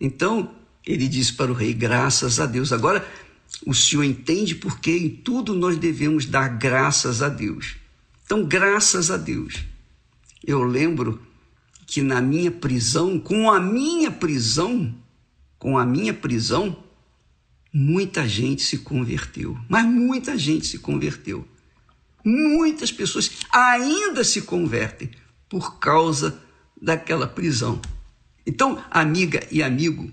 Então 0.00 0.54
ele 0.86 1.08
disse 1.08 1.32
para 1.32 1.50
o 1.50 1.54
rei: 1.54 1.74
graças 1.74 2.38
a 2.38 2.46
Deus. 2.46 2.72
Agora 2.72 3.06
o 3.64 3.74
senhor 3.74 4.04
entende 4.04 4.54
porque 4.54 4.90
em 4.90 5.08
tudo 5.08 5.54
nós 5.54 5.78
devemos 5.78 6.26
dar 6.26 6.48
graças 6.48 7.22
a 7.22 7.28
Deus. 7.28 7.76
Então, 8.24 8.44
graças 8.44 9.10
a 9.10 9.16
Deus. 9.16 9.64
Eu 10.44 10.62
lembro 10.62 11.20
que 11.86 12.02
na 12.02 12.20
minha 12.20 12.50
prisão, 12.50 13.18
com 13.18 13.50
a 13.50 13.60
minha 13.60 14.10
prisão, 14.10 14.94
com 15.58 15.78
a 15.78 15.86
minha 15.86 16.12
prisão, 16.12 16.76
muita 17.72 18.28
gente 18.28 18.62
se 18.62 18.78
converteu. 18.78 19.56
Mas 19.68 19.86
muita 19.86 20.36
gente 20.36 20.66
se 20.66 20.78
converteu. 20.78 21.46
Muitas 22.24 22.90
pessoas 22.90 23.30
ainda 23.52 24.24
se 24.24 24.42
convertem 24.42 25.10
por 25.48 25.78
causa 25.78 26.40
daquela 26.80 27.26
prisão. 27.26 27.80
Então, 28.44 28.82
amiga 28.90 29.46
e 29.50 29.62
amigo, 29.62 30.10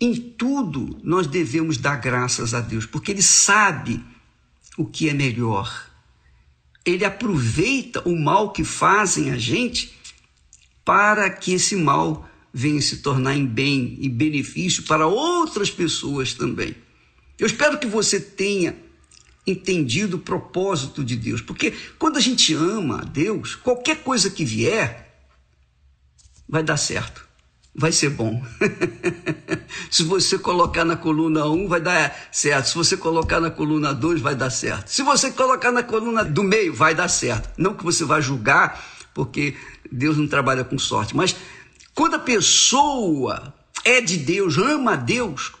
em 0.00 0.14
tudo 0.14 0.98
nós 1.02 1.26
devemos 1.26 1.78
dar 1.78 1.96
graças 1.96 2.52
a 2.52 2.60
Deus, 2.60 2.84
porque 2.84 3.12
Ele 3.12 3.22
sabe 3.22 4.04
o 4.76 4.84
que 4.84 5.08
é 5.08 5.14
melhor. 5.14 5.90
Ele 6.84 7.04
aproveita 7.04 8.06
o 8.06 8.14
mal 8.14 8.52
que 8.52 8.62
fazem 8.62 9.30
a 9.30 9.38
gente 9.38 9.96
para 10.84 11.28
que 11.30 11.54
esse 11.54 11.74
mal 11.74 12.28
venha 12.52 12.80
se 12.80 12.98
tornar 12.98 13.34
em 13.34 13.44
bem 13.44 13.96
e 14.00 14.08
benefício 14.08 14.84
para 14.84 15.06
outras 15.06 15.70
pessoas 15.70 16.32
também. 16.34 16.76
Eu 17.38 17.46
espero 17.46 17.78
que 17.78 17.86
você 17.86 18.20
tenha 18.20 18.76
entendido 19.46 20.16
o 20.16 20.20
propósito 20.20 21.04
de 21.04 21.16
Deus, 21.16 21.40
porque 21.40 21.72
quando 21.98 22.16
a 22.16 22.20
gente 22.20 22.54
ama 22.54 23.00
a 23.00 23.04
Deus, 23.04 23.54
qualquer 23.54 24.02
coisa 24.02 24.30
que 24.30 24.44
vier 24.44 25.26
vai 26.48 26.62
dar 26.62 26.76
certo 26.76 27.25
vai 27.76 27.92
ser 27.92 28.10
bom. 28.10 28.42
Se 29.90 30.02
você 30.02 30.38
colocar 30.38 30.84
na 30.84 30.96
coluna 30.96 31.44
1, 31.44 31.68
vai 31.68 31.80
dar 31.80 32.28
certo. 32.32 32.68
Se 32.68 32.74
você 32.74 32.96
colocar 32.96 33.40
na 33.40 33.50
coluna 33.50 33.92
2, 33.92 34.20
vai 34.20 34.34
dar 34.34 34.50
certo. 34.50 34.88
Se 34.88 35.02
você 35.02 35.30
colocar 35.30 35.70
na 35.70 35.82
coluna 35.82 36.24
do 36.24 36.42
meio, 36.42 36.72
vai 36.72 36.94
dar 36.94 37.08
certo. 37.08 37.50
Não 37.58 37.74
que 37.74 37.84
você 37.84 38.04
vá 38.04 38.20
julgar, 38.20 38.82
porque 39.12 39.54
Deus 39.92 40.16
não 40.16 40.26
trabalha 40.26 40.64
com 40.64 40.78
sorte. 40.78 41.14
Mas 41.14 41.36
quando 41.94 42.14
a 42.14 42.20
pessoa 42.20 43.54
é 43.84 44.00
de 44.00 44.16
Deus, 44.16 44.56
ama 44.56 44.94
a 44.94 44.96
Deus, 44.96 45.52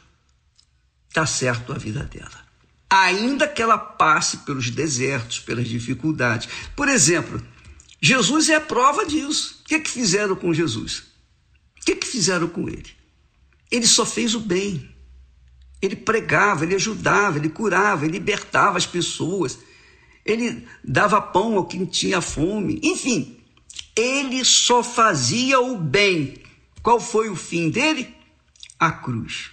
está 1.08 1.26
certo 1.26 1.72
a 1.72 1.78
vida 1.78 2.02
dela. 2.02 2.46
Ainda 2.88 3.46
que 3.46 3.60
ela 3.60 3.76
passe 3.76 4.38
pelos 4.38 4.70
desertos, 4.70 5.38
pelas 5.40 5.68
dificuldades. 5.68 6.48
Por 6.74 6.88
exemplo, 6.88 7.42
Jesus 8.00 8.48
é 8.48 8.54
a 8.54 8.60
prova 8.60 9.04
disso. 9.04 9.60
O 9.60 9.68
que, 9.68 9.74
é 9.74 9.80
que 9.80 9.90
fizeram 9.90 10.36
com 10.36 10.54
Jesus? 10.54 11.05
Que, 11.86 11.94
que 11.94 12.06
fizeram 12.06 12.48
com 12.48 12.68
ele? 12.68 12.90
Ele 13.70 13.86
só 13.86 14.04
fez 14.04 14.34
o 14.34 14.40
bem. 14.40 14.90
Ele 15.80 15.94
pregava, 15.94 16.64
ele 16.64 16.74
ajudava, 16.74 17.38
ele 17.38 17.48
curava, 17.48 18.04
ele 18.04 18.14
libertava 18.14 18.76
as 18.76 18.86
pessoas, 18.86 19.58
ele 20.24 20.66
dava 20.82 21.20
pão 21.20 21.56
ao 21.56 21.66
quem 21.66 21.84
tinha 21.84 22.20
fome. 22.20 22.80
Enfim, 22.82 23.38
ele 23.94 24.44
só 24.44 24.82
fazia 24.82 25.60
o 25.60 25.78
bem. 25.78 26.42
Qual 26.82 26.98
foi 26.98 27.28
o 27.28 27.36
fim 27.36 27.70
dele? 27.70 28.12
A 28.78 28.90
cruz. 28.90 29.50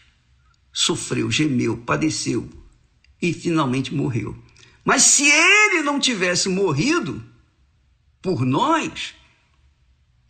Sofreu, 0.72 1.30
gemeu, 1.30 1.78
padeceu 1.78 2.50
e 3.22 3.32
finalmente 3.32 3.94
morreu. 3.94 4.36
Mas 4.84 5.04
se 5.04 5.30
ele 5.30 5.84
não 5.84 6.00
tivesse 6.00 6.50
morrido 6.50 7.24
por 8.22 8.44
nós, 8.44 9.14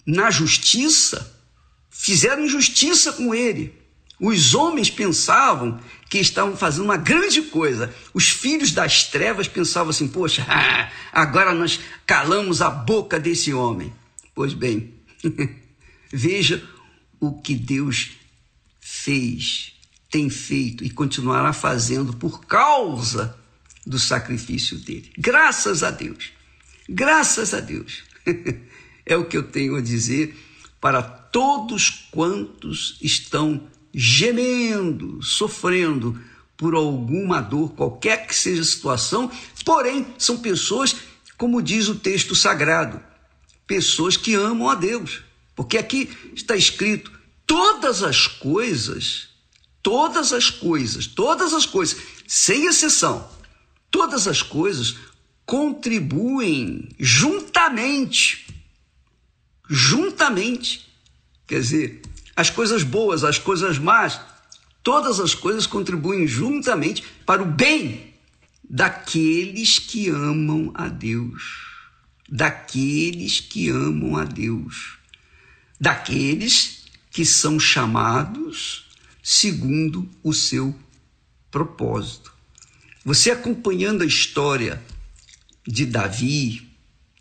na 0.06 0.30
justiça, 0.30 1.34
fizeram 1.94 2.46
injustiça 2.46 3.14
com 3.14 3.34
ele. 3.34 3.74
Os 4.20 4.54
homens 4.54 4.90
pensavam 4.90 5.80
que 6.10 6.18
estavam 6.18 6.56
fazendo 6.56 6.86
uma 6.86 6.98
grande 6.98 7.42
coisa. 7.44 7.94
Os 8.14 8.30
filhos 8.30 8.72
das 8.72 9.06
trevas 9.06 9.48
pensavam 9.48 9.90
assim: 9.90 10.08
poxa, 10.08 10.46
agora 11.12 11.54
nós 11.54 11.80
calamos 12.06 12.62
a 12.62 12.70
boca 12.70 13.20
desse 13.20 13.54
homem. 13.54 13.94
Pois 14.36 14.54
bem, 14.54 14.94
veja 16.12 16.64
o 17.20 17.40
que 17.42 17.56
Deus 17.56 18.12
fez, 18.80 19.74
tem 20.10 20.30
feito 20.30 20.84
e 20.84 20.90
continuará 20.90 21.54
fazendo 21.54 22.14
por 22.14 22.46
causa 22.46 23.38
do 23.86 24.00
sacrifício 24.00 24.78
dele. 24.78 25.12
Graças 25.18 25.84
a 25.84 25.92
Deus. 25.92 26.32
Graças 26.88 27.54
a 27.54 27.60
Deus. 27.60 28.04
é 29.06 29.16
o 29.16 29.26
que 29.26 29.38
eu 29.38 29.44
tenho 29.44 29.76
a 29.76 29.82
dizer 29.82 30.36
para 30.84 31.02
todos 31.02 32.10
quantos 32.12 32.98
estão 33.02 33.70
gemendo, 33.94 35.24
sofrendo 35.24 36.20
por 36.58 36.76
alguma 36.76 37.40
dor, 37.40 37.72
qualquer 37.72 38.28
que 38.28 38.36
seja 38.36 38.62
a 38.62 38.66
situação, 38.66 39.32
porém 39.64 40.06
são 40.18 40.40
pessoas, 40.40 40.94
como 41.38 41.62
diz 41.62 41.88
o 41.88 41.96
texto 41.96 42.36
sagrado, 42.36 43.02
pessoas 43.66 44.18
que 44.18 44.34
amam 44.34 44.70
a 44.70 44.76
Deus. 44.76 45.22
Porque 45.56 45.78
aqui 45.78 46.12
está 46.36 46.54
escrito: 46.54 47.10
todas 47.48 48.04
as 48.04 48.28
coisas, 48.28 49.30
todas 49.82 50.34
as 50.34 50.50
coisas, 50.50 51.08
todas 51.08 51.54
as 51.54 51.66
coisas, 51.66 51.98
sem 52.28 52.66
exceção, 52.66 53.26
todas 53.90 54.28
as 54.28 54.42
coisas 54.42 54.98
contribuem 55.46 56.90
juntamente 57.00 58.43
juntamente. 59.74 60.88
Quer 61.48 61.60
dizer, 61.60 62.02
as 62.36 62.52
coisas 62.52 62.84
boas, 62.84 63.24
as 63.24 63.40
coisas 63.40 63.80
más, 63.80 64.22
todas 64.84 65.20
as 65.20 65.34
coisas 65.34 65.66
contribuem 65.66 66.28
juntamente 66.28 67.04
para 67.26 67.42
o 67.42 67.46
bem 67.46 68.14
daqueles 68.64 69.80
que 69.80 70.10
amam 70.10 70.72
a 70.76 70.88
Deus. 70.88 71.72
Daqueles 72.30 73.40
que 73.40 73.70
amam 73.70 74.16
a 74.16 74.24
Deus. 74.24 74.98
Daqueles 75.80 76.84
que 77.10 77.26
são 77.26 77.60
chamados 77.60 78.86
segundo 79.22 80.08
o 80.22 80.34
seu 80.34 80.76
propósito. 81.50 82.32
Você 83.04 83.32
acompanhando 83.32 84.04
a 84.04 84.06
história 84.06 84.82
de 85.66 85.86
Davi, 85.86 86.70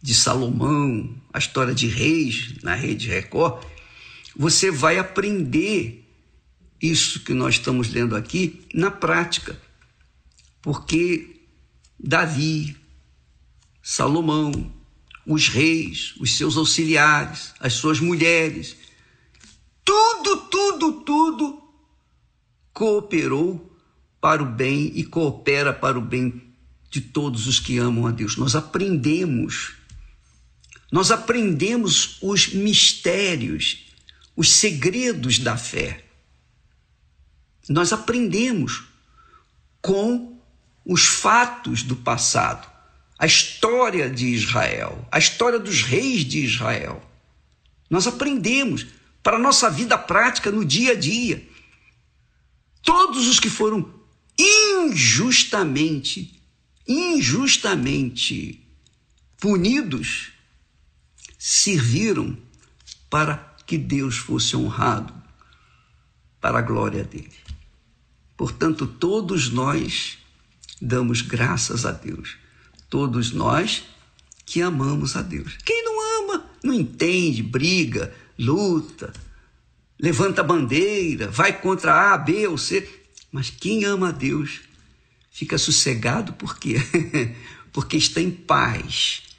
de 0.02 0.14
Salomão, 0.14 1.14
a 1.32 1.38
história 1.38 1.74
de 1.74 1.86
reis 1.86 2.54
na 2.62 2.74
rede 2.74 3.08
Record, 3.08 3.64
você 4.36 4.70
vai 4.70 4.98
aprender 4.98 6.08
isso 6.80 7.20
que 7.20 7.32
nós 7.32 7.54
estamos 7.54 7.88
lendo 7.88 8.16
aqui 8.16 8.66
na 8.74 8.90
prática. 8.90 9.60
Porque 10.60 11.42
Davi, 11.98 12.76
Salomão, 13.82 14.72
os 15.26 15.48
reis, 15.48 16.14
os 16.18 16.36
seus 16.36 16.56
auxiliares, 16.56 17.54
as 17.60 17.74
suas 17.74 18.00
mulheres, 18.00 18.76
tudo, 19.84 20.36
tudo, 20.48 20.92
tudo 21.04 21.62
cooperou 22.72 23.70
para 24.20 24.42
o 24.42 24.46
bem 24.46 24.92
e 24.94 25.04
coopera 25.04 25.72
para 25.72 25.98
o 25.98 26.02
bem 26.02 26.54
de 26.90 27.00
todos 27.00 27.46
os 27.46 27.58
que 27.58 27.78
amam 27.78 28.06
a 28.06 28.10
Deus. 28.10 28.36
Nós 28.36 28.54
aprendemos 28.54 29.74
nós 30.92 31.10
aprendemos 31.10 32.18
os 32.20 32.48
mistérios, 32.48 33.86
os 34.36 34.52
segredos 34.52 35.38
da 35.38 35.56
fé. 35.56 36.04
Nós 37.66 37.94
aprendemos 37.94 38.84
com 39.80 40.38
os 40.84 41.06
fatos 41.06 41.82
do 41.82 41.96
passado, 41.96 42.70
a 43.18 43.24
história 43.24 44.10
de 44.10 44.26
Israel, 44.26 45.08
a 45.10 45.18
história 45.18 45.58
dos 45.58 45.80
reis 45.80 46.26
de 46.26 46.40
Israel. 46.40 47.02
Nós 47.88 48.06
aprendemos 48.06 48.86
para 49.22 49.38
a 49.38 49.40
nossa 49.40 49.70
vida 49.70 49.96
prática 49.96 50.50
no 50.50 50.62
dia 50.62 50.92
a 50.92 50.94
dia. 50.94 51.48
Todos 52.82 53.28
os 53.28 53.40
que 53.40 53.48
foram 53.48 53.90
injustamente, 54.38 56.38
injustamente 56.86 58.60
punidos, 59.38 60.31
serviram 61.44 62.38
para 63.10 63.34
que 63.66 63.76
Deus 63.76 64.16
fosse 64.16 64.56
honrado, 64.56 65.12
para 66.40 66.60
a 66.60 66.62
glória 66.62 67.02
dele. 67.02 67.34
Portanto, 68.36 68.86
todos 68.86 69.50
nós 69.50 70.18
damos 70.80 71.20
graças 71.20 71.84
a 71.84 71.90
Deus. 71.90 72.36
Todos 72.88 73.32
nós 73.32 73.82
que 74.46 74.62
amamos 74.62 75.16
a 75.16 75.22
Deus. 75.22 75.58
Quem 75.64 75.84
não 75.84 76.22
ama, 76.22 76.46
não 76.62 76.72
entende, 76.72 77.42
briga, 77.42 78.14
luta, 78.38 79.12
levanta 79.98 80.44
bandeira, 80.44 81.28
vai 81.28 81.60
contra 81.60 82.12
A, 82.12 82.18
B 82.18 82.46
ou 82.46 82.56
C. 82.56 82.88
Mas 83.32 83.50
quem 83.50 83.84
ama 83.84 84.10
a 84.10 84.12
Deus 84.12 84.60
fica 85.32 85.58
sossegado 85.58 86.34
por 86.34 86.56
quê? 86.56 86.76
Porque 87.72 87.96
está 87.96 88.20
em 88.20 88.30
paz 88.30 89.31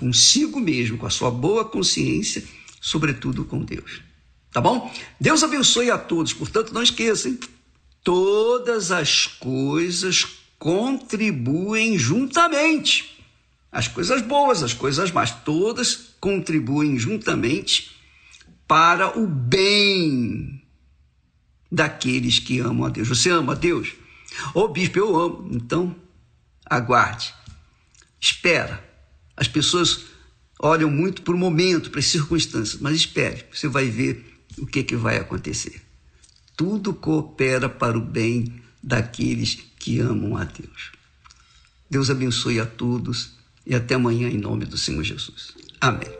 consigo 0.00 0.58
mesmo, 0.58 0.96
com 0.96 1.06
a 1.06 1.10
sua 1.10 1.30
boa 1.30 1.62
consciência, 1.62 2.42
sobretudo 2.80 3.44
com 3.44 3.62
Deus. 3.62 4.00
Tá 4.50 4.60
bom? 4.60 4.92
Deus 5.20 5.42
abençoe 5.42 5.90
a 5.90 5.98
todos. 5.98 6.32
Portanto, 6.32 6.72
não 6.72 6.82
esqueçam, 6.82 7.38
todas 8.02 8.90
as 8.90 9.26
coisas 9.26 10.26
contribuem 10.58 11.98
juntamente. 11.98 13.18
As 13.70 13.86
coisas 13.86 14.22
boas, 14.22 14.62
as 14.62 14.72
coisas 14.72 15.12
más, 15.12 15.30
todas 15.44 16.14
contribuem 16.18 16.98
juntamente 16.98 17.92
para 18.66 19.18
o 19.18 19.26
bem 19.26 20.62
daqueles 21.70 22.38
que 22.38 22.58
amam 22.58 22.86
a 22.86 22.88
Deus. 22.88 23.06
Você 23.06 23.30
ama 23.30 23.52
a 23.52 23.56
Deus? 23.56 23.92
Ô 24.54 24.66
bispo, 24.66 24.98
eu 24.98 25.16
amo. 25.16 25.48
Então, 25.52 25.94
aguarde. 26.66 27.32
Espera. 28.20 28.89
As 29.40 29.48
pessoas 29.48 30.04
olham 30.60 30.90
muito 30.90 31.22
para 31.22 31.34
o 31.34 31.38
momento, 31.38 31.90
para 31.90 32.00
as 32.00 32.06
circunstâncias, 32.06 32.78
mas 32.78 32.94
espere, 32.94 33.46
você 33.50 33.66
vai 33.66 33.88
ver 33.88 34.38
o 34.58 34.66
que, 34.66 34.82
que 34.82 34.94
vai 34.94 35.16
acontecer. 35.16 35.80
Tudo 36.54 36.92
coopera 36.92 37.66
para 37.66 37.96
o 37.96 38.02
bem 38.02 38.60
daqueles 38.82 39.58
que 39.78 39.98
amam 39.98 40.36
a 40.36 40.44
Deus. 40.44 40.92
Deus 41.88 42.10
abençoe 42.10 42.60
a 42.60 42.66
todos 42.66 43.32
e 43.66 43.74
até 43.74 43.94
amanhã 43.94 44.28
em 44.28 44.36
nome 44.36 44.66
do 44.66 44.76
Senhor 44.76 45.02
Jesus. 45.02 45.54
Amém. 45.80 46.19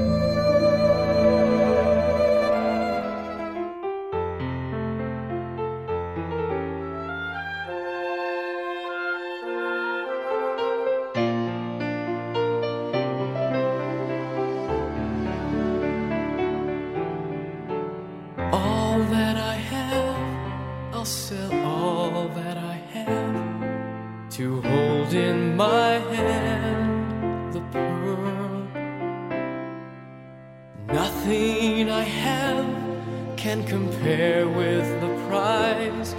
Can 33.51 33.65
compare 33.65 34.47
with 34.47 35.01
the 35.01 35.09
prize 35.27 36.13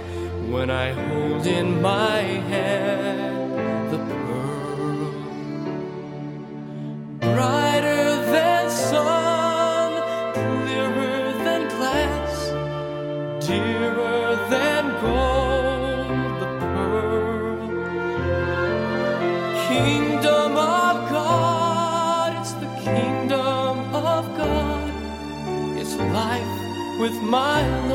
when 0.51 0.69
I 0.69 0.91
hold 0.91 1.47
in 1.47 1.81
my 1.81 2.19
hand 2.51 3.02
my 27.33 27.92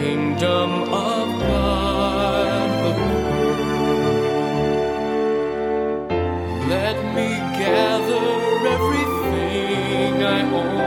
kingdom 0.00 0.70
of 0.92 1.26
God. 1.40 2.70
Let 6.74 6.98
me 7.16 7.30
gather 7.62 8.26
everything 8.74 10.14
I 10.36 10.40
own, 10.60 10.77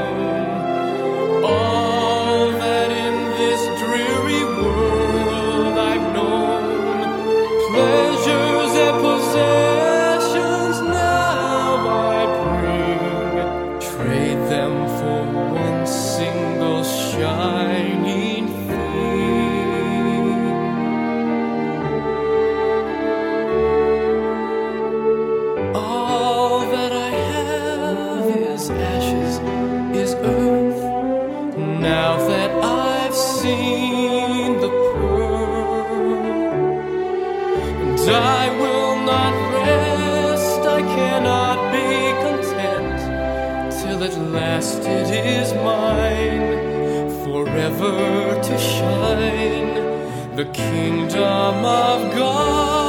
the 50.44 50.52
kingdom 50.54 51.66
of 51.66 52.16
God. 52.16 52.81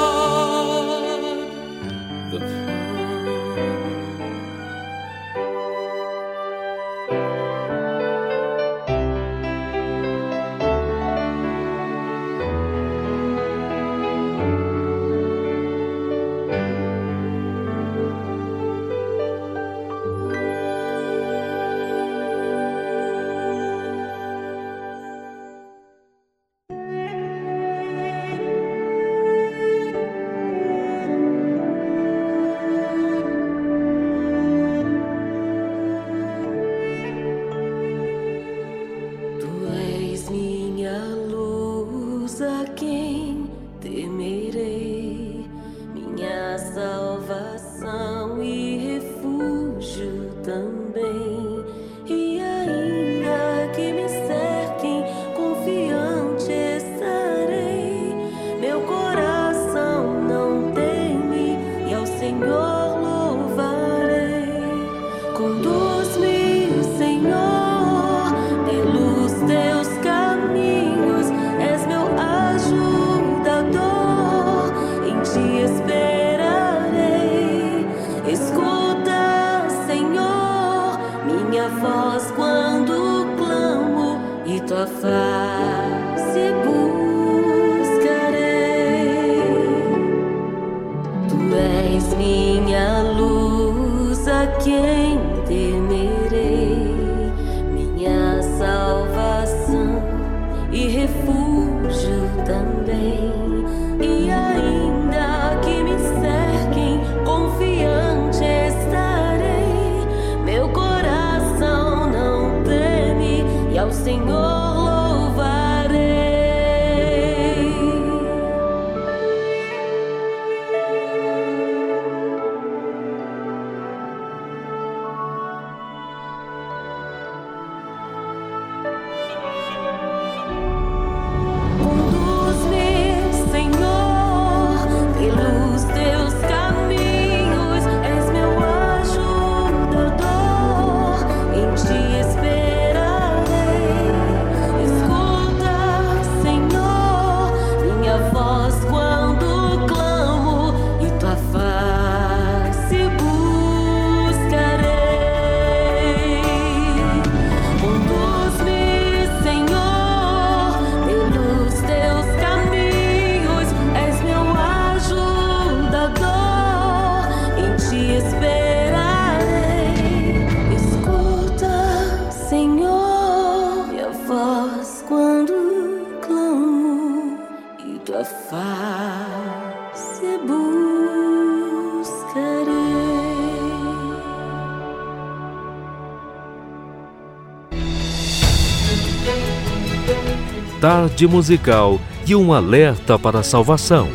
Tarde 191.23 191.27
musical 191.27 192.01
e 192.27 192.35
um 192.35 192.53
alerta 192.53 193.19
para 193.19 193.41
a 193.41 193.43
salvação. 193.43 194.09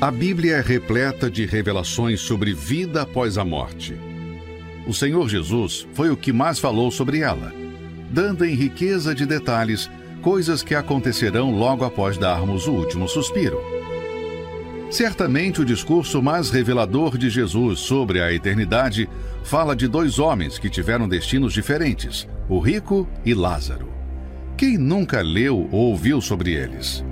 A 0.00 0.10
Bíblia 0.10 0.56
é 0.56 0.60
repleta 0.60 1.30
de 1.30 1.46
revelações 1.46 2.20
sobre 2.20 2.52
vida 2.52 3.02
após 3.02 3.38
a 3.38 3.44
morte. 3.44 3.96
O 4.86 4.92
Senhor 4.92 5.26
Jesus 5.30 5.86
foi 5.94 6.10
o 6.10 6.16
que 6.16 6.30
mais 6.30 6.58
falou 6.58 6.90
sobre 6.90 7.20
ela, 7.20 7.54
dando 8.10 8.44
em 8.44 8.54
riqueza 8.54 9.14
de 9.14 9.24
detalhes 9.24 9.90
coisas 10.20 10.62
que 10.62 10.74
acontecerão 10.74 11.50
logo 11.50 11.84
após 11.86 12.18
darmos 12.18 12.66
o 12.66 12.72
último 12.72 13.08
suspiro. 13.08 13.73
Certamente 14.94 15.60
o 15.60 15.64
discurso 15.64 16.22
mais 16.22 16.50
revelador 16.50 17.18
de 17.18 17.28
Jesus 17.28 17.80
sobre 17.80 18.22
a 18.22 18.32
eternidade 18.32 19.08
fala 19.42 19.74
de 19.74 19.88
dois 19.88 20.20
homens 20.20 20.56
que 20.56 20.70
tiveram 20.70 21.08
destinos 21.08 21.52
diferentes, 21.52 22.28
o 22.48 22.60
rico 22.60 23.08
e 23.24 23.34
Lázaro. 23.34 23.88
Quem 24.56 24.78
nunca 24.78 25.20
leu 25.20 25.68
ou 25.72 25.90
ouviu 25.90 26.20
sobre 26.20 26.52
eles? 26.52 27.04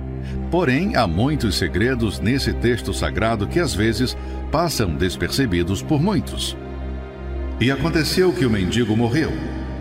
Porém, 0.49 0.95
há 0.95 1.05
muitos 1.05 1.57
segredos 1.57 2.21
nesse 2.21 2.53
texto 2.53 2.93
sagrado 2.93 3.47
que 3.47 3.59
às 3.59 3.75
vezes 3.75 4.15
passam 4.49 4.95
despercebidos 4.95 5.81
por 5.81 6.01
muitos. 6.01 6.55
E 7.59 7.69
aconteceu 7.69 8.31
que 8.31 8.45
o 8.45 8.49
mendigo 8.49 8.95
morreu 8.95 9.33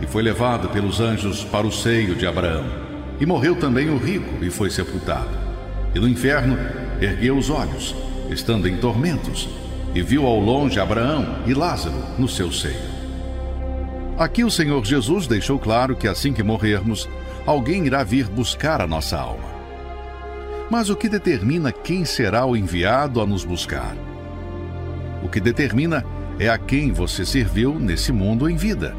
e 0.02 0.08
foi 0.08 0.24
levado 0.24 0.70
pelos 0.70 0.98
anjos 0.98 1.44
para 1.44 1.68
o 1.68 1.70
seio 1.70 2.16
de 2.16 2.26
Abraão. 2.26 2.64
E 3.20 3.24
morreu 3.24 3.54
também 3.54 3.90
o 3.90 3.96
rico 3.96 4.44
e 4.44 4.50
foi 4.50 4.70
sepultado. 4.70 5.30
E 5.94 6.00
no 6.00 6.08
inferno 6.08 6.58
ergueu 7.04 7.36
os 7.36 7.50
olhos, 7.50 7.94
estando 8.30 8.68
em 8.68 8.76
tormentos, 8.76 9.48
e 9.94 10.02
viu 10.02 10.26
ao 10.26 10.38
longe 10.38 10.80
Abraão 10.80 11.38
e 11.46 11.52
Lázaro 11.52 11.96
no 12.18 12.28
seu 12.28 12.50
seio. 12.52 12.92
Aqui 14.18 14.44
o 14.44 14.50
Senhor 14.50 14.84
Jesus 14.84 15.26
deixou 15.26 15.58
claro 15.58 15.96
que 15.96 16.06
assim 16.06 16.32
que 16.32 16.42
morrermos, 16.42 17.08
alguém 17.44 17.84
irá 17.86 18.04
vir 18.04 18.28
buscar 18.28 18.80
a 18.80 18.86
nossa 18.86 19.18
alma. 19.18 19.50
Mas 20.70 20.88
o 20.88 20.96
que 20.96 21.08
determina 21.08 21.72
quem 21.72 22.04
será 22.04 22.46
o 22.46 22.56
enviado 22.56 23.20
a 23.20 23.26
nos 23.26 23.44
buscar? 23.44 23.94
O 25.22 25.28
que 25.28 25.40
determina 25.40 26.04
é 26.38 26.48
a 26.48 26.56
quem 26.56 26.92
você 26.92 27.24
serviu 27.26 27.78
nesse 27.78 28.12
mundo 28.12 28.48
em 28.48 28.56
vida. 28.56 28.94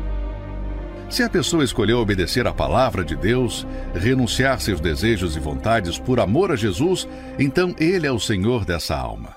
Se 1.13 1.21
a 1.21 1.29
pessoa 1.29 1.63
escolheu 1.63 1.99
obedecer 1.99 2.47
à 2.47 2.51
palavra 2.51 3.05
de 3.05 3.15
Deus, 3.15 3.67
renunciar 3.93 4.59
seus 4.59 4.79
desejos 4.79 5.35
e 5.35 5.39
vontades 5.39 5.99
por 5.99 6.19
amor 6.19 6.51
a 6.51 6.55
Jesus, 6.55 7.07
então 7.37 7.75
Ele 7.77 8.07
é 8.07 8.11
o 8.11 8.19
Senhor 8.19 8.65
dessa 8.65 8.97
alma. 8.97 9.35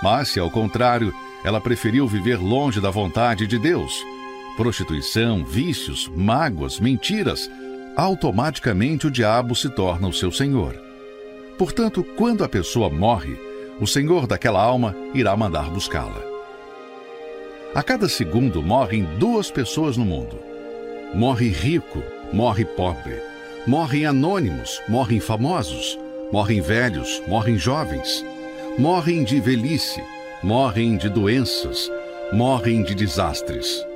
Mas 0.00 0.28
se, 0.28 0.38
ao 0.38 0.48
contrário, 0.48 1.12
ela 1.42 1.60
preferiu 1.60 2.06
viver 2.06 2.36
longe 2.36 2.80
da 2.80 2.88
vontade 2.88 3.48
de 3.48 3.58
Deus, 3.58 3.92
prostituição, 4.56 5.44
vícios, 5.44 6.08
mágoas, 6.14 6.78
mentiras, 6.78 7.50
automaticamente 7.96 9.08
o 9.08 9.10
diabo 9.10 9.56
se 9.56 9.68
torna 9.68 10.06
o 10.06 10.12
seu 10.12 10.30
senhor. 10.30 10.80
Portanto, 11.58 12.06
quando 12.16 12.44
a 12.44 12.48
pessoa 12.48 12.88
morre, 12.88 13.36
o 13.80 13.88
senhor 13.88 14.24
daquela 14.28 14.62
alma 14.62 14.94
irá 15.12 15.36
mandar 15.36 15.68
buscá-la. 15.68 16.27
A 17.78 17.82
cada 17.84 18.08
segundo 18.08 18.60
morrem 18.60 19.04
duas 19.20 19.52
pessoas 19.52 19.96
no 19.96 20.04
mundo. 20.04 20.36
Morre 21.14 21.48
rico, 21.48 22.02
morre 22.32 22.64
pobre. 22.64 23.22
Morrem 23.68 24.04
anônimos, 24.04 24.82
morrem 24.88 25.20
famosos. 25.20 25.96
Morrem 26.32 26.60
velhos, 26.60 27.22
morrem 27.28 27.56
jovens. 27.56 28.26
Morrem 28.76 29.22
de 29.22 29.38
velhice, 29.38 30.02
morrem 30.42 30.96
de 30.96 31.08
doenças, 31.08 31.88
morrem 32.32 32.82
de 32.82 32.96
desastres. 32.96 33.86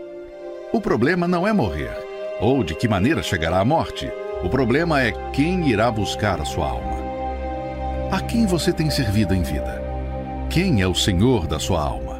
O 0.73 0.81
problema 0.81 1.27
não 1.27 1.45
é 1.45 1.53
morrer, 1.53 1.99
ou 2.41 2.63
de 2.63 2.77
que 2.77 2.87
maneira 2.87 3.21
chegará 3.21 3.59
a 3.59 3.65
morte. 3.65 4.09
O 4.45 4.49
problema 4.49 5.03
é 5.03 5.11
quem 5.33 5.69
irá 5.69 5.91
buscar 5.91 6.41
a 6.41 6.45
sua 6.45 6.69
alma. 6.69 6.99
A 8.13 8.21
quem 8.21 8.47
você 8.47 8.73
tem 8.73 8.89
servido 8.91 9.35
em 9.35 9.43
vida? 9.43 9.83
Quem 10.49 10.81
é 10.81 10.87
o 10.87 10.95
Senhor 10.95 11.49
da 11.49 11.59
sua 11.59 11.83
alma? 11.83 12.12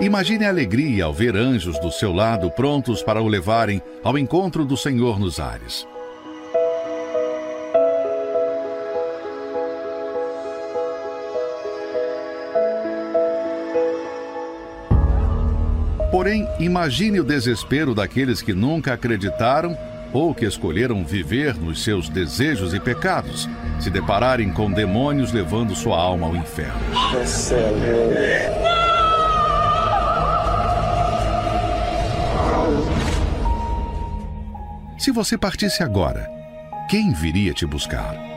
Imagine 0.00 0.44
a 0.44 0.50
alegria 0.50 1.06
ao 1.06 1.12
ver 1.12 1.34
anjos 1.34 1.76
do 1.80 1.90
seu 1.90 2.12
lado 2.12 2.48
prontos 2.52 3.02
para 3.02 3.20
o 3.20 3.26
levarem 3.26 3.82
ao 4.04 4.16
encontro 4.16 4.64
do 4.64 4.76
Senhor 4.76 5.18
nos 5.18 5.40
ares. 5.40 5.84
Porém, 16.12 16.48
imagine 16.60 17.18
o 17.18 17.24
desespero 17.24 17.92
daqueles 17.92 18.40
que 18.40 18.52
nunca 18.52 18.92
acreditaram 18.92 19.76
ou 20.12 20.32
que 20.32 20.44
escolheram 20.44 21.04
viver 21.04 21.56
nos 21.56 21.82
seus 21.82 22.08
desejos 22.08 22.72
e 22.72 22.78
pecados, 22.78 23.48
se 23.80 23.90
depararem 23.90 24.52
com 24.52 24.70
demônios 24.70 25.32
levando 25.32 25.74
sua 25.74 25.98
alma 25.98 26.28
ao 26.28 26.36
inferno. 26.36 26.78
Se 35.08 35.12
você 35.12 35.38
partisse 35.38 35.82
agora, 35.82 36.30
quem 36.90 37.14
viria 37.14 37.54
te 37.54 37.64
buscar? 37.64 38.27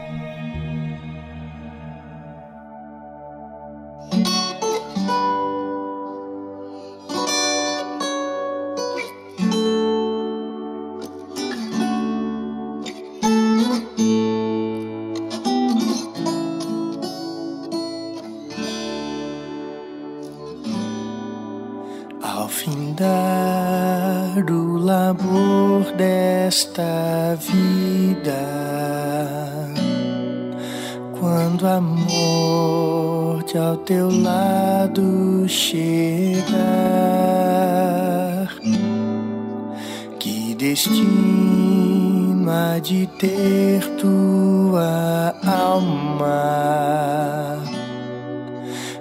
Destino 40.62 42.46
de 42.84 43.08
ter 43.18 43.82
tua 43.98 45.34
alma? 45.44 46.38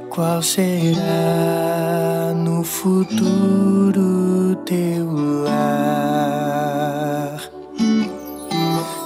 Qual 0.09 0.43
será 0.43 2.33
no 2.35 2.65
futuro 2.65 4.57
teu 4.65 5.13
lar? 5.45 5.81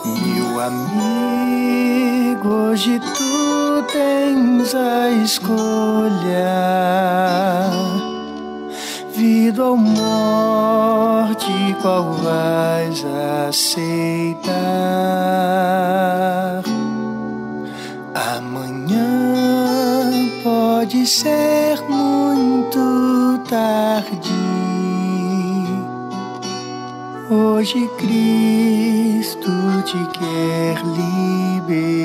Meu 0.04 0.60
amigo, 0.60 2.48
hoje 2.48 3.00
tu 3.00 3.82
tens 3.92 4.72
a 4.76 5.10
escolha: 5.10 6.54
vida 9.12 9.64
ou 9.64 9.76
morte, 9.76 11.13
qual 11.84 12.14
vais 12.14 13.04
aceitar? 13.46 14.54
Amanhã 18.14 19.02
pode 20.42 21.06
ser 21.06 21.78
muito 21.86 23.38
tarde. 23.50 24.32
Hoje 27.30 27.86
Cristo 27.98 29.52
te 29.84 30.02
quer 30.18 30.78
libertar. 30.96 32.03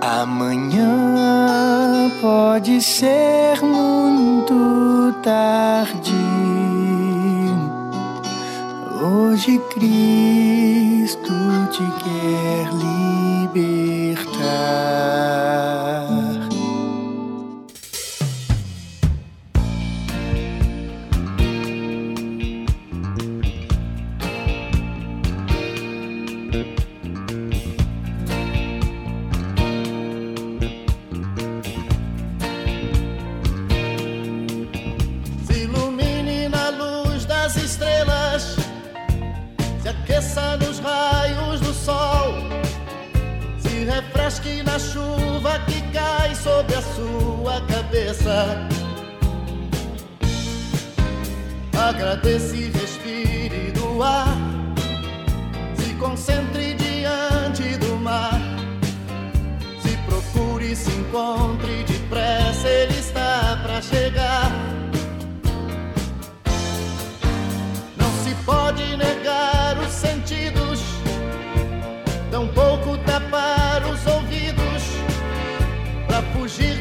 Amanhã 0.00 1.57
pode 2.20 2.80
ser 2.80 3.60
muito 3.62 5.14
tarde. 5.22 6.14
Hoje 9.00 9.58
Cristo 9.70 11.32
te 11.70 11.84
quer 12.02 12.68
libertar. 13.54 14.78
Na 44.68 44.78
chuva 44.78 45.58
que 45.60 45.80
cai 45.92 46.34
sobre 46.34 46.74
a 46.74 46.82
sua 46.82 47.60
cabeça. 47.62 48.68
Agradeça 51.88 52.54
e 52.54 52.70
respire 52.70 53.72
do 53.72 54.02
ar, 54.02 54.36
se 55.74 55.94
concentre 55.94 56.74
diante 56.74 57.78
do 57.78 57.96
mar. 57.96 58.38
Se 59.82 59.96
procure, 60.08 60.76
se 60.76 60.90
encontre 60.90 61.84
depressa, 61.84 62.68
ele 62.68 62.98
está 62.98 63.58
pra 63.62 63.80
chegar. 63.80 64.52
Não 67.96 68.10
se 68.22 68.34
pode 68.44 68.96
negar 68.96 69.57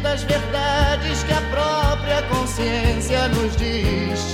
das 0.07 0.23
verdades 0.23 1.23
que 1.23 1.33
a 1.33 1.41
própria 1.51 2.21
consciência 2.29 3.27
nos 3.27 3.55
diz. 3.57 4.33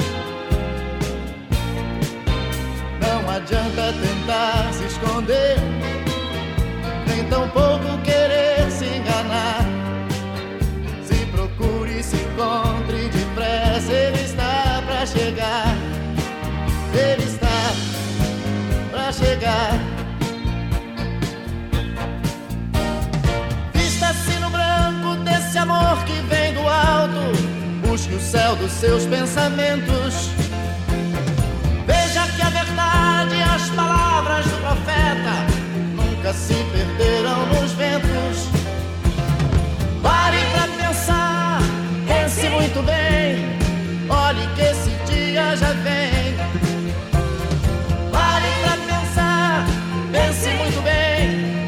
Não 3.02 3.20
adianta 3.30 3.94
tentar 4.06 4.72
se 4.72 4.86
esconder, 4.86 5.58
nem 7.08 7.24
tampouco 7.26 7.98
querer 8.04 8.43
amor 25.84 26.04
que 26.06 26.14
vem 26.24 26.54
do 26.54 26.68
alto. 26.68 27.88
Busque 27.88 28.14
o 28.14 28.22
céu 28.22 28.56
dos 28.56 28.72
seus 28.72 29.06
pensamentos. 29.06 30.30
Veja 31.86 32.28
que 32.36 32.42
a 32.42 32.50
verdade 32.50 33.36
e 33.36 33.44
as 33.44 33.70
palavras 33.70 34.46
do 34.46 34.58
profeta 34.58 35.36
nunca 35.96 36.34
se 36.34 36.56
perderão 36.72 37.46
nos 37.48 37.72
ventos. 37.74 38.50
Pare 40.02 40.38
pra 40.54 40.86
pensar, 40.86 41.60
pense 42.08 42.50
muito 42.50 42.82
bem. 42.84 43.54
Olhe 44.10 44.48
que 44.56 44.62
esse 44.62 44.90
dia 45.12 45.56
já 45.56 45.74
vem. 45.74 46.36
Pare 48.12 48.48
pra 48.64 48.96
pensar, 48.96 49.66
pense 50.12 50.50
muito 50.50 50.82
bem. 50.82 51.68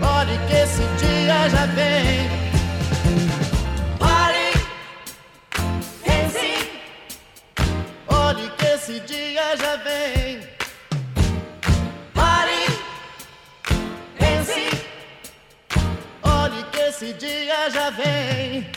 Olhe 0.00 0.38
que 0.46 0.54
esse 0.54 0.82
dia 0.98 1.48
já 1.48 1.66
vem. 1.66 2.35
Esse 8.88 9.00
dia 9.00 9.56
já 9.56 9.74
vem. 9.78 10.48
Pare, 12.14 12.66
pense. 14.16 14.86
Olhe 16.22 16.62
que 16.70 16.78
esse 16.78 17.12
dia 17.14 17.68
já 17.68 17.90
vem. 17.90 18.75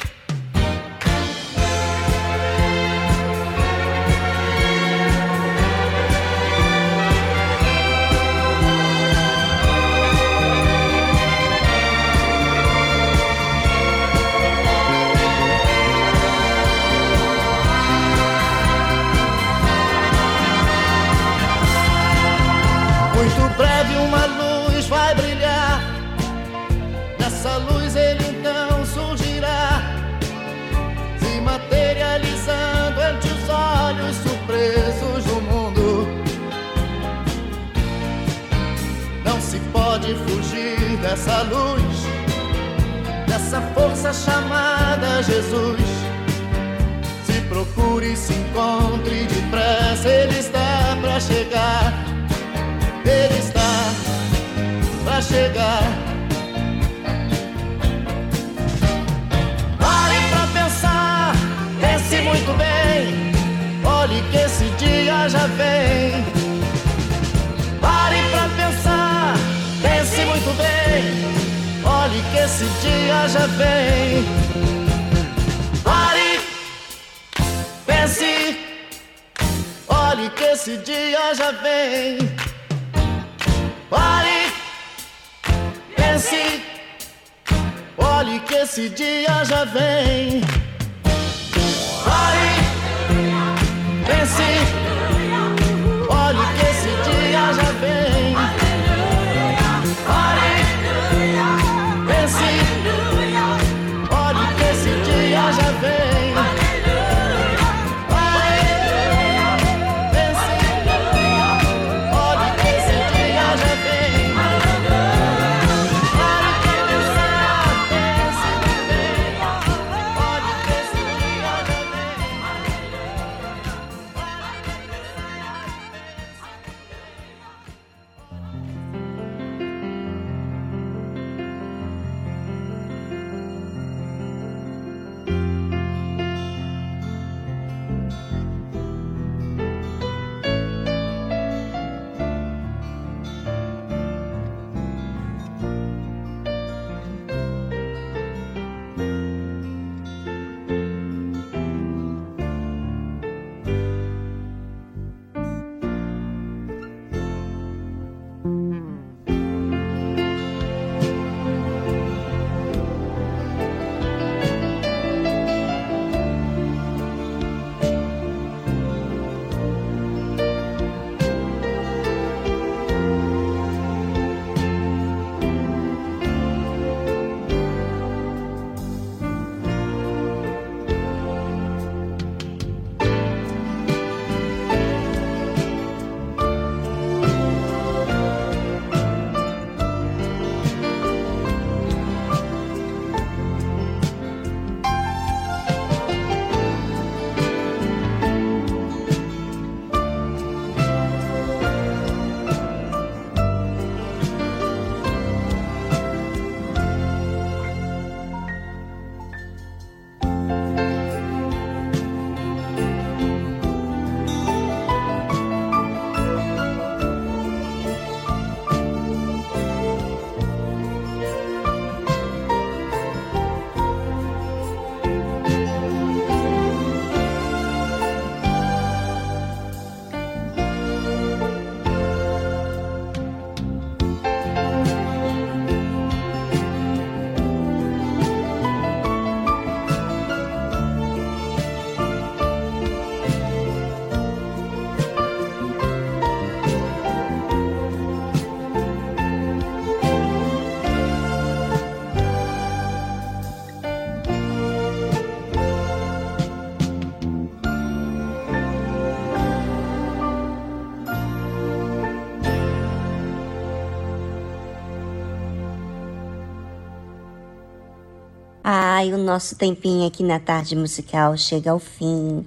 O 269.12 269.18
nosso 269.18 269.55
tempinho 269.55 270.05
aqui 270.05 270.21
na 270.21 270.39
tarde 270.39 270.76
musical 270.76 271.36
chega 271.36 271.71
ao 271.71 271.79
fim, 271.79 272.46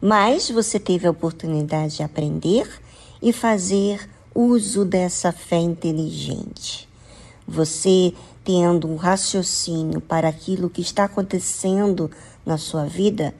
mas 0.00 0.48
você 0.48 0.78
teve 0.78 1.08
a 1.08 1.10
oportunidade 1.10 1.96
de 1.96 2.02
aprender 2.04 2.70
e 3.20 3.32
fazer 3.32 4.08
uso 4.32 4.84
dessa 4.84 5.32
fé 5.32 5.58
inteligente. 5.58 6.88
Você 7.48 8.14
tendo 8.44 8.86
um 8.86 8.94
raciocínio 8.94 10.00
para 10.00 10.28
aquilo 10.28 10.70
que 10.70 10.82
está 10.82 11.04
acontecendo 11.04 12.08
na 12.46 12.58
sua 12.58 12.84
vida, 12.84 13.34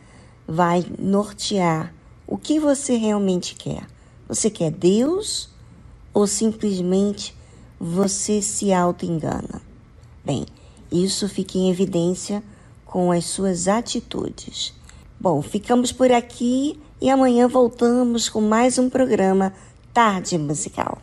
vai 0.48 0.84
nortear 0.98 1.94
o 2.26 2.36
que 2.36 2.58
você 2.58 2.96
realmente 2.96 3.54
quer. 3.54 3.86
Você 4.26 4.50
quer 4.50 4.72
Deus 4.72 5.48
ou 6.12 6.26
simplesmente 6.26 7.36
você 7.78 8.42
se 8.42 8.72
auto-engana? 8.72 9.62
Bem, 10.24 10.46
isso 10.90 11.28
fica 11.28 11.56
em 11.56 11.70
evidência 11.70 12.42
com 12.94 13.10
as 13.10 13.24
suas 13.24 13.66
atitudes. 13.66 14.72
Bom, 15.18 15.42
ficamos 15.42 15.90
por 15.90 16.12
aqui 16.12 16.78
e 17.00 17.10
amanhã 17.10 17.48
voltamos 17.48 18.28
com 18.28 18.40
mais 18.40 18.78
um 18.78 18.88
programa 18.88 19.52
Tarde 19.92 20.38
Musical. 20.38 21.02